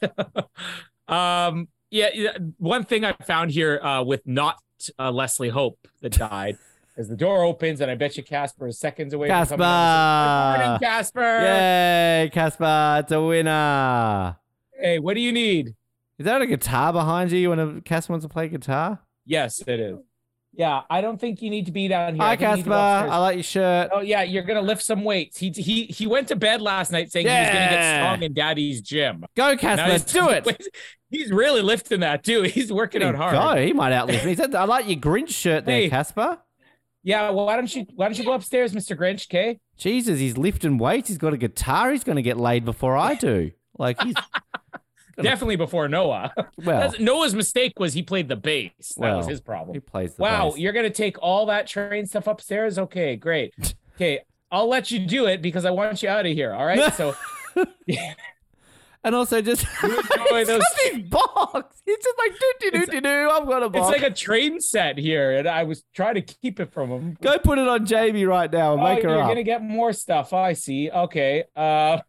[1.08, 4.58] um, yeah, yeah, one thing I found here uh, with not
[4.98, 6.58] uh, Leslie Hope that died
[6.98, 9.28] As the door opens and I bet you Casper is seconds away.
[9.28, 10.58] from out.
[10.58, 11.20] Good morning, Casper!
[11.22, 11.46] Casper.
[11.46, 12.96] Yay, Casper!
[13.04, 14.38] It's a winner.
[14.80, 15.76] Hey, what do you need?
[16.18, 17.40] Is that a guitar behind you?
[17.40, 19.00] You want to Casper wants to play guitar?
[19.26, 19.98] Yes, it is.
[20.56, 22.24] Yeah, I don't think you need to be down here.
[22.24, 23.12] Hi, I think you need Casper.
[23.12, 23.90] I like your shirt.
[23.92, 25.38] Oh yeah, you're gonna lift some weights.
[25.40, 28.00] He he he went to bed last night saying he was gonna get Yeah.
[28.04, 29.26] strong in Daddy's gym.
[29.36, 30.12] Go, Casper.
[30.12, 30.68] Do it.
[31.10, 32.42] He's really lifting that too.
[32.44, 33.34] He's working out hard.
[33.34, 33.66] Go.
[33.66, 34.32] He might outlift me.
[34.32, 35.90] He said, I like your Grinch shirt there, Hey.
[35.90, 36.38] Casper.
[37.04, 38.96] Yeah, well, why don't you why don't you go upstairs, Mr.
[38.96, 39.26] Grinch?
[39.28, 39.60] Okay.
[39.78, 41.08] Jesus, he's lifting weights.
[41.10, 41.92] He's got a guitar.
[41.92, 43.52] He's going to get laid before I do.
[43.78, 44.28] Like he's Gonna-
[45.22, 46.34] Definitely before Noah.
[46.38, 46.48] well,
[46.82, 48.72] That's- Noah's mistake was he played the bass.
[48.98, 49.74] That was his problem.
[49.76, 50.60] he plays the Wow, bass.
[50.60, 52.80] you're gonna take all that train stuff upstairs?
[52.80, 53.54] Okay, great.
[53.96, 54.22] Okay,
[54.52, 56.54] I'll let you do it because I want you out of here.
[56.54, 56.94] All right.
[56.94, 57.16] So
[57.86, 58.14] yeah.
[59.06, 61.82] And also just You enjoy those- this box.
[61.86, 63.30] He's just like doo doo doo doo doo.
[63.34, 66.60] I've got a it's like a train set here, and I was trying to keep
[66.62, 67.18] it from him.
[67.22, 69.28] Go put it on Jamie right now and Oh, make her you're up.
[69.28, 70.32] gonna get more stuff.
[70.32, 70.90] I see.
[70.90, 71.44] Okay.
[71.56, 72.00] Uh,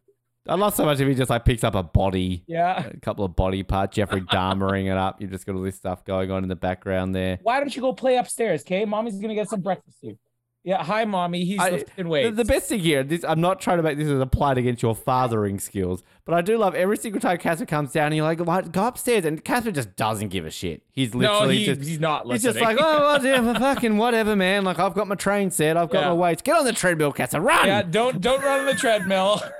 [0.47, 2.85] I love so much if he just like picks up a body, yeah.
[2.87, 5.21] a couple of body parts, Jeffrey Dahmering it up.
[5.21, 7.39] You've just got all this stuff going on in the background there.
[7.41, 8.61] Why don't you go play upstairs?
[8.61, 10.01] Okay, mommy's gonna get some breakfast.
[10.01, 10.17] Too.
[10.63, 10.83] Yeah.
[10.83, 11.45] Hi, mommy.
[11.45, 12.37] He's I- lifting The, weights.
[12.37, 14.95] the best thing here, this, I'm not trying to make this as applied against your
[14.95, 18.39] fathering skills, but I do love every single time Casper comes down and you're like,
[18.39, 18.71] "What?
[18.71, 19.25] go upstairs.
[19.25, 20.81] And Casper just doesn't give a shit.
[20.91, 21.81] He's no, literally he, just.
[21.81, 22.53] he's not Listening.
[22.53, 24.63] He's just like, oh, whatever, fucking whatever, man.
[24.63, 25.77] Like, I've got my train set.
[25.77, 26.07] I've got Yeah.
[26.09, 26.41] my weights.
[26.41, 27.41] Get on the treadmill, Casper.
[27.41, 27.67] Run!
[27.67, 29.41] yeah, don't don't run on the treadmill.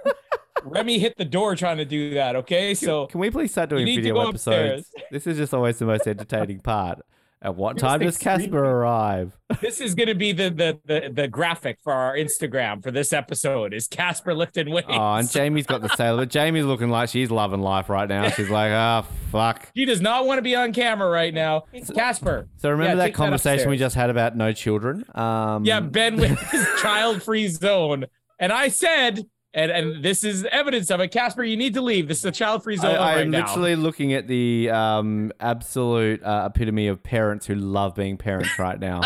[0.66, 2.36] Remy hit the door trying to do that.
[2.36, 4.92] Okay, so Can we please start doing to video episodes?
[5.12, 7.00] This is just always the most entertaining part.
[7.42, 9.38] At what time does Casper arrive?
[9.62, 13.72] this is gonna be the, the the the graphic for our Instagram for this episode.
[13.72, 14.88] Is Casper lifting weights?
[14.90, 16.24] Oh, and Jamie's got the sailor.
[16.24, 18.30] But Jamie's looking like she's loving life right now.
[18.30, 19.70] She's like, ah, fuck.
[19.76, 21.66] he does not want to be on camera right now.
[21.94, 22.48] Casper.
[22.58, 25.06] So remember Yeah, that take that conversation we just had about no children?
[25.14, 28.06] Um, Yeah, Ben with his child-free zone,
[28.40, 29.24] and I said,
[29.56, 31.08] and and this is evidence of it.
[31.08, 32.08] Casper, you need to leave.
[32.08, 33.48] This is a child-free zone I, right I'm now.
[33.48, 38.80] literally looking at the um, absolute uh, epitome of parents who love being parents right
[38.80, 39.02] now.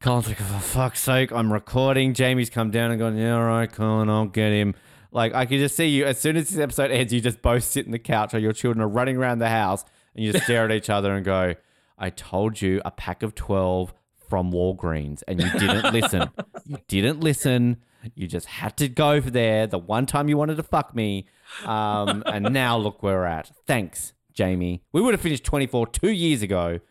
[0.00, 2.14] Colin's like, for fuck's sake, I'm recording.
[2.14, 4.74] Jamie's come down and gone, yeah, all right, Colin, I'll get him.
[5.10, 7.64] Like, I can just see you, as soon as this episode ends, you just both
[7.64, 9.84] sit in the couch or your children are running around the house
[10.14, 11.54] and you just stare at each other and go,
[11.98, 13.94] I told you a pack of 12
[14.28, 16.30] from Walgreens and you didn't listen.
[16.68, 17.78] You didn't listen.
[18.14, 21.26] You just had to go for there the one time you wanted to fuck me.
[21.64, 23.50] Um, and now look where we're at.
[23.66, 24.82] Thanks, Jamie.
[24.92, 26.80] We would have finished 24 two years ago.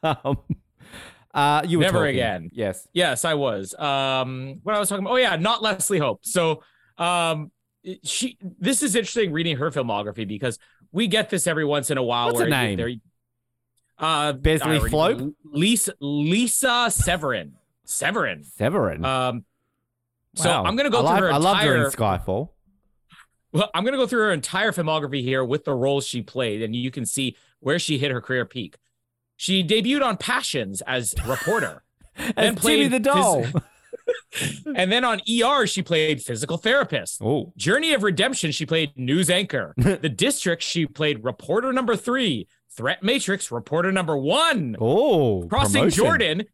[0.00, 0.38] Uh, um,
[1.34, 2.10] uh, you were Never talking.
[2.14, 2.50] again.
[2.52, 2.86] Yes.
[2.92, 3.74] Yes, I was.
[3.74, 5.14] Um, what I was talking about.
[5.14, 6.24] Oh yeah, not Leslie Hope.
[6.24, 6.62] So,
[6.98, 7.50] um,
[8.04, 8.38] she.
[8.60, 10.58] This is interesting reading her filmography because
[10.92, 12.26] we get this every once in a while.
[12.26, 12.76] What's her where name?
[12.76, 12.94] they're-
[13.98, 15.34] Uh, Besley Flope?
[15.44, 17.52] Lisa Lisa Severin.
[17.84, 18.44] Severin.
[18.44, 19.04] Severin.
[19.04, 19.44] Um,
[20.34, 20.64] so Wow.
[20.64, 21.90] I'm gonna go I through like- her I loved her in.
[21.90, 22.50] Skyfall.
[23.52, 26.76] Well, I'm gonna go through her entire filmography here with the roles she played, and
[26.76, 28.76] you can see where she hit her career peak.
[29.36, 31.82] She debuted on Passions as reporter.
[32.16, 33.46] As Then Timmy played the doll.
[34.74, 37.20] and then on ER, she played physical therapist.
[37.22, 37.52] oh.
[37.56, 39.72] Journey of Redemption, she played news anchor.
[39.78, 42.48] the District, she played reporter number three.
[42.76, 44.76] Threat Matrix, reporter number one.
[44.80, 45.44] Oh.
[45.48, 46.04] Crossing promotion.
[46.04, 46.44] Jordan,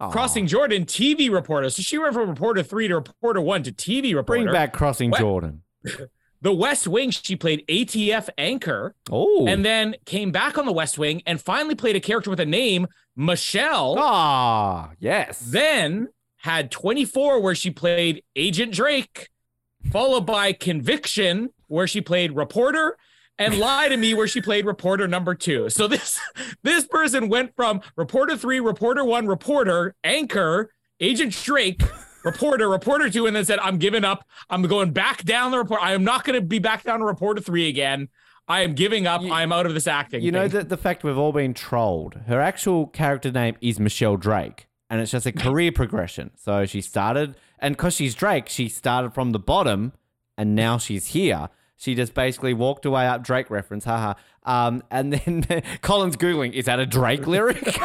[0.00, 0.10] Aw.
[0.10, 1.70] Crossing Jordan, TV reporter.
[1.70, 4.42] So she went from reporter three to reporter one to TV reporter.
[4.42, 5.20] Bring back Crossing What?
[5.20, 5.62] Jordan.
[6.42, 9.46] the West Wing, she played ATF anchor, Oh.
[9.46, 12.46] and then came back on the West Wing and finally played a character with a
[12.46, 13.94] name, Michelle.
[13.98, 15.38] Ah, yes.
[15.38, 16.08] Then
[16.38, 19.30] had 24, where she played Agent Drake,
[19.90, 22.96] followed by Conviction, where she played reporter,
[23.38, 25.68] and lie to me where she played reporter number two.
[25.70, 26.20] So this
[26.62, 31.82] this person went from reporter three, reporter one, reporter, anchor, agent Drake,
[32.24, 34.26] reporter, reporter two, and then said, I'm giving up.
[34.50, 35.82] I'm going back down the report.
[35.82, 38.08] I am not going to be back down to reporter three again.
[38.46, 39.22] I am giving up.
[39.22, 40.22] You- I am out of this acting.
[40.22, 42.14] You know thing." the, the fact we've all been trolled.
[42.26, 46.30] Her actual character name is Michelle Drake, and it's just a career progression.
[46.36, 49.92] So she started, and because she's Drake, she started from the bottom,
[50.36, 51.48] and now she's here.
[51.76, 54.14] She just basically walked away up Drake reference, haha.
[54.44, 55.42] Um, and then
[55.82, 57.62] Colin's googling, is that a Drake lyric?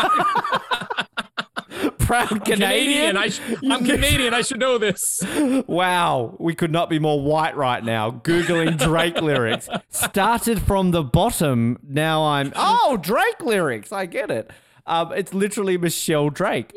[1.99, 3.15] Proud Canadian.
[3.15, 3.17] Canadian.
[3.17, 3.39] I sh-
[3.69, 4.33] I'm Canadian.
[4.33, 5.21] I should know this.
[5.67, 8.09] Wow, we could not be more white right now.
[8.09, 9.69] Googling Drake lyrics.
[9.89, 11.77] Started from the bottom.
[11.87, 12.51] Now I'm.
[12.55, 13.91] Oh, Drake lyrics.
[13.91, 14.49] I get it.
[14.87, 16.73] Um, it's literally Michelle Drake.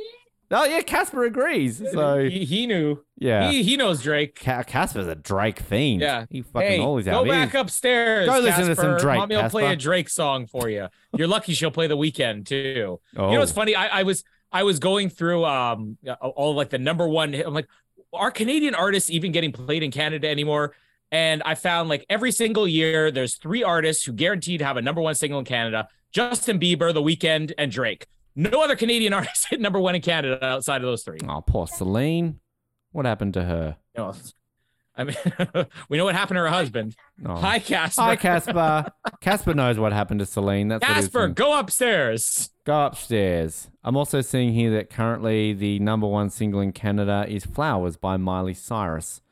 [0.52, 1.82] Oh, yeah, Casper agrees.
[1.92, 3.02] So, He, he knew.
[3.18, 3.50] yeah.
[3.50, 4.38] He, he knows Drake.
[4.38, 6.02] Ca- Casper's a Drake fiend.
[6.02, 6.26] Yeah.
[6.28, 7.26] He fucking hey, always go out.
[7.26, 8.28] back upstairs.
[8.28, 8.98] Go listen to some Casper.
[8.98, 10.88] Drake, Mommy will play a Drake song for you.
[11.16, 13.00] You're lucky she'll play the Weeknd too.
[13.16, 13.28] Oh.
[13.28, 13.74] You know what's funny?
[13.74, 17.32] I, I was I was going through um all like the number one.
[17.32, 17.68] hit- I'm like,
[18.12, 20.74] are Canadian artists even getting played in Canada anymore?
[21.10, 24.82] And I found like every single year, there's three artists who guaranteed to have a
[24.82, 28.06] number one single in Canada: Justin Bieber, The Weeknd, and Drake.
[28.34, 31.18] No other Canadian artist hit number one in Canada outside of those three.
[31.28, 32.40] Oh, poor Celine.
[32.92, 33.76] What happened to her?
[34.96, 35.16] I mean,
[35.88, 36.94] we know what happened to her husband.
[37.24, 37.36] Oh.
[37.36, 38.02] Hi, Casper.
[38.02, 38.92] Hi, Casper.
[39.20, 40.68] Casper knows what happened to Celine.
[40.68, 42.50] That's Casper, go upstairs.
[42.64, 43.70] Go upstairs.
[43.82, 48.18] I'm also seeing here that currently the number one single in Canada is Flowers by
[48.18, 49.22] Miley Cyrus.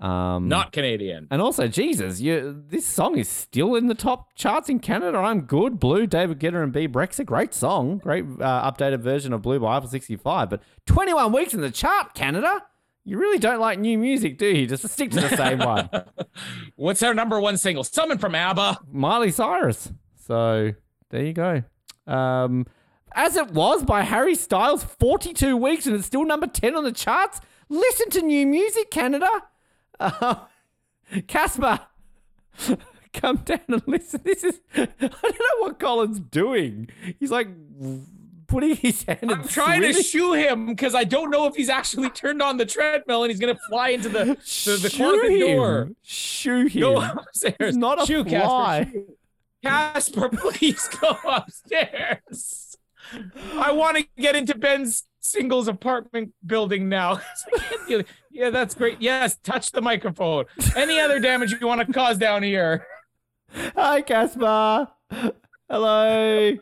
[0.00, 1.26] Um, Not Canadian.
[1.30, 5.18] And also, Jesus, you, this song is still in the top charts in Canada.
[5.18, 5.80] I'm good.
[5.80, 7.98] Blue, David Guetta and Bebe Rexha, a great song.
[7.98, 10.50] Great uh, updated version of Blue by Eiffel 65.
[10.50, 12.62] But 21 weeks in the chart, Canada?
[13.04, 14.66] You really don't like new music, do you?
[14.66, 15.88] Just stick to the same one.
[16.76, 17.82] What's our number one single?
[17.82, 18.80] Someone from ABBA.
[18.92, 19.90] Miley Cyrus.
[20.26, 20.72] So
[21.10, 21.62] there you go.
[22.06, 22.66] Um,
[23.14, 26.92] as it was by Harry Styles, 42 weeks and it's still number 10 on the
[26.92, 27.40] charts.
[27.70, 29.28] Listen to new music, Canada.
[30.00, 30.36] Uh,
[31.26, 31.80] Casper,
[33.12, 34.20] come down and listen.
[34.24, 36.88] This is, I don't know what Colin's doing.
[37.18, 37.48] He's like
[38.46, 42.08] putting his hand I'm trying to shoo him because I don't know if he's actually
[42.10, 45.56] turned on the treadmill and he's gonna fly into the the, the Shoo closet him.
[45.56, 45.88] door.
[46.02, 46.80] Shoo him.
[46.80, 47.56] Go upstairs.
[47.60, 48.84] He's not a Shoo, fly.
[48.84, 48.90] Casper.
[48.92, 49.14] shoo.
[49.64, 52.76] Casper, please go upstairs.
[53.54, 57.14] I want to get into Ben's singles apartment building now.
[57.54, 59.00] I can't deal- yeah, that's great.
[59.00, 60.44] Yes, touch the microphone.
[60.76, 62.86] Any other damage you want to cause down here?
[63.76, 64.88] Hi, Casper.
[65.68, 66.52] Hello.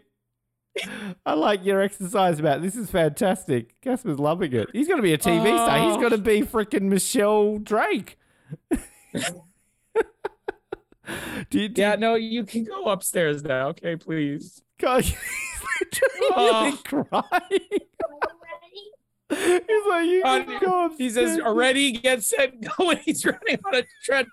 [1.24, 2.60] I like your exercise, Matt.
[2.62, 3.80] This is fantastic.
[3.80, 4.68] Casper's loving it.
[4.72, 5.78] He's going to be a TV star.
[5.78, 5.98] He's Oh.
[5.98, 8.18] going to be freaking Michelle Drake.
[11.50, 13.68] do you, do Yeah, no, you can go upstairs now.
[13.68, 14.62] Okay, please.
[14.78, 15.16] God, he's
[15.80, 16.78] literally Oh.
[16.84, 17.60] crying.
[19.30, 20.98] he's like, you Uh, can go upstairs.
[20.98, 24.32] He says, "Already, get set, go!" And he's running on a treadmill.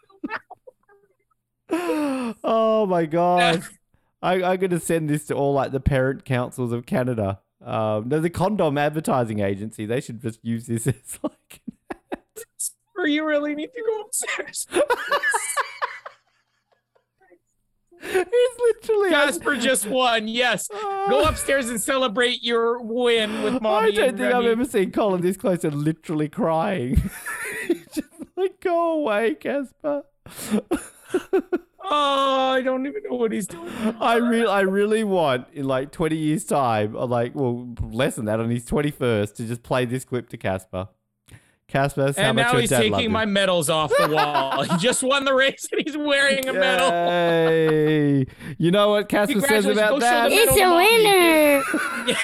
[2.44, 3.64] oh my god.
[4.22, 7.40] I, I'm gonna send this to all like the parent councils of Canada.
[7.64, 9.86] Um, no, the condom advertising agency.
[9.86, 11.62] They should just use this as like.
[12.98, 14.68] Or you really need to go upstairs.
[18.04, 18.26] He's
[18.60, 19.10] literally.
[19.10, 20.28] Casper just won.
[20.28, 21.06] Yes, Oh.
[21.10, 23.88] go uh, upstairs and celebrate your win with mommy.
[23.88, 27.02] I don't think I've ever seen Colin this close to literally crying.
[27.94, 30.04] Just like, go away, Casper.
[31.86, 33.70] Oh, I don't even know what he's doing.
[34.00, 38.24] I really, I really want in like 20 years' time, or like, well, less than
[38.26, 40.88] that, on his 21st, to just play this clip to Casper.
[41.74, 43.12] Casper, that's how And much now he's taking him.
[43.12, 44.62] my medals off the wall.
[44.70, 46.88] he just won the race and he's wearing a medal.
[46.90, 48.26] Yay.
[48.60, 50.30] You know what Casper says about that?
[50.32, 52.16] It's a winner.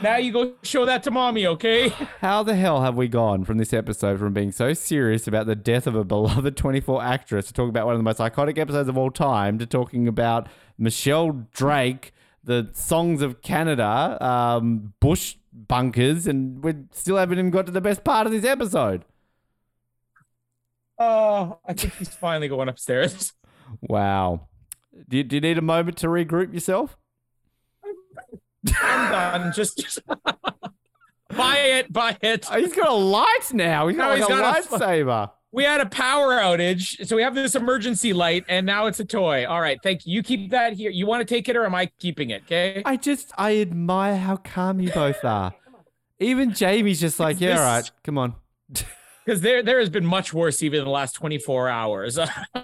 [0.00, 1.88] Now you go show that to mommy, okay?
[2.20, 5.56] How the hell have we gone from this episode from being so serious about the
[5.56, 8.88] death of a beloved 24 actress to talking about one of the most iconic episodes
[8.88, 10.46] of all time to talking about
[10.78, 12.12] Michelle Drake,
[12.44, 17.80] the songs of Canada, um, bush bunkers, and we still haven't even got to the
[17.80, 19.04] best part of this episode.
[20.98, 23.32] Oh, I think he's finally going upstairs.
[23.82, 24.48] Wow.
[25.10, 26.96] Do you, do you need a moment to regroup yourself?
[28.82, 29.10] I'm
[29.42, 29.52] done.
[29.54, 30.00] Just, just
[31.36, 32.46] buy it, buy it.
[32.50, 33.88] Oh, he's got a light now.
[33.88, 35.30] He's got Now like he's a got a- lightsaber.
[35.50, 39.04] We had a power outage, so we have this emergency light, and now it's a
[39.04, 39.46] toy.
[39.46, 40.14] All right, thank you.
[40.14, 40.90] You keep that here.
[40.90, 42.42] You want to take it, or am I keeping it?
[42.42, 42.82] Okay.
[42.84, 45.54] I just I admire how calm you both are.
[46.20, 48.34] Even Jamie's just like, yeah, all right, come on.
[49.28, 52.18] because there there has been much worse even in the last 24 hours.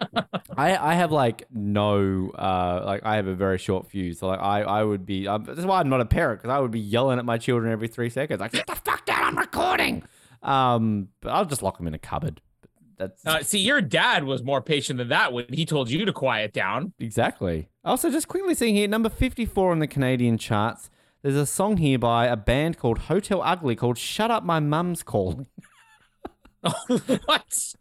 [0.57, 4.21] I, I have like no uh like I have a very short fuse.
[4.21, 6.59] So like I I would be um, that's why I'm not a parent because I
[6.59, 9.39] would be yelling at my children every three seconds like get the fuck down I'm
[9.39, 10.05] recording.
[10.43, 12.41] Um, but I'll just lock them in a cupboard.
[12.99, 16.13] That's uh, see, your dad was more patient than that when he told you to
[16.13, 16.93] quiet down.
[16.99, 17.69] exactly.
[17.85, 20.91] Also, just quickly seeing here, number 54 on the Canadian charts.
[21.23, 25.03] There's a song here by a band called Hotel Ugly called "Shut Up, My Mum's
[25.03, 25.47] Calling."
[26.87, 27.75] what?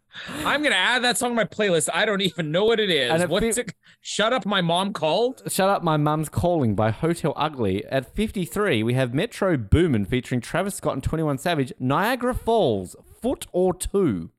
[0.45, 1.89] I'm gonna add that song to my playlist.
[1.93, 3.21] I don't even know what it is.
[3.21, 3.73] It What's fe- it?
[4.01, 5.41] Shut up, my mom called.
[5.51, 7.85] Shut Up My Mum's Calling by Hotel Ugly.
[7.85, 13.47] At 53, we have Metro Boomin featuring Travis Scott and 21 Savage, Niagara Falls, Foot
[13.53, 14.29] or Two.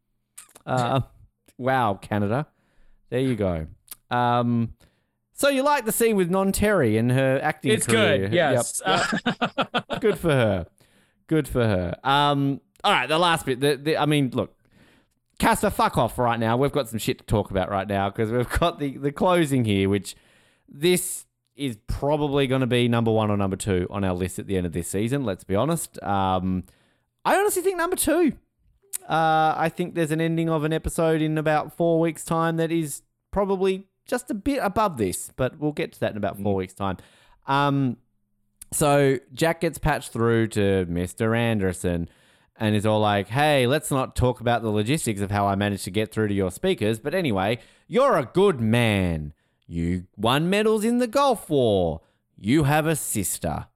[0.67, 1.01] Uh,
[1.59, 2.47] wow, Canada.
[3.11, 3.67] There you go.
[4.11, 4.75] Um,
[5.33, 8.29] so you like the scene with Non Terri and her acting It's career.
[8.29, 8.33] good.
[8.33, 8.81] Yes.
[8.87, 10.01] Yep.
[10.01, 10.67] Good for her.
[11.27, 11.97] Good for her.
[12.05, 13.61] Um, all right, the last bit.
[13.61, 14.55] The, the, I mean, look,
[15.39, 16.57] Casper, fuck off right now.
[16.57, 19.65] We've got some shit to talk about right now because we've got the, the closing
[19.65, 20.15] here, which
[20.69, 21.27] this
[21.57, 24.57] is probably going to be number one or number two on our list at the
[24.57, 25.25] end of this season.
[25.25, 26.01] Let's be honest.
[26.03, 26.65] Um,
[27.25, 28.35] I honestly think number two.
[29.03, 32.73] Uh, I think there's an ending of an episode in about four weeks' time that
[32.73, 36.55] is probably just a bit above this, but we'll get to that in about four
[36.55, 36.97] weeks' time.
[37.47, 37.97] Um,
[38.73, 41.37] so Jack gets patched through to Mr.
[41.37, 42.09] Anderson
[42.57, 45.85] and is all like, hey, let's not talk about the logistics of how I managed
[45.85, 46.99] to get through to your speakers.
[46.99, 47.59] But anyway,
[47.89, 49.33] you're a good man.
[49.67, 52.01] You won medals in the Gulf War.
[52.37, 53.67] You have a sister.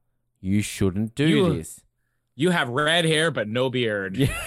[0.40, 1.81] You shouldn't do You- this.
[2.35, 4.31] you have red hair but no beard.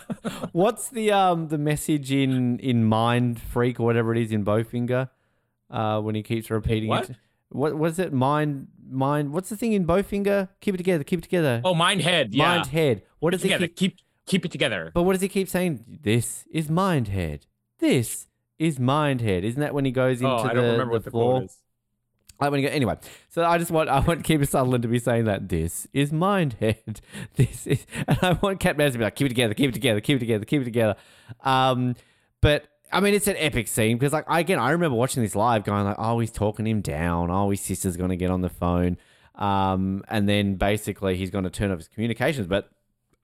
[0.52, 5.10] What's the um the message in in Mind Freak or whatever it is in Bowfinger?
[5.70, 7.10] Uh, when he keeps repeating What?
[7.10, 7.16] it.
[7.50, 8.12] What was it?
[8.12, 9.32] Mind mind.
[9.32, 10.48] What's the thing in Bowfinger?
[10.60, 11.04] Keep it together.
[11.04, 11.60] Keep it together.
[11.64, 12.34] Oh, mind head.
[12.34, 12.46] Yeah.
[12.48, 13.02] Mind head.
[13.20, 13.68] What does he together.
[13.68, 13.96] keep?
[13.96, 14.90] Keep keep it together.
[14.94, 15.84] But what does he keep saying?
[16.02, 17.46] This is mind head.
[17.78, 18.26] This
[18.58, 19.44] is mind head.
[19.44, 21.32] Isn't that when he goes into Oh, I the, don't remember the what the floor?
[21.40, 21.58] quote is.
[22.42, 22.96] Like when he go, anyway,
[23.28, 27.00] so I just want I want Kiefer Sutherland to be saying that this is Mindhead.
[27.36, 29.74] This is, and I want Cat Manners to be like, keep it together, keep it
[29.74, 30.96] together, keep it together, keep it together.
[31.44, 31.94] Um,
[32.40, 35.36] but I mean, it's an epic scene because, like, I, again, I remember watching this
[35.36, 37.30] live, going like, oh, he's talking him down.
[37.30, 38.98] Oh, his sister's going to get on the phone.
[39.36, 42.48] Um, and then basically he's going to turn off his communications.
[42.48, 42.70] But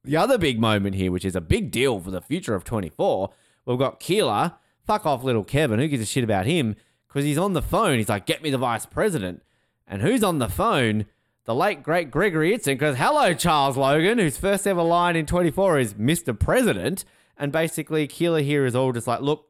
[0.04, 3.30] the other big moment here, which is a big deal for the future of 24,
[3.66, 4.54] we've got Keeler.
[4.86, 5.80] Fuck off, little Kevin.
[5.80, 6.76] Who gives a shit about him?
[7.18, 7.98] Because he's on the phone.
[7.98, 9.42] He's like, get me the vice president.
[9.88, 11.06] And who's on the phone?
[11.46, 12.74] The late, great Gregory Itzin.
[12.74, 16.38] Because, hello, Charles Logan, whose first ever line in 24 is Mr.
[16.38, 17.04] President.
[17.36, 19.48] And basically, Keeler here is all just like, look,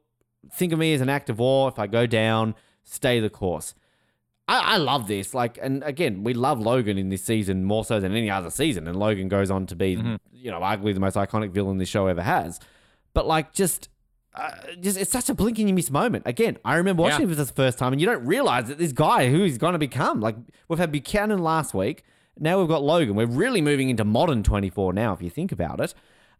[0.51, 1.69] think of me as an act of war.
[1.69, 3.75] If I go down, stay the course.
[4.47, 5.35] I, I love this.
[5.35, 8.87] Like, and again, we love Logan in this season more so than any other season.
[8.87, 10.15] And Logan goes on to be, mm-hmm.
[10.31, 12.59] you know, arguably the most iconic villain this show ever has.
[13.13, 13.89] But like, just,
[14.35, 16.23] uh, just it's such a blink and you miss moment.
[16.25, 17.25] Again, I remember watching Yeah.
[17.33, 19.73] it for the first time, and you don't realize that this guy who he's going
[19.73, 20.19] to become.
[20.21, 20.35] Like,
[20.67, 22.03] we've had Buchanan last week.
[22.37, 23.15] Now we've got Logan.
[23.15, 25.93] We're really moving into modern 24 now, if you think about it.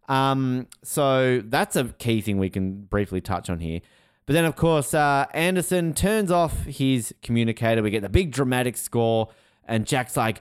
[0.08, 3.80] Um, so that's a key thing we can briefly touch on here.
[4.26, 7.82] But then, of course, uh, Anderson turns off his communicator.
[7.82, 9.28] We get the big dramatic score,
[9.66, 10.40] and Jack's like,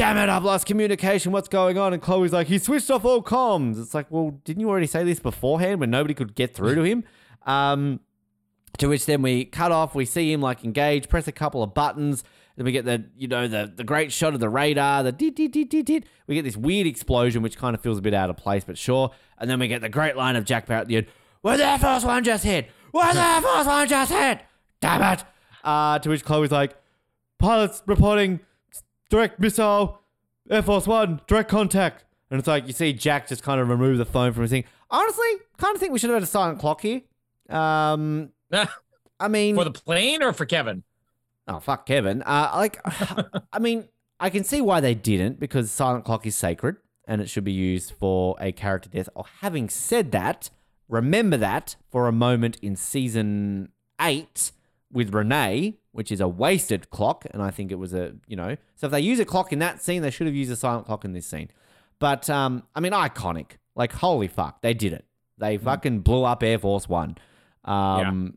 [0.00, 1.30] Damn it, I've lost communication.
[1.30, 1.92] What's going on?
[1.92, 3.78] And Chloe's like, He switched off all comms.
[3.78, 6.82] It's like, Well, didn't you already say this beforehand when nobody could get through to
[6.84, 7.04] him?
[7.44, 8.00] Um,
[8.78, 9.94] to which then we cut off.
[9.94, 12.24] We see him like engage, press a couple of buttons.
[12.56, 15.36] Then we get the you know the the great shot of the radar, the dit
[15.36, 16.04] dit dit dit dit.
[16.26, 18.78] We get this weird explosion, which kind of feels a bit out of place, but
[18.78, 19.10] sure.
[19.36, 21.06] And then we get the great line of Jack Barrett at the end.
[21.42, 22.70] Where the Force One just hit?
[22.92, 24.40] Where the Force One just hit?
[24.80, 25.24] Damn it!
[25.62, 26.74] Uh, to which Chloe's like,
[27.38, 28.40] pilots reporting
[29.10, 30.00] direct missile,
[30.48, 32.04] Air Force One, direct contact.
[32.30, 34.64] And it's like you see Jack just kind of remove the phone from his thing.
[34.88, 35.26] Honestly,
[35.58, 37.02] kind of think we should have had a silent clock here.
[37.48, 38.30] Um,
[39.20, 40.84] I mean, for the plane or for Kevin?
[41.48, 42.22] oh fuck Kevin.
[42.22, 42.80] Uh, like,
[43.52, 43.88] I mean,
[44.18, 46.76] I can see why they didn't because silent clock is sacred
[47.06, 49.08] and it should be used for a character death.
[49.14, 50.50] Or having said that,
[50.88, 53.70] remember that for a moment in season
[54.00, 54.52] eight
[54.92, 58.56] with Renee, which is a wasted clock, and I think it was a you know.
[58.76, 60.86] So if they use a clock in that scene, they should have used a silent
[60.86, 61.50] clock in this scene.
[61.98, 63.52] But um, I mean, iconic.
[63.76, 65.04] Like, holy fuck, they did it.
[65.38, 67.16] They fucking blew up Air Force One.
[67.64, 68.36] Um,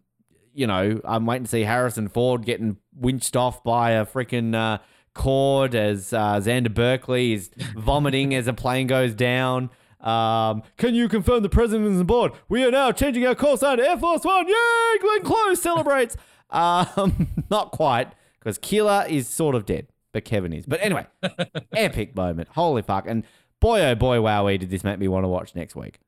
[0.54, 4.78] you know, I'm waiting to see Harrison Ford getting winched off by a freaking uh,
[5.14, 9.70] cord as uh, Xander Berkeley is vomiting as a plane goes down.
[10.00, 12.34] Um, can you confirm the president is on board?
[12.50, 14.48] We are now changing our call sign to Air Force One.
[14.48, 14.98] Yay!
[15.02, 16.18] Glenn Close celebrates.
[16.54, 20.66] Um, not quite, because Keeler is sort of dead, but Kevin is.
[20.66, 21.08] But anyway,
[21.74, 22.50] epic moment.
[22.50, 23.06] Holy fuck.
[23.08, 23.24] And
[23.60, 26.00] boy, oh boy, wowee, did this make me want to watch next week.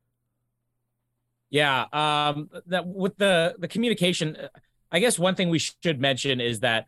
[1.49, 4.37] Yeah, um, that with the the communication,
[4.91, 6.87] I guess one thing we should mention is that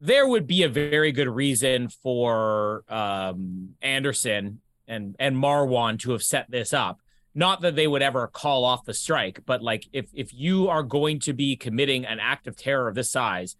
[0.00, 6.22] there would be a very good reason for um, Anderson and and Marwan to have
[6.22, 7.00] set this up.
[7.38, 10.82] Not that they would ever call off the strike, but like if if you are
[10.82, 13.54] going to be committing an act of terror of this size,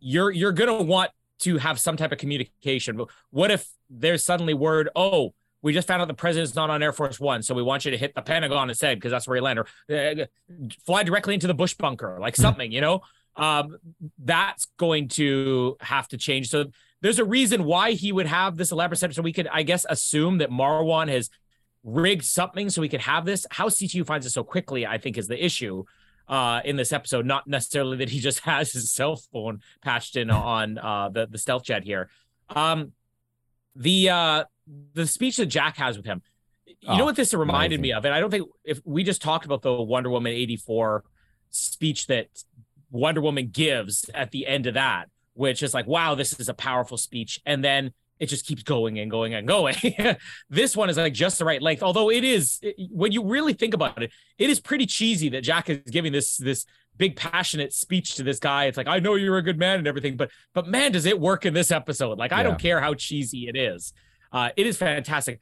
[0.00, 1.10] you're you're gonna want
[1.40, 2.96] to have some type of communication.
[2.96, 6.82] But what if there's suddenly word, oh, we just found out the president's not on
[6.82, 9.34] Air Force One, so we want you to hit the Pentagon instead because that's where
[9.34, 10.24] he landed, or uh,
[10.86, 13.02] fly directly into the Bush bunker, like something, you know.
[13.36, 13.76] Um,
[14.18, 16.48] that's going to have to change.
[16.48, 16.66] So
[17.02, 19.14] there's a reason why he would have this elaborate setup.
[19.14, 21.28] So we could, I guess, assume that Marwan has
[21.84, 23.46] rigged something so we could have this.
[23.50, 25.84] How CTU finds it so quickly, I think, is the issue
[26.28, 27.26] uh, in this episode.
[27.26, 31.38] Not necessarily that he just has his cell phone patched in on uh, the the
[31.38, 32.08] stealth jet here.
[32.48, 32.92] Um,
[33.76, 34.44] the uh,
[34.94, 36.22] the speech that Jack has with him.
[36.66, 37.82] You oh, know what this reminded amazing.
[37.82, 38.04] me of?
[38.04, 41.04] And I don't think if we just talked about the Wonder Woman 84
[41.50, 42.28] speech that
[42.90, 46.54] Wonder Woman gives at the end of that, which is like, wow, this is a
[46.54, 47.40] powerful speech.
[47.46, 49.76] And then it just keeps going and going and going.
[50.50, 51.82] this one is like just the right length.
[51.82, 52.60] Although it is,
[52.90, 56.36] when you really think about it, it is pretty cheesy that Jack is giving this
[56.36, 56.64] this
[56.96, 58.66] big passionate speech to this guy.
[58.66, 61.18] It's like, I know you're a good man and everything, but but man, does it
[61.18, 62.18] work in this episode?
[62.18, 62.42] Like, I yeah.
[62.44, 63.92] don't care how cheesy it is.
[64.32, 65.40] Uh, it is fantastic.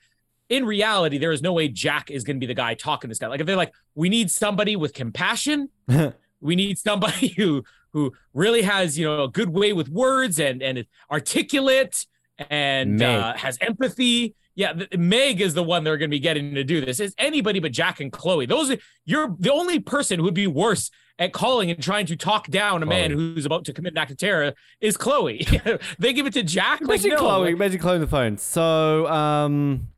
[0.49, 3.11] In reality, there is no way Jack is going to be the guy talking to
[3.11, 3.29] this guy.
[3.29, 5.69] Like, if they're like, we need somebody with compassion,
[6.41, 10.63] we need somebody who who really has you know a good way with words and
[10.63, 12.07] and articulate
[12.39, 14.35] and uh, has empathy.
[14.55, 17.01] Yeah, the, Meg is the one they're going to be getting to do this.
[17.01, 18.45] Is anybody but Jack and Chloe?
[18.45, 18.77] Those are,
[19.07, 22.83] you're the only person who would be worse at calling and trying to talk down
[22.83, 25.47] a man who's about to commit an act of terror is Chloe.
[25.99, 26.81] they give it to Jack.
[26.81, 27.51] Imagine like, no, Chloe.
[27.53, 28.37] imagine Chloe on the phone.
[28.39, 29.89] So, um,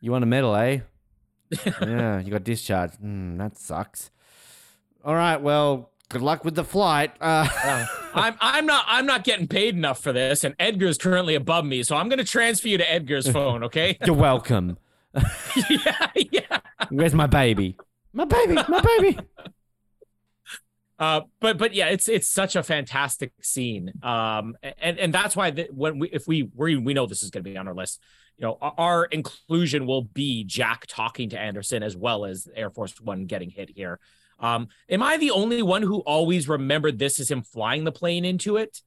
[0.00, 0.80] you want a medal, eh?
[1.82, 3.00] yeah, you got discharged.
[3.00, 4.10] Mm, that sucks.
[5.04, 7.12] All right, well, good luck with the flight.
[7.20, 11.34] Uh, uh, I'm I'm not I'm not getting paid enough for this, and Edgar's currently
[11.34, 13.64] above me, so I'm going to transfer you to Edgar's phone.
[13.64, 13.96] Okay?
[14.04, 14.76] You're welcome.
[15.70, 16.60] yeah, yeah.
[16.90, 17.76] Where's my baby?
[18.12, 19.18] My baby, my baby.
[20.98, 25.50] Uh, but but yeah, it's it's such a fantastic scene, um, and and that's why
[25.50, 27.74] the, when we if we we we know this is going to be on our
[27.74, 28.00] list,
[28.36, 33.00] you know, our inclusion will be Jack talking to Anderson as well as Air Force
[33.00, 33.98] One getting hit here.
[34.40, 38.24] Um, am I the only one who always remembered this as him flying the plane
[38.24, 38.80] into it?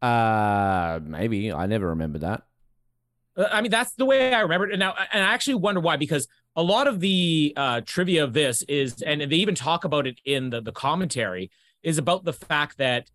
[0.00, 2.42] Uh, maybe I never remember that.
[3.36, 4.72] Uh, I mean, that's the way I remember it.
[4.72, 8.32] And now, and I actually wonder why, because a lot of the uh, trivia of
[8.32, 11.50] this is, and they even talk about it in the, the commentary,
[11.82, 13.10] is about the fact that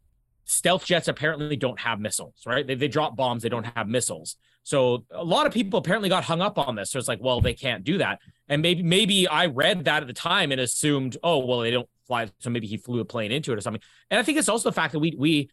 [0.45, 2.65] stealth jets apparently don't have missiles, right?
[2.65, 4.37] They, they drop bombs, they don't have missiles.
[4.67, 6.91] So a lot of people apparently got hung up on this.
[6.91, 8.19] So it's like, well, they can't do that.
[8.49, 11.87] And maybe maybe I read that at the time and assumed, oh, well, they don't
[12.05, 13.81] fly, so maybe he flew a plane into it or something.
[14.11, 15.49] And I think it's also the fact that we we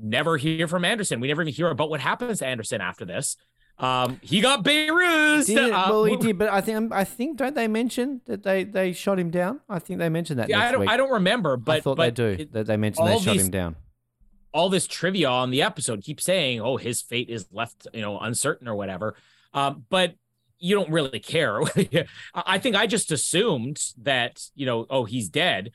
[0.00, 1.18] never hear from Anderson.
[1.18, 3.36] We never even hear about what happens to Anderson after this.
[3.78, 5.46] Um, he got Behrooz.
[5.46, 8.62] Did, uh, well, he did, but I think I think don't they mention that they
[8.62, 9.58] they shot him down?
[9.68, 10.48] I think they mentioned that.
[10.48, 10.88] Yeah, I don't week.
[10.88, 12.44] I don't remember, but I thought but they do.
[12.52, 13.74] that they mentioned they shot these, him down.
[14.52, 18.18] All this trivia on the episode keeps saying, "Oh, his fate is left, you know,
[18.18, 19.16] uncertain or whatever."
[19.54, 20.14] Um, but
[20.58, 21.60] you don't really care.
[22.34, 25.72] I think I just assumed that you know, oh, he's dead,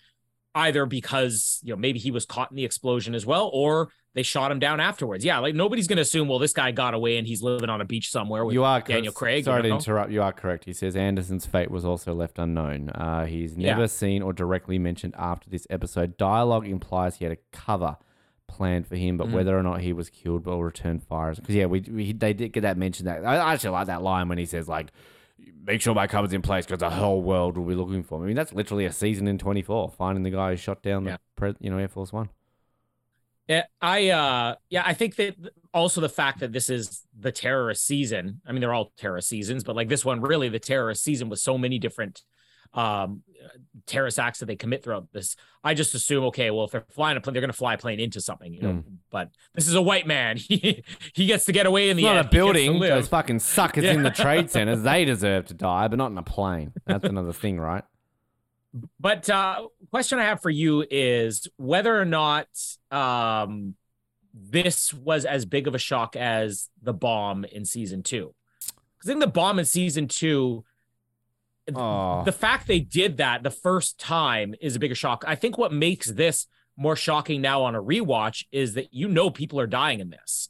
[0.55, 4.23] either because you know maybe he was caught in the explosion as well, or they
[4.23, 5.23] shot him down afterwards.
[5.23, 7.85] Yeah, like nobody's gonna assume, well, this guy got away and he's living on a
[7.85, 9.45] beach somewhere with you are Daniel Craig.
[9.45, 10.11] Sorry to interrupt.
[10.11, 10.65] You are correct.
[10.65, 12.89] He says Anderson's fate was also left unknown.
[12.89, 13.87] Uh, he's never yeah.
[13.87, 16.17] seen or directly mentioned after this episode.
[16.17, 17.97] Dialogue implies he had a cover
[18.47, 19.31] planned for him, but mm.
[19.33, 22.53] whether or not he was killed or returned fires, because yeah, we, we, they did
[22.53, 23.07] get that mentioned.
[23.07, 24.87] That I actually like that line when he says like,
[25.65, 28.25] "Make sure my cover's in place because the whole world will be looking for me."
[28.25, 31.05] I mean, that's literally a season in twenty four, finding the guy who shot down
[31.05, 31.13] yeah.
[31.13, 32.29] the pre- you know Air Force One.
[33.47, 35.35] Yeah, I uh yeah, I think that
[35.73, 38.41] also the fact that this is the terrorist season.
[38.45, 41.39] I mean, they're all terrorist seasons, but like this one really the terrorist season with
[41.39, 42.23] so many different
[42.73, 43.21] um
[43.85, 45.35] terrorist acts that they commit throughout this.
[45.63, 47.99] I just assume, okay, well, if they're flying a plane, they're gonna fly a plane
[47.99, 48.73] into something, you know.
[48.73, 48.83] Mm.
[49.09, 50.37] But this is a white man.
[50.47, 50.83] He
[51.13, 52.15] he gets to get away in the it's end.
[52.17, 52.79] Not a building.
[52.79, 53.93] Those fucking suckers yeah.
[53.93, 56.73] in the trade centers, they deserve to die, but not in a plane.
[56.85, 57.83] That's another thing, right?
[58.99, 62.47] But uh, question I have for you is whether or not
[62.91, 63.75] um,
[64.33, 68.33] this was as big of a shock as the bomb in season two.
[68.97, 70.63] Because I think the bomb in season two,
[71.75, 72.23] oh.
[72.23, 75.23] the fact they did that the first time is a bigger shock.
[75.27, 79.29] I think what makes this more shocking now on a rewatch is that you know
[79.29, 80.49] people are dying in this.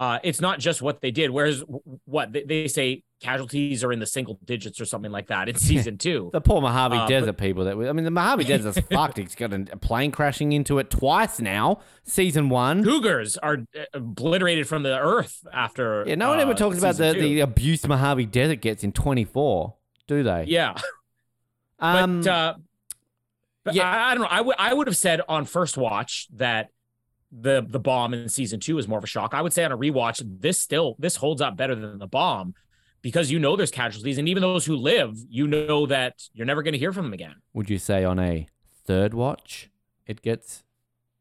[0.00, 1.30] uh, it's not just what they did.
[1.30, 1.62] Whereas
[2.06, 5.54] what they, they say casualties are in the single digits or something like that in
[5.70, 6.28] season two.
[6.32, 9.18] The poor Mojave Uh, Desert but- people that I mean, the Mojave Desert's fucked.
[9.18, 11.80] It's got a plane crashing into it twice now.
[12.04, 12.82] Season one.
[12.82, 16.04] Cougars are uh, obliterated from the earth after.
[16.06, 17.20] Yeah, no one uh, ever talks about the, two.
[17.20, 19.74] the abuse Mojave Desert gets in 24,
[20.06, 20.44] do they?
[20.48, 20.74] yeah.
[21.78, 22.54] Um, but uh,
[23.64, 23.90] but yeah.
[23.90, 24.28] I, I don't know.
[24.30, 26.70] I would I would have said on first watch that
[27.30, 29.34] the the bomb in season two is more of a shock.
[29.34, 32.54] I would say on a rewatch, this still this holds up better than the bomb
[33.02, 36.62] because you know there's casualties, and even those who live, you know that you're never
[36.62, 37.34] going to hear from them again.
[37.52, 38.46] would you say on a
[38.84, 39.70] third watch
[40.06, 40.64] it gets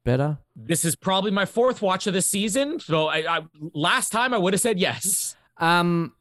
[0.03, 0.37] better?
[0.55, 2.79] This is probably my fourth watch of this season.
[2.79, 3.41] So I, I
[3.73, 5.35] last time I would have said yes.
[5.57, 6.13] Um,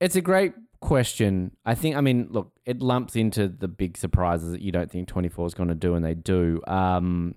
[0.00, 0.52] it's a great
[0.86, 1.50] question.
[1.66, 1.96] I think.
[1.96, 5.54] I mean, look, it lumps into the big surprises that you don't think 24 is
[5.54, 6.62] going to do, and they do.
[6.66, 7.34] Um,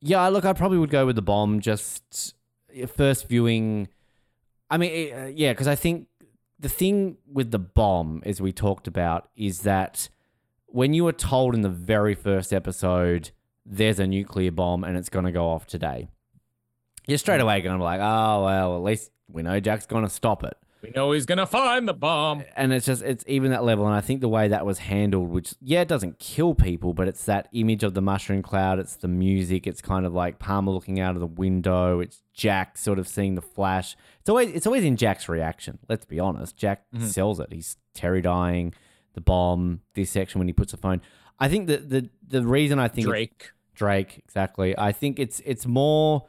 [0.00, 1.60] yeah, look, I probably would go with the bomb.
[1.60, 2.34] Just
[2.94, 3.88] first viewing.
[4.70, 6.08] I mean, uh, yeah, because I think
[6.58, 10.08] the thing with the bomb, as we talked about, is that
[10.66, 13.30] when you were told in the very first episode
[13.64, 16.08] there's a nuclear bomb and it's going to go off today,
[17.06, 20.04] you're straight away going to be like, oh well, at least we know Jack's going
[20.04, 20.56] to stop it
[20.86, 22.44] We know he's to find the bomb.
[22.56, 25.28] and it's just it's even that level and i think the way that was handled
[25.28, 28.96] which yeah it doesn't kill people but it's that image of the mushroom cloud it's
[28.96, 32.98] the music it's kind of like palmer looking out of the window it's jack sort
[32.98, 36.84] of seeing the flash it's always it's always in jack's reaction let's be honest jack
[36.94, 37.02] Mhm.
[37.02, 38.72] sells it he's terri dying
[39.14, 41.00] the bomb this section when he puts the phone
[41.38, 43.50] i think that the the reason i think Drake.
[43.74, 44.74] Drake, exactly.
[44.78, 46.24] I think it's it's more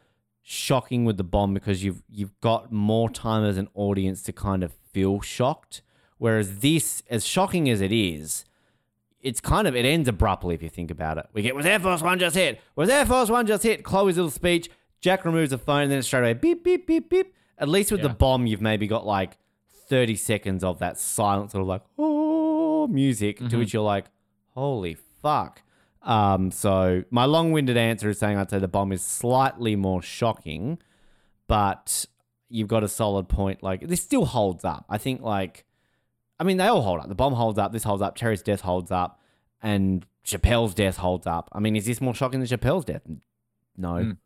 [0.50, 4.64] shocking with the bomb because you've you've got more time as an audience to kind
[4.64, 5.82] of feel shocked.
[6.20, 8.46] Whereas this, as shocking as it is,
[9.22, 11.26] it's kind of it ends abruptly if you think about it.
[11.34, 12.62] We get was Air Force One just hit?
[12.78, 13.84] Was Air Force One just hit?
[13.84, 14.70] Chloe's little speech.
[15.02, 17.34] Jack removes the phone, and then it's straight away beep beep beep beep.
[17.60, 19.38] At least with the bomb, you've maybe got like
[19.90, 23.58] thirty seconds of that silent sort of like oh music to Mhm.
[23.60, 24.06] which you're like,
[24.54, 25.62] holy fuck.
[26.08, 30.80] Um, so my long-winded answer is saying I'd say the bomb is slightly more shocking,
[31.48, 32.06] but
[32.50, 33.62] you've got a solid point.
[33.62, 34.86] Like this still holds up.
[34.90, 35.66] I think like,
[36.40, 37.10] I mean they all hold up.
[37.10, 37.74] The bomb holds up.
[37.74, 38.16] This holds up.
[38.16, 39.20] Terri's death holds up,
[39.62, 41.50] and Chappelle's death holds up.
[41.52, 43.02] I mean, is this more shocking than Chappelle's death?
[43.76, 44.18] No, Mm.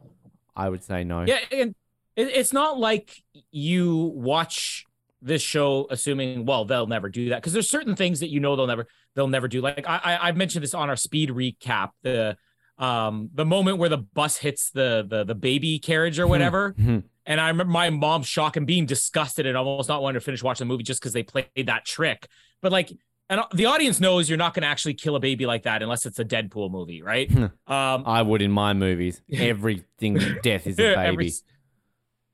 [0.55, 1.23] I would say no.
[1.23, 1.73] Yeah, and
[2.15, 4.85] it's not like you watch
[5.21, 8.55] this show assuming, well, they'll never do that because there's certain things that you know
[8.55, 9.61] they'll never they'll never do.
[9.61, 12.37] Like I, I I've mentioned this on our speed recap the
[12.77, 16.73] um the moment where the bus hits the the the baby carriage or whatever.
[16.73, 17.03] Mhm.
[17.27, 20.41] And I remember my mom shock and being disgusted and almost not wanting to finish
[20.41, 22.27] watching the movie just because they played that trick.
[22.63, 22.91] But like,
[23.29, 26.07] and the audience knows you're not going to actually kill a baby like that unless
[26.07, 27.31] it's a Deadpool movie, right?
[27.37, 29.21] um, I would in my movies.
[29.31, 30.97] Everything death is a baby.
[31.07, 31.31] every-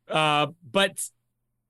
[0.09, 0.97] uh, but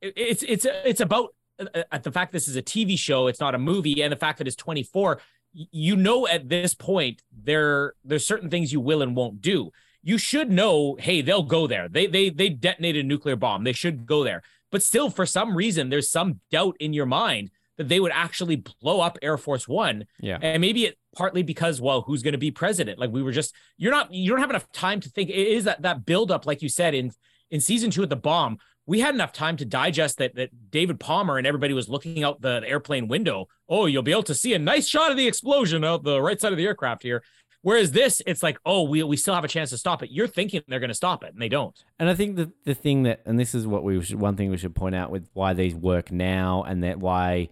[0.01, 1.29] it- it's it's it's about
[1.59, 4.17] uh, uh, the fact this is a TV show, it's not a movie, and the
[4.17, 5.19] fact that it's 24.
[5.53, 9.71] You know, at this point, there there's certain things you will and won't do.
[10.03, 11.89] You should know, hey, they'll go there.
[11.89, 13.63] They they they detonated a nuclear bomb.
[13.63, 14.43] They should go there.
[14.71, 18.57] But still, for some reason, there's some doubt in your mind that they would actually
[18.81, 20.05] blow up Air Force One.
[20.19, 20.37] yeah.
[20.41, 22.97] And maybe it partly because, well, who's going to be president?
[22.99, 25.29] Like we were just, you're not, you don't have enough time to think.
[25.29, 27.11] It is that that buildup, like you said in
[27.49, 28.57] in season two at the bomb.
[28.87, 32.41] We had enough time to digest that that David Palmer and everybody was looking out
[32.41, 33.47] the airplane window.
[33.69, 36.39] Oh, you'll be able to see a nice shot of the explosion out the right
[36.39, 37.21] side of the aircraft here.
[37.61, 40.09] Whereas this, it's like, oh, we we still have a chance to stop it.
[40.09, 41.77] You're thinking they're going to stop it, and they don't.
[41.99, 44.49] And I think the the thing that, and this is what we should, one thing
[44.49, 47.49] we should point out with why these work now, and that why,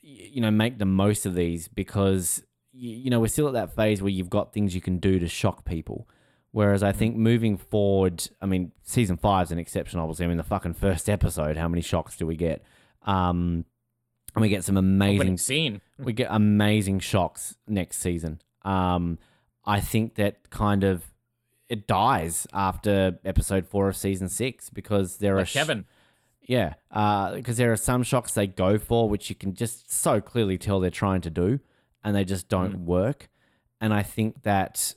[0.00, 2.42] you know, make the most of these because
[2.72, 5.26] you know we're still at that phase where you've got things you can do to
[5.26, 6.06] shock people.
[6.56, 10.24] Whereas I think moving forward, I mean, season five is an exception, obviously.
[10.24, 12.64] I mean, the fucking first episode, how many shocks do we get?
[13.02, 13.66] Um,
[14.34, 15.82] and we get some amazing scene.
[15.98, 18.40] we get amazing shocks next season.
[18.62, 19.18] Um,
[19.66, 21.04] I think that kind of
[21.68, 25.84] it dies after episode four of season six because there are Like sh- Kevin.
[26.40, 26.72] yeah,
[27.34, 30.80] because there are some shocks they go for which you can just so clearly tell
[30.80, 31.60] they're trying to do,
[32.02, 33.28] and they just don't work.
[33.78, 34.94] And I think that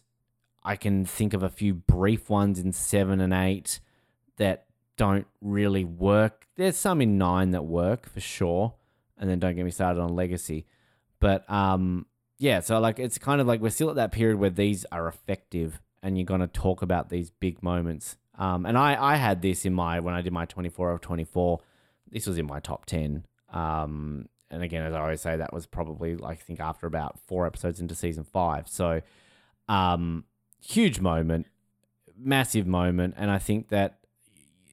[0.64, 3.80] I can think of a few brief ones in seven and eight
[4.38, 4.65] that
[4.98, 6.48] don't really work.
[6.56, 8.76] There's some in nine that work for sure,
[9.18, 10.65] and then don't get me started on legacy.
[11.19, 12.06] But um,
[12.38, 15.07] yeah, so like it's kind of like we're still at that period where these are
[15.07, 18.18] effective, and you're gonna talk about these big moments.
[18.38, 21.60] Um, and I I had this in my when I did my 24 of 24.
[22.11, 23.26] This was in my top 10.
[23.53, 27.19] Um, and again, as I always say, that was probably like I think after about
[27.27, 28.68] four episodes into season five.
[28.68, 29.02] So,
[29.68, 30.23] um,
[30.61, 31.48] huge moment,
[32.18, 33.99] massive moment, and I think that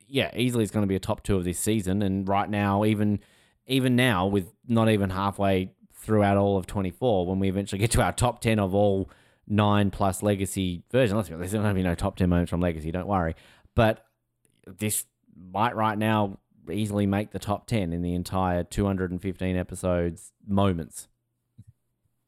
[0.08, 2.02] yeah, easily is going to be a top two of this season.
[2.02, 3.20] And right now, even
[3.66, 8.02] even now, with not even halfway throughout all of 24, when we eventually get to
[8.02, 9.10] our top 10 of all
[9.48, 12.60] nine plus legacy version, let's be there's going to be no top 10 moments from
[12.60, 13.34] legacy, don't worry.
[13.74, 14.04] But
[14.66, 15.04] this
[15.36, 16.38] might right now
[16.70, 21.08] easily make the top 10 in the entire 215 episodes moments.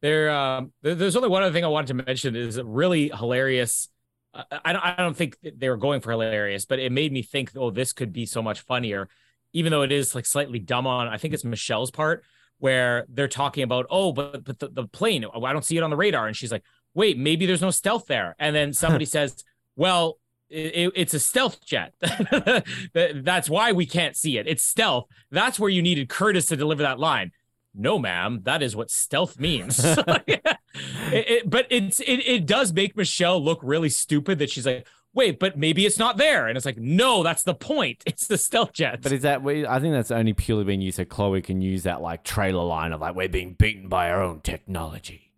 [0.01, 3.89] There, um, there's only one other thing I wanted to mention is really hilarious.
[4.33, 7.23] I, I don't, I don't think they were going for hilarious, but it made me
[7.23, 9.09] think, oh, this could be so much funnier,
[9.53, 11.09] even though it is like slightly dumb on.
[11.09, 12.25] I think it's Michelle's part
[12.59, 15.83] where they're talking about, oh, but but the, the plane, oh, I don't see it
[15.83, 16.65] on the radar, and she's like,
[16.95, 19.43] wait, maybe there's no stealth there, and then somebody says,
[19.77, 20.19] well.
[20.51, 21.93] It, it's a stealth jet.
[22.95, 24.47] That's why we can't see it.
[24.49, 25.05] It's stealth.
[25.31, 27.33] That's where you needed Curtis to deliver that line
[27.75, 29.85] no ma'am that is what stealth means.
[31.11, 34.87] It- it- but it's it, it does make michelle look really stupid that she's like
[35.15, 36.47] wait but maybe it's not there.
[36.47, 38.03] And it's like no that's the point.
[38.07, 41.05] It's the stealth jet But is that, I think that's only purely being used so
[41.05, 44.41] Chloe can use that like trailer line of like, we're being beaten by our own
[44.43, 45.33] technology.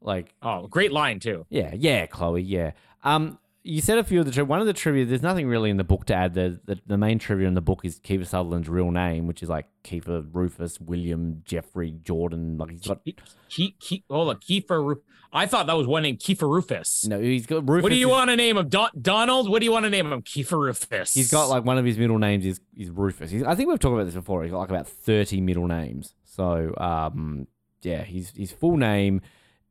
[0.00, 1.44] Like, oh great line too.
[1.50, 2.70] Yeah, yeah, Chloe, yeah.
[3.04, 5.04] Um, you said a few of the one of the trivia.
[5.04, 6.34] There's nothing really in the book to add.
[6.34, 9.48] The, the the main trivia in the book is Kiefer Sutherland's real name, which is
[9.48, 12.58] like Kiefer Rufus William Jeffrey Jordan.
[12.58, 13.16] Like he's got he,
[13.48, 15.02] he, he hold on kiefer Ru-
[15.32, 17.82] i thought that was one named kiefer rufus no, he's got Rufus.
[17.82, 19.90] what do you is- want to name him Don- donald what do you want to
[19.90, 23.30] name him kiefer rufus He's got like one of his middle names is is Rufus.
[23.30, 24.42] He's, I think we've talked about this before.
[24.44, 26.14] He's got like about thirty middle names.
[26.24, 27.46] So um,
[27.82, 29.20] yeah, his his full name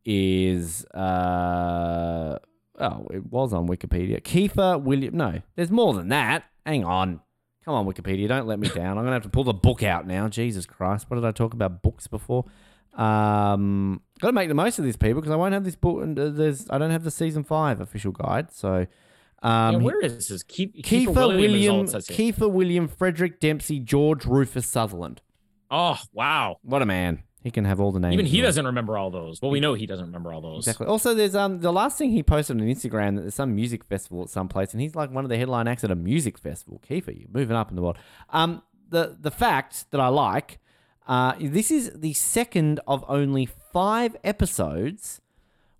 [0.06, 2.38] is uh
[2.80, 4.22] oh, it was on Wikipedia.
[4.22, 5.16] Kiefer William.
[5.18, 6.46] No, there's more than that.
[6.66, 7.22] Hang on.
[7.64, 8.28] Come on, Wikipedia.
[8.28, 8.98] Don't let me down.
[8.98, 10.28] I'm gonna have to pull the book out now.
[10.28, 11.10] Jesus Christ.
[11.10, 12.46] What did I talk about books before?
[12.94, 16.02] Um, got to make the most of these people, because I won't have this book.
[16.02, 18.52] And uh, there's I don't have the season five official guide.
[18.52, 18.88] So,
[19.44, 21.90] um, Yeah, where is this Keith, Kiefer William, it.
[21.90, 25.22] Kiefer William, Frederick Dempsey, George Rufus Sutherland.
[25.72, 27.24] oh wow What a man!
[27.46, 28.16] He can have all the names.
[28.16, 30.88] even he doesn't remember all those well we know he doesn't remember all those Exactly.
[30.88, 34.24] Also, there's um the last thing he posted on Instagram that there's some music festival
[34.24, 36.82] at some place, and he's like one of the headline acts at a music festival.
[36.90, 38.00] Kiefer, you're moving up in the world.
[38.32, 40.58] Um, the the fact that I like,
[41.08, 45.22] uh, this is the second of only five episodes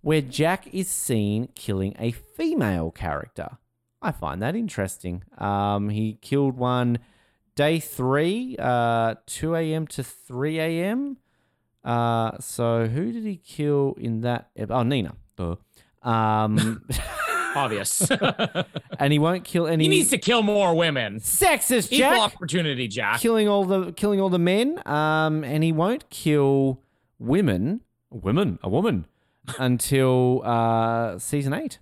[0.02, 3.58] where Jack is seen killing a female character.
[4.00, 5.24] I find that interesting.
[5.36, 7.00] Um, he killed one
[7.56, 9.86] day three, uh, 2 a.m.
[9.88, 11.16] to 3 a.m.
[11.86, 14.50] Uh, so who did he kill in that?
[14.56, 15.14] ep- Oh, Nina.
[15.36, 15.56] Duh.
[16.02, 16.84] Um,
[17.54, 18.10] obvious
[18.98, 19.84] and he won't kill any.
[19.84, 22.20] he needs to kill more women sexist equal Jack.
[22.34, 24.80] opportunity jack Killing all the killing all the men.
[24.86, 26.80] Um, and he won't kill
[27.18, 27.80] women.
[28.10, 29.06] Women, a woman,
[29.58, 31.78] until uh season eight.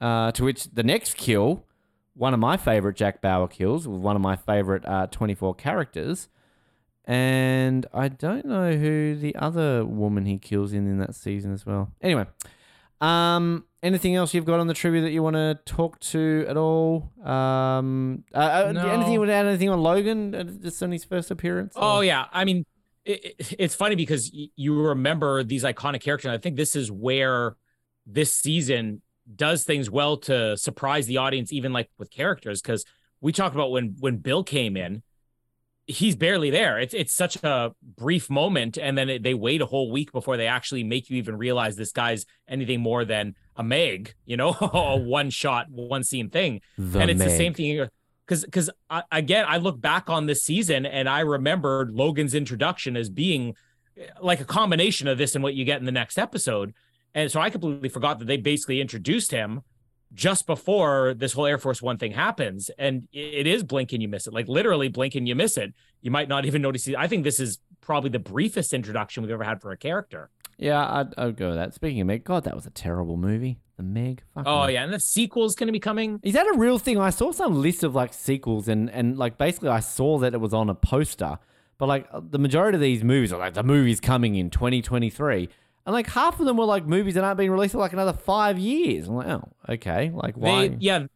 [0.00, 1.64] Uh, to which the next kill,
[2.14, 6.28] one of my favorite Jack Bauer kills, with one of my favorite uh 24 characters.
[7.06, 11.64] And I don't know who the other woman he kills in in that season as
[11.64, 11.92] well.
[12.02, 12.26] Anyway,
[13.00, 16.56] um, anything else you've got on the trivia that you want to talk to at
[16.56, 17.12] all?
[17.22, 18.38] Um, uh,
[18.68, 18.88] uh, No.
[18.88, 19.46] anything you want to add?
[19.46, 20.34] Anything on Logan?
[20.34, 21.74] Uh, Just on his first appearance?
[21.76, 22.64] Oh or- yeah, I mean,
[23.04, 26.26] it, it- it's funny because y- you remember these iconic characters.
[26.26, 27.56] And I think this is where
[28.04, 29.02] this season
[29.34, 32.60] does things well to surprise the audience, even like with characters.
[32.62, 32.84] Because
[33.20, 35.02] we talked about when when Bill came in,
[35.86, 36.78] he's barely there.
[36.78, 40.36] It's it's such a brief moment, and then it, they wait a whole week before
[40.36, 44.14] they actually make you even realize this guy's anything more than a Meg.
[44.24, 47.88] You know, a one shot, one scene thing the and it's the same thing
[48.26, 48.70] because because
[49.12, 53.54] again i look back on this season and i remembered logan's introduction as being
[53.96, 56.74] eh, like a combination of this and what you get in the next episode
[57.14, 59.62] and so i completely forgot that they basically introduced him
[60.14, 64.08] just before this whole air force one thing happens and it is blink and you
[64.08, 66.94] miss it like literally blink and you miss it you might not even notice it.
[66.96, 70.82] i think this is probably the briefest introduction we've ever had for a character Yeah,
[70.90, 71.74] I'd, I'd go with that.
[71.74, 73.58] Speaking of Meg, God, that was a terrible movie.
[73.76, 74.22] The Meg.
[74.46, 76.98] Oh yeah and the sequel's going to be coming Is that a real thing?
[76.98, 80.40] I saw some list of like sequels and and like basically I saw that it
[80.40, 81.38] was on a poster,
[81.76, 85.50] but like the majority of these movies are like the movie's coming in 2023.
[85.86, 88.12] And like half of them were like movies that aren't being released for like another
[88.12, 89.06] five years.
[89.06, 90.10] I'm like, oh, okay.
[90.12, 90.68] Like why?
[90.68, 91.06] They, yeah,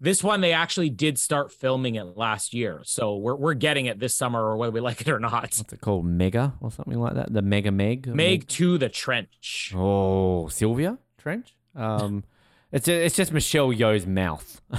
[0.00, 3.98] this one they actually did start filming it last year, so we're we're getting it
[4.00, 5.42] this summer, or whether we like it or not.
[5.56, 6.04] What's it called?
[6.04, 7.32] Mega or something like that?
[7.32, 8.06] The Mega Meg?
[8.06, 9.72] Meg to the trench.
[9.74, 11.54] Oh, Sylvia Trench?
[11.74, 12.24] Um,
[12.72, 14.60] it's, it's just Michelle Yeoh's mouth.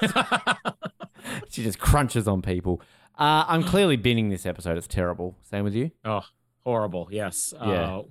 [1.50, 2.80] she just crunches on people.
[3.18, 4.76] Uh, I'm clearly binning this episode.
[4.76, 5.36] It's terrible.
[5.42, 5.90] Same with you?
[6.04, 6.24] oh,
[6.64, 7.08] horrible.
[7.10, 7.52] Yes.
[7.56, 7.96] Yeah.
[7.96, 8.02] Uh,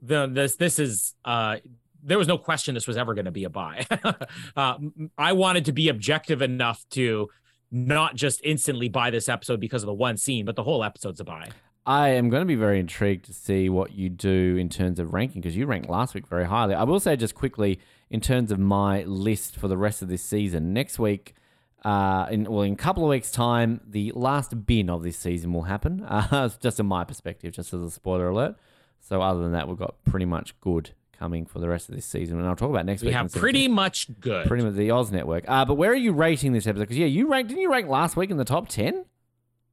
[0.00, 1.56] the this this is uh
[2.02, 3.86] there was no question this was ever going to be a buy.
[4.56, 4.78] uh,
[5.16, 7.28] I wanted to be objective enough to
[7.70, 11.20] not just instantly buy this episode because of the one scene, but the whole episode's
[11.20, 11.48] a buy.
[11.84, 15.12] I am going to be very intrigued to see what you do in terms of
[15.12, 16.74] ranking because you ranked last week very highly.
[16.74, 17.80] I will say just quickly
[18.10, 20.72] in terms of my list for the rest of this season.
[20.72, 21.34] Next week,
[21.84, 25.52] uh, in well, in a couple of weeks' time, the last bin of this season
[25.52, 26.04] will happen.
[26.08, 28.56] Uh, just in my perspective, just as a spoiler alert.
[29.08, 32.04] So other than that, we've got pretty much good coming for the rest of this
[32.04, 33.12] season, and I'll talk about next we week.
[33.14, 34.46] We have pretty much good.
[34.46, 35.44] pretty much the Oz Network.
[35.48, 36.82] Uh, but where are you rating this episode?
[36.84, 37.48] Because yeah, you ranked.
[37.48, 39.06] Didn't you rank last week in the top ten?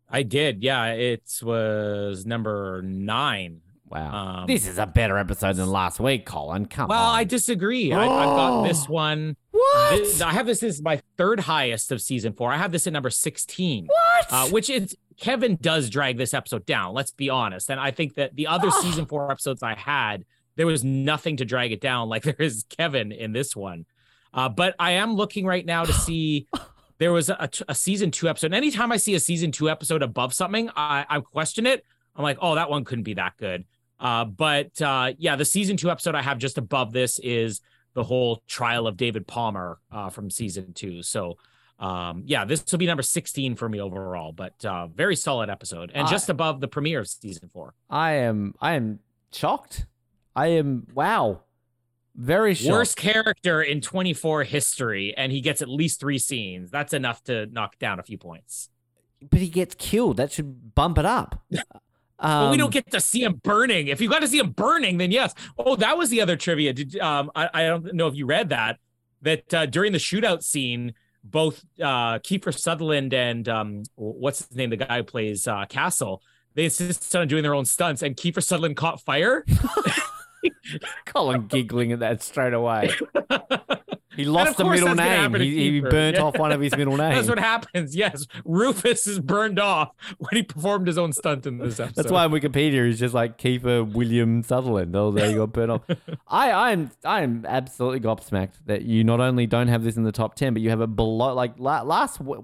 [0.09, 0.63] I did.
[0.63, 3.59] Yeah, it was number nine.
[3.87, 6.65] Wow, Um, this is a better episode than last week, Colin.
[6.65, 7.15] Come Well, on.
[7.15, 7.93] I disagree.
[7.93, 8.93] I, I've got this Oh.
[8.93, 9.35] one.
[9.51, 9.97] what?
[9.97, 12.51] This- I have this as my third highest of season four.
[12.51, 13.85] I have this at number 16.
[13.87, 14.25] what?
[14.31, 16.93] Uh, which is Kevin does drag this episode down.
[16.93, 17.69] Let's be honest.
[17.69, 18.81] And I think that the other Oh.
[18.81, 20.25] season four episodes I had,
[20.55, 23.85] there was nothing to drag it down like there is Kevin in this one.
[24.33, 26.47] Uh, but I am looking right now to see.
[26.97, 28.53] There was a, a season two episode.
[28.53, 31.83] Anytime I see a season two episode above something, I, I question it.
[32.15, 33.65] I'm like, oh, that one couldn't be that good.
[33.99, 37.59] Uh, but uh, yeah, the season two episode I have just above this is
[37.95, 41.01] the whole trial of David Palmer uh, from season two.
[41.03, 41.37] So
[41.79, 45.91] um, yeah, this will be number 16 for me overall, but uh, very solid episode
[45.93, 47.73] and I- just above the premiere of season four.
[47.89, 48.53] I am.
[48.61, 48.99] I am
[49.33, 49.85] shocked.
[50.35, 50.87] I am.
[50.93, 51.41] Wow.
[52.15, 52.71] Very shocked.
[52.71, 56.71] Worst character in 24 history, and he gets at least three scenes.
[56.71, 58.69] That's enough to knock down a few points.
[59.29, 60.17] but he gets killed.
[60.17, 61.43] That should bump it up.
[61.51, 61.59] but
[62.19, 63.87] we Um, don't get to see him burning.
[63.89, 65.33] If you got to see him burning, then yes.
[65.57, 66.71] Oh, that was the other trivia.
[66.71, 68.79] Did um I, I don't know if you read that
[69.21, 70.93] that uh, during the shootout scene,
[71.25, 76.21] both uh Kiefer Sutherland and um what's his name, the guy who plays uh Castle,
[76.53, 79.45] they insisted on doing their own stunts, and Kiefer Sutherland caught fire.
[81.05, 82.91] Colin giggling at that straight away.
[84.15, 85.33] He lost the middle name.
[85.35, 86.23] He, he burnt Yeah.
[86.23, 87.15] off one of his middle names.
[87.15, 87.95] That's what happens.
[87.95, 91.95] Yes, Rufus is burned off when he performed his own stunt in this episode.
[91.95, 94.95] That's why Wikipedia is just like Kiefer William Sutherland.
[94.95, 95.81] Oh, there you got burnt off.
[96.27, 100.03] I, I am, I am absolutely gobsmacked that you not only don't have this in
[100.03, 101.33] the top ten, but you have it below.
[101.33, 102.43] Like last, wow,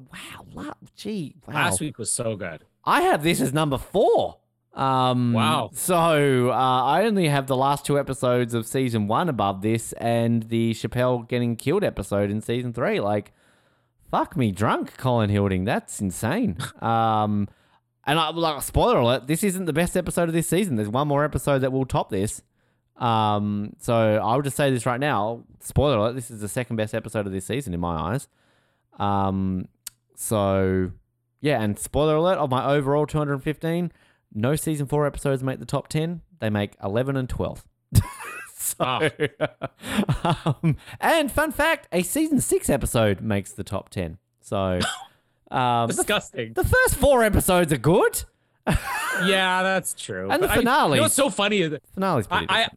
[0.53, 1.53] la- gee, wow.
[1.55, 2.63] last week was so good.
[2.83, 4.37] I have this as number four.
[4.73, 5.69] Um, Wow.
[5.73, 10.43] So uh, I only have the last two episodes of season one above this, and
[10.43, 12.99] the Chappelle getting killed episode in season three.
[12.99, 13.33] Like,
[14.09, 15.65] fuck me drunk, Colin Hilding.
[15.65, 16.57] That's insane.
[16.81, 17.49] um,
[18.05, 20.75] and I like spoiler alert: this isn't the best episode of this season.
[20.75, 22.41] There's one more episode that will top this.
[22.97, 26.95] Um, so I'll just say this right now: spoiler alert: this is the second best
[26.95, 28.27] episode of this season in my eyes.
[28.99, 29.67] Um,
[30.15, 30.91] so
[31.41, 33.91] yeah, and spoiler alert of my overall 215.
[34.33, 36.21] No season four episodes make the top 10.
[36.39, 37.63] They make 11 and 12.
[38.57, 38.83] so,
[40.45, 44.17] um, and fun fact a season six episode makes the top 10.
[44.41, 44.79] So,
[45.51, 46.53] um, Disgusting.
[46.53, 48.23] the first four episodes are good.
[49.25, 50.29] yeah, that's true.
[50.31, 50.91] And the But I- finale.
[50.91, 51.67] you know what's so funny?
[51.67, 52.67] that Finale's pretty I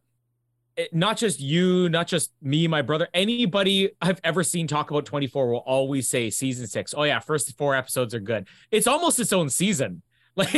[0.77, 5.05] it- not just you, not just me, my brother, anybody I've ever seen talk about
[5.05, 6.93] 24 will always say season six.
[6.97, 8.49] Oh yeah, first four episodes are good.
[8.73, 10.03] It's almost its own season.
[10.37, 10.53] Like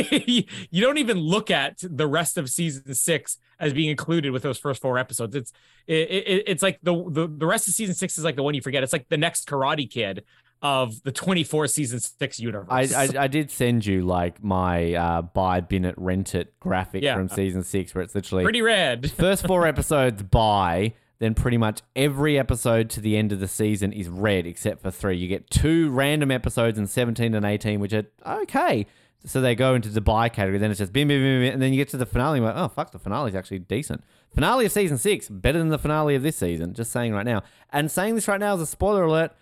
[0.71, 4.57] you don't even look at the rest of season six as being included with those
[4.57, 5.35] first four episodes.
[5.35, 5.53] It's
[5.85, 8.55] it, it, it's like the, the the rest of season six is like the one
[8.55, 8.81] you forget.
[8.81, 10.23] It's like the next Karate Kid
[10.63, 12.67] of the 24 season six universe.
[12.91, 17.03] I, I, I did send you like my uh, buy, bin it, rent it graphic
[17.03, 17.13] Yeah.
[17.15, 19.11] from season six, where it's literally pretty red.
[19.17, 23.93] first four episodes buy, then pretty much every episode to the end of the season
[23.93, 25.17] is red except for three.
[25.17, 28.87] You get two random episodes in 17 and 18, which are okay.
[29.25, 30.57] So they go into the buy category.
[30.59, 32.37] Then it's just bim, bim, bim, bim, and then you get to the finale.
[32.37, 34.03] And you're like, oh, fuck, the finale is actually decent.
[34.33, 36.73] Finale of season six, better than the finale of this season.
[36.73, 37.41] Just saying right now.
[37.71, 39.33] And saying this right now is a spoiler alert,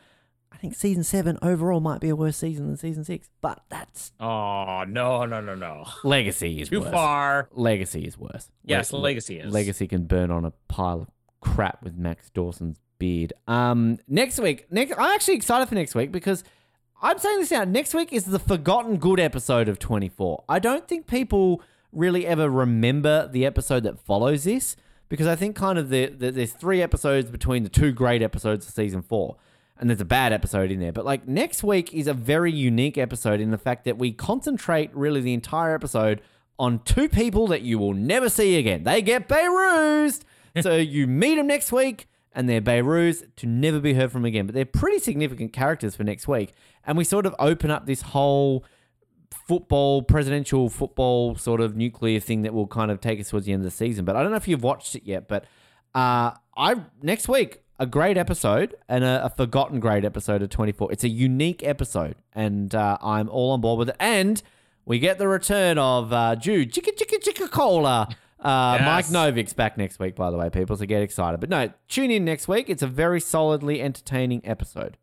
[0.52, 3.30] I think season seven overall might be a worse season than season six.
[3.42, 5.86] But that's Oh no, no, no, no.
[6.06, 6.92] legacy is Too worse.
[6.92, 7.50] far.
[7.52, 8.50] Legacy is worse.
[8.64, 9.54] Yes, Le- legacy is.
[9.54, 11.10] Legacy can burn on a pile of
[11.42, 13.34] crap with Max Dawson's beard.
[13.48, 16.46] Um, next week, next I'm actually excited for next week because
[17.02, 17.66] I'm saying this now.
[17.66, 20.46] Next week is the forgotten good episode of 24.
[20.48, 21.62] I don't think people
[21.92, 24.76] really ever remember the episode that follows this
[25.10, 28.68] because I think kind of the, the there's three episodes between the two great episodes
[28.68, 29.36] of season four.
[29.78, 30.94] And there's a bad episode in there.
[30.94, 34.90] But like next week is a very unique episode in the fact that we concentrate
[34.96, 36.22] really the entire episode
[36.58, 38.84] on two people that you will never see again.
[38.84, 40.22] They get Behrooz.
[40.62, 44.46] so you meet them next week and they're Behrooz to never be heard from again.
[44.46, 46.54] But they're pretty significant characters for next week.
[46.86, 48.64] And we sort of open up this whole
[49.48, 53.54] football, presidential football sort of nuclear thing that will kind of take us towards the
[53.54, 54.06] end of the season.
[54.06, 55.46] But I don't know if you've watched it yet, but
[55.94, 60.92] Uh, I next week a great episode and a, a forgotten great episode of 24.
[60.92, 63.96] It's a unique episode, and uh, I'm all on board with it.
[63.98, 64.44] And
[64.86, 68.10] we get the return of uh, Jude Chicka Chicka Chicka Cola.
[68.46, 70.78] Uh, Mike Novick's back next week, by the way, people.
[70.78, 71.40] So get excited.
[71.40, 72.70] But no, tune in next week.
[72.70, 74.98] It's a very solidly entertaining episode.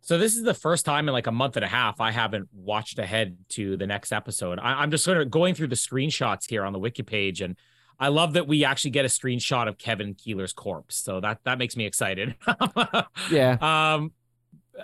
[0.00, 2.48] So this is the first time in like a month and a half I haven't
[2.54, 4.58] watched ahead to the next episode.
[4.58, 7.56] I, I'm just sort of going through the screenshots here on the wiki page, and
[8.00, 10.96] I love that we actually get a screenshot of Kevin Keeler's corpse.
[10.96, 12.34] So that that makes me excited.
[13.30, 13.58] Yeah.
[13.60, 14.12] Um,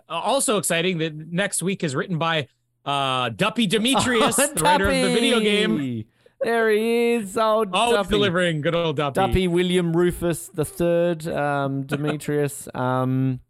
[0.09, 2.49] also exciting that next week is written by
[2.85, 6.05] uh Duppy Demetrius, the writer of the video game.
[6.45, 7.37] There he is.
[7.39, 8.09] Oh, Always Duppy.
[8.11, 8.61] delivering.
[8.61, 9.15] Good old Duppy.
[9.15, 12.69] Duppy William Rufus the third, um, Demetrius.
[12.75, 13.41] um,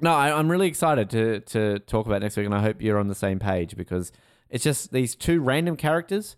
[0.00, 2.98] no, I, I'm really excited to to talk about next week, and I hope you're
[2.98, 4.12] on the same page because
[4.48, 6.36] it's just these two random characters.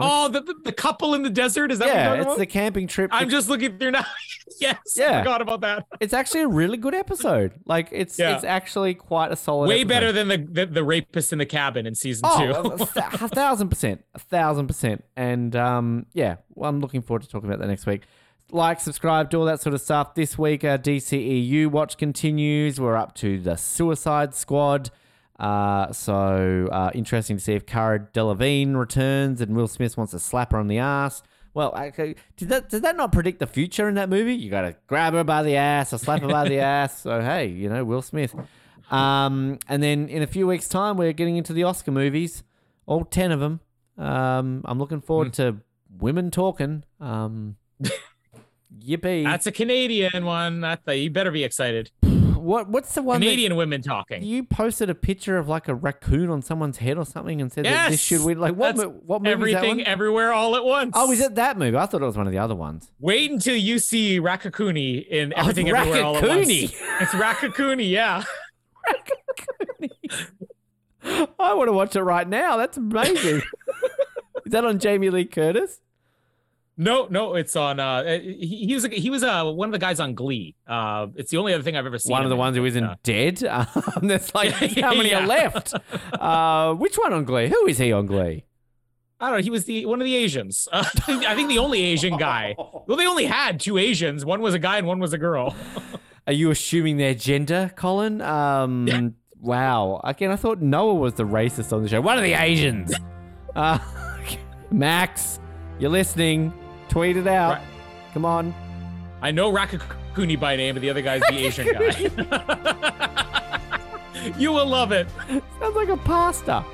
[0.00, 1.72] Oh, the, the, the couple in the desert.
[1.72, 3.10] Is that what yeah, it's talking the camping trip.
[3.12, 4.04] I'm just looking through now.
[4.60, 4.78] yes.
[4.96, 5.16] Yeah.
[5.16, 5.86] I forgot about that.
[6.00, 7.52] it's actually a really good episode.
[7.66, 8.34] Like it's Yeah.
[8.36, 9.68] it's actually quite a solid.
[9.68, 9.88] Way episode.
[9.88, 12.52] better than the, the the rapist in the cabin in season Oh, two.
[12.52, 17.02] a, a th- a thousand percent, a thousand percent, and um, yeah, well, I'm looking
[17.02, 18.02] forward to talking about that next week.
[18.50, 20.14] Like, subscribe, do all that sort of stuff.
[20.14, 22.80] This week, our DCEU watch continues.
[22.80, 24.90] We're up to the Suicide Squad.
[25.38, 30.18] Uh, so uh, interesting to see if Cara Delevingne returns and Will Smith wants to
[30.18, 31.22] slap her on the ass.
[31.54, 34.34] Well, okay, did that did that not predict the future in that movie?
[34.34, 37.02] You got to grab her by the ass or slap her by the ass.
[37.02, 38.34] So hey, you know Will Smith.
[38.90, 42.42] Um, and then in a few weeks' time, we're getting into the Oscar movies,
[42.86, 43.60] all ten of them.
[43.96, 45.56] Um, I'm looking forward to
[45.98, 46.84] women talking.
[47.00, 47.56] Um,
[48.78, 49.24] yippee!
[49.24, 50.60] That's a Canadian one.
[50.60, 51.90] That you better be excited.
[52.48, 53.20] What what's the one?
[53.20, 54.22] Canadian women talking.
[54.22, 57.66] you posted a picture of like a raccoon on someone's head or something and said
[57.66, 58.40] that this should win.
[58.40, 58.74] Like what?
[58.74, 60.94] Mo- what movie is that Everything, everywhere, all at once.
[60.96, 61.76] Oh, is it that movie?
[61.76, 62.90] I thought it was one of the other ones.
[63.00, 66.48] Wait until you see Raccacoonie in Oh, everything, everywhere, all at once.
[66.48, 66.72] Raccacoonie.
[67.02, 68.24] It's Raccacoonie, yeah.
[71.38, 72.56] I want to watch it right now.
[72.56, 73.42] That's amazing.
[74.46, 75.80] is that on Jamie Lee Curtis?
[76.80, 77.80] No, no, it's on.
[77.80, 80.54] Uh, he, he was he was uh one of the guys on Glee.
[80.66, 82.12] Uh, it's the only other thing I've ever seen.
[82.12, 83.42] One of the ones who isn't uh, dead.
[83.48, 85.24] Um, there's like how many Yeah.
[85.24, 85.74] are left?
[86.12, 87.48] Uh, which one on Glee?
[87.48, 88.44] Who is he on Glee?
[89.20, 89.42] I don't know.
[89.42, 90.68] He was the one of the Asians.
[90.70, 92.54] Uh, I think the only Asian guy.
[92.56, 94.24] Well, they only had two Asians.
[94.24, 95.56] One was a guy and one was a girl.
[96.28, 98.20] Are you assuming their gender, Colin?
[98.22, 100.00] Um, wow.
[100.04, 102.00] Again, I thought Noah was the racist on the show.
[102.00, 102.94] One of the Asians.
[103.56, 103.78] Uh,
[104.70, 105.40] Max,
[105.80, 106.52] you're listening.
[106.88, 107.54] Tweet it out.
[107.54, 107.66] Right.
[108.14, 108.54] Come on.
[109.20, 111.90] I know Raccacoonie by name, but the other guy's the Asian guy.
[114.38, 115.08] you will love it.
[115.60, 116.64] Sounds like a pasta.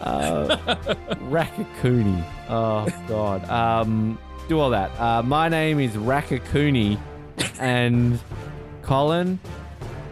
[0.00, 0.56] Uh,
[1.30, 2.24] Raccacoonie.
[2.48, 3.48] Oh God.
[3.48, 4.18] Um,
[4.48, 4.90] do all that.
[5.00, 6.98] Uh, my name is Raccacoonie,
[7.60, 8.18] and
[8.82, 9.38] Colin,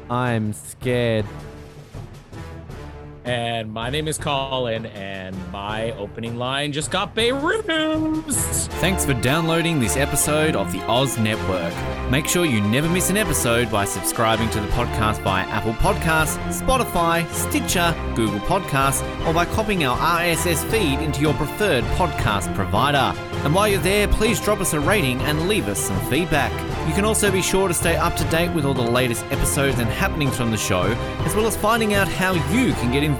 [0.08, 1.26] I'm scared.
[3.24, 8.66] And my name is Colin, and my opening line just got Behrooz.
[8.80, 11.74] Thanks for downloading this episode of the Oz Network.
[12.10, 16.38] Make sure you never miss an episode by subscribing to the podcast via Apple Podcasts,
[16.50, 23.16] Spotify, Stitcher, Google Podcasts, or by copying our RSS feed into your preferred podcast provider.
[23.44, 26.52] And while you're there, please drop us a rating and leave us some feedback.
[26.88, 29.78] You can also be sure to stay up to date with all the latest episodes
[29.78, 30.82] and happenings from the show,
[31.24, 33.19] as well as finding out how you can get involved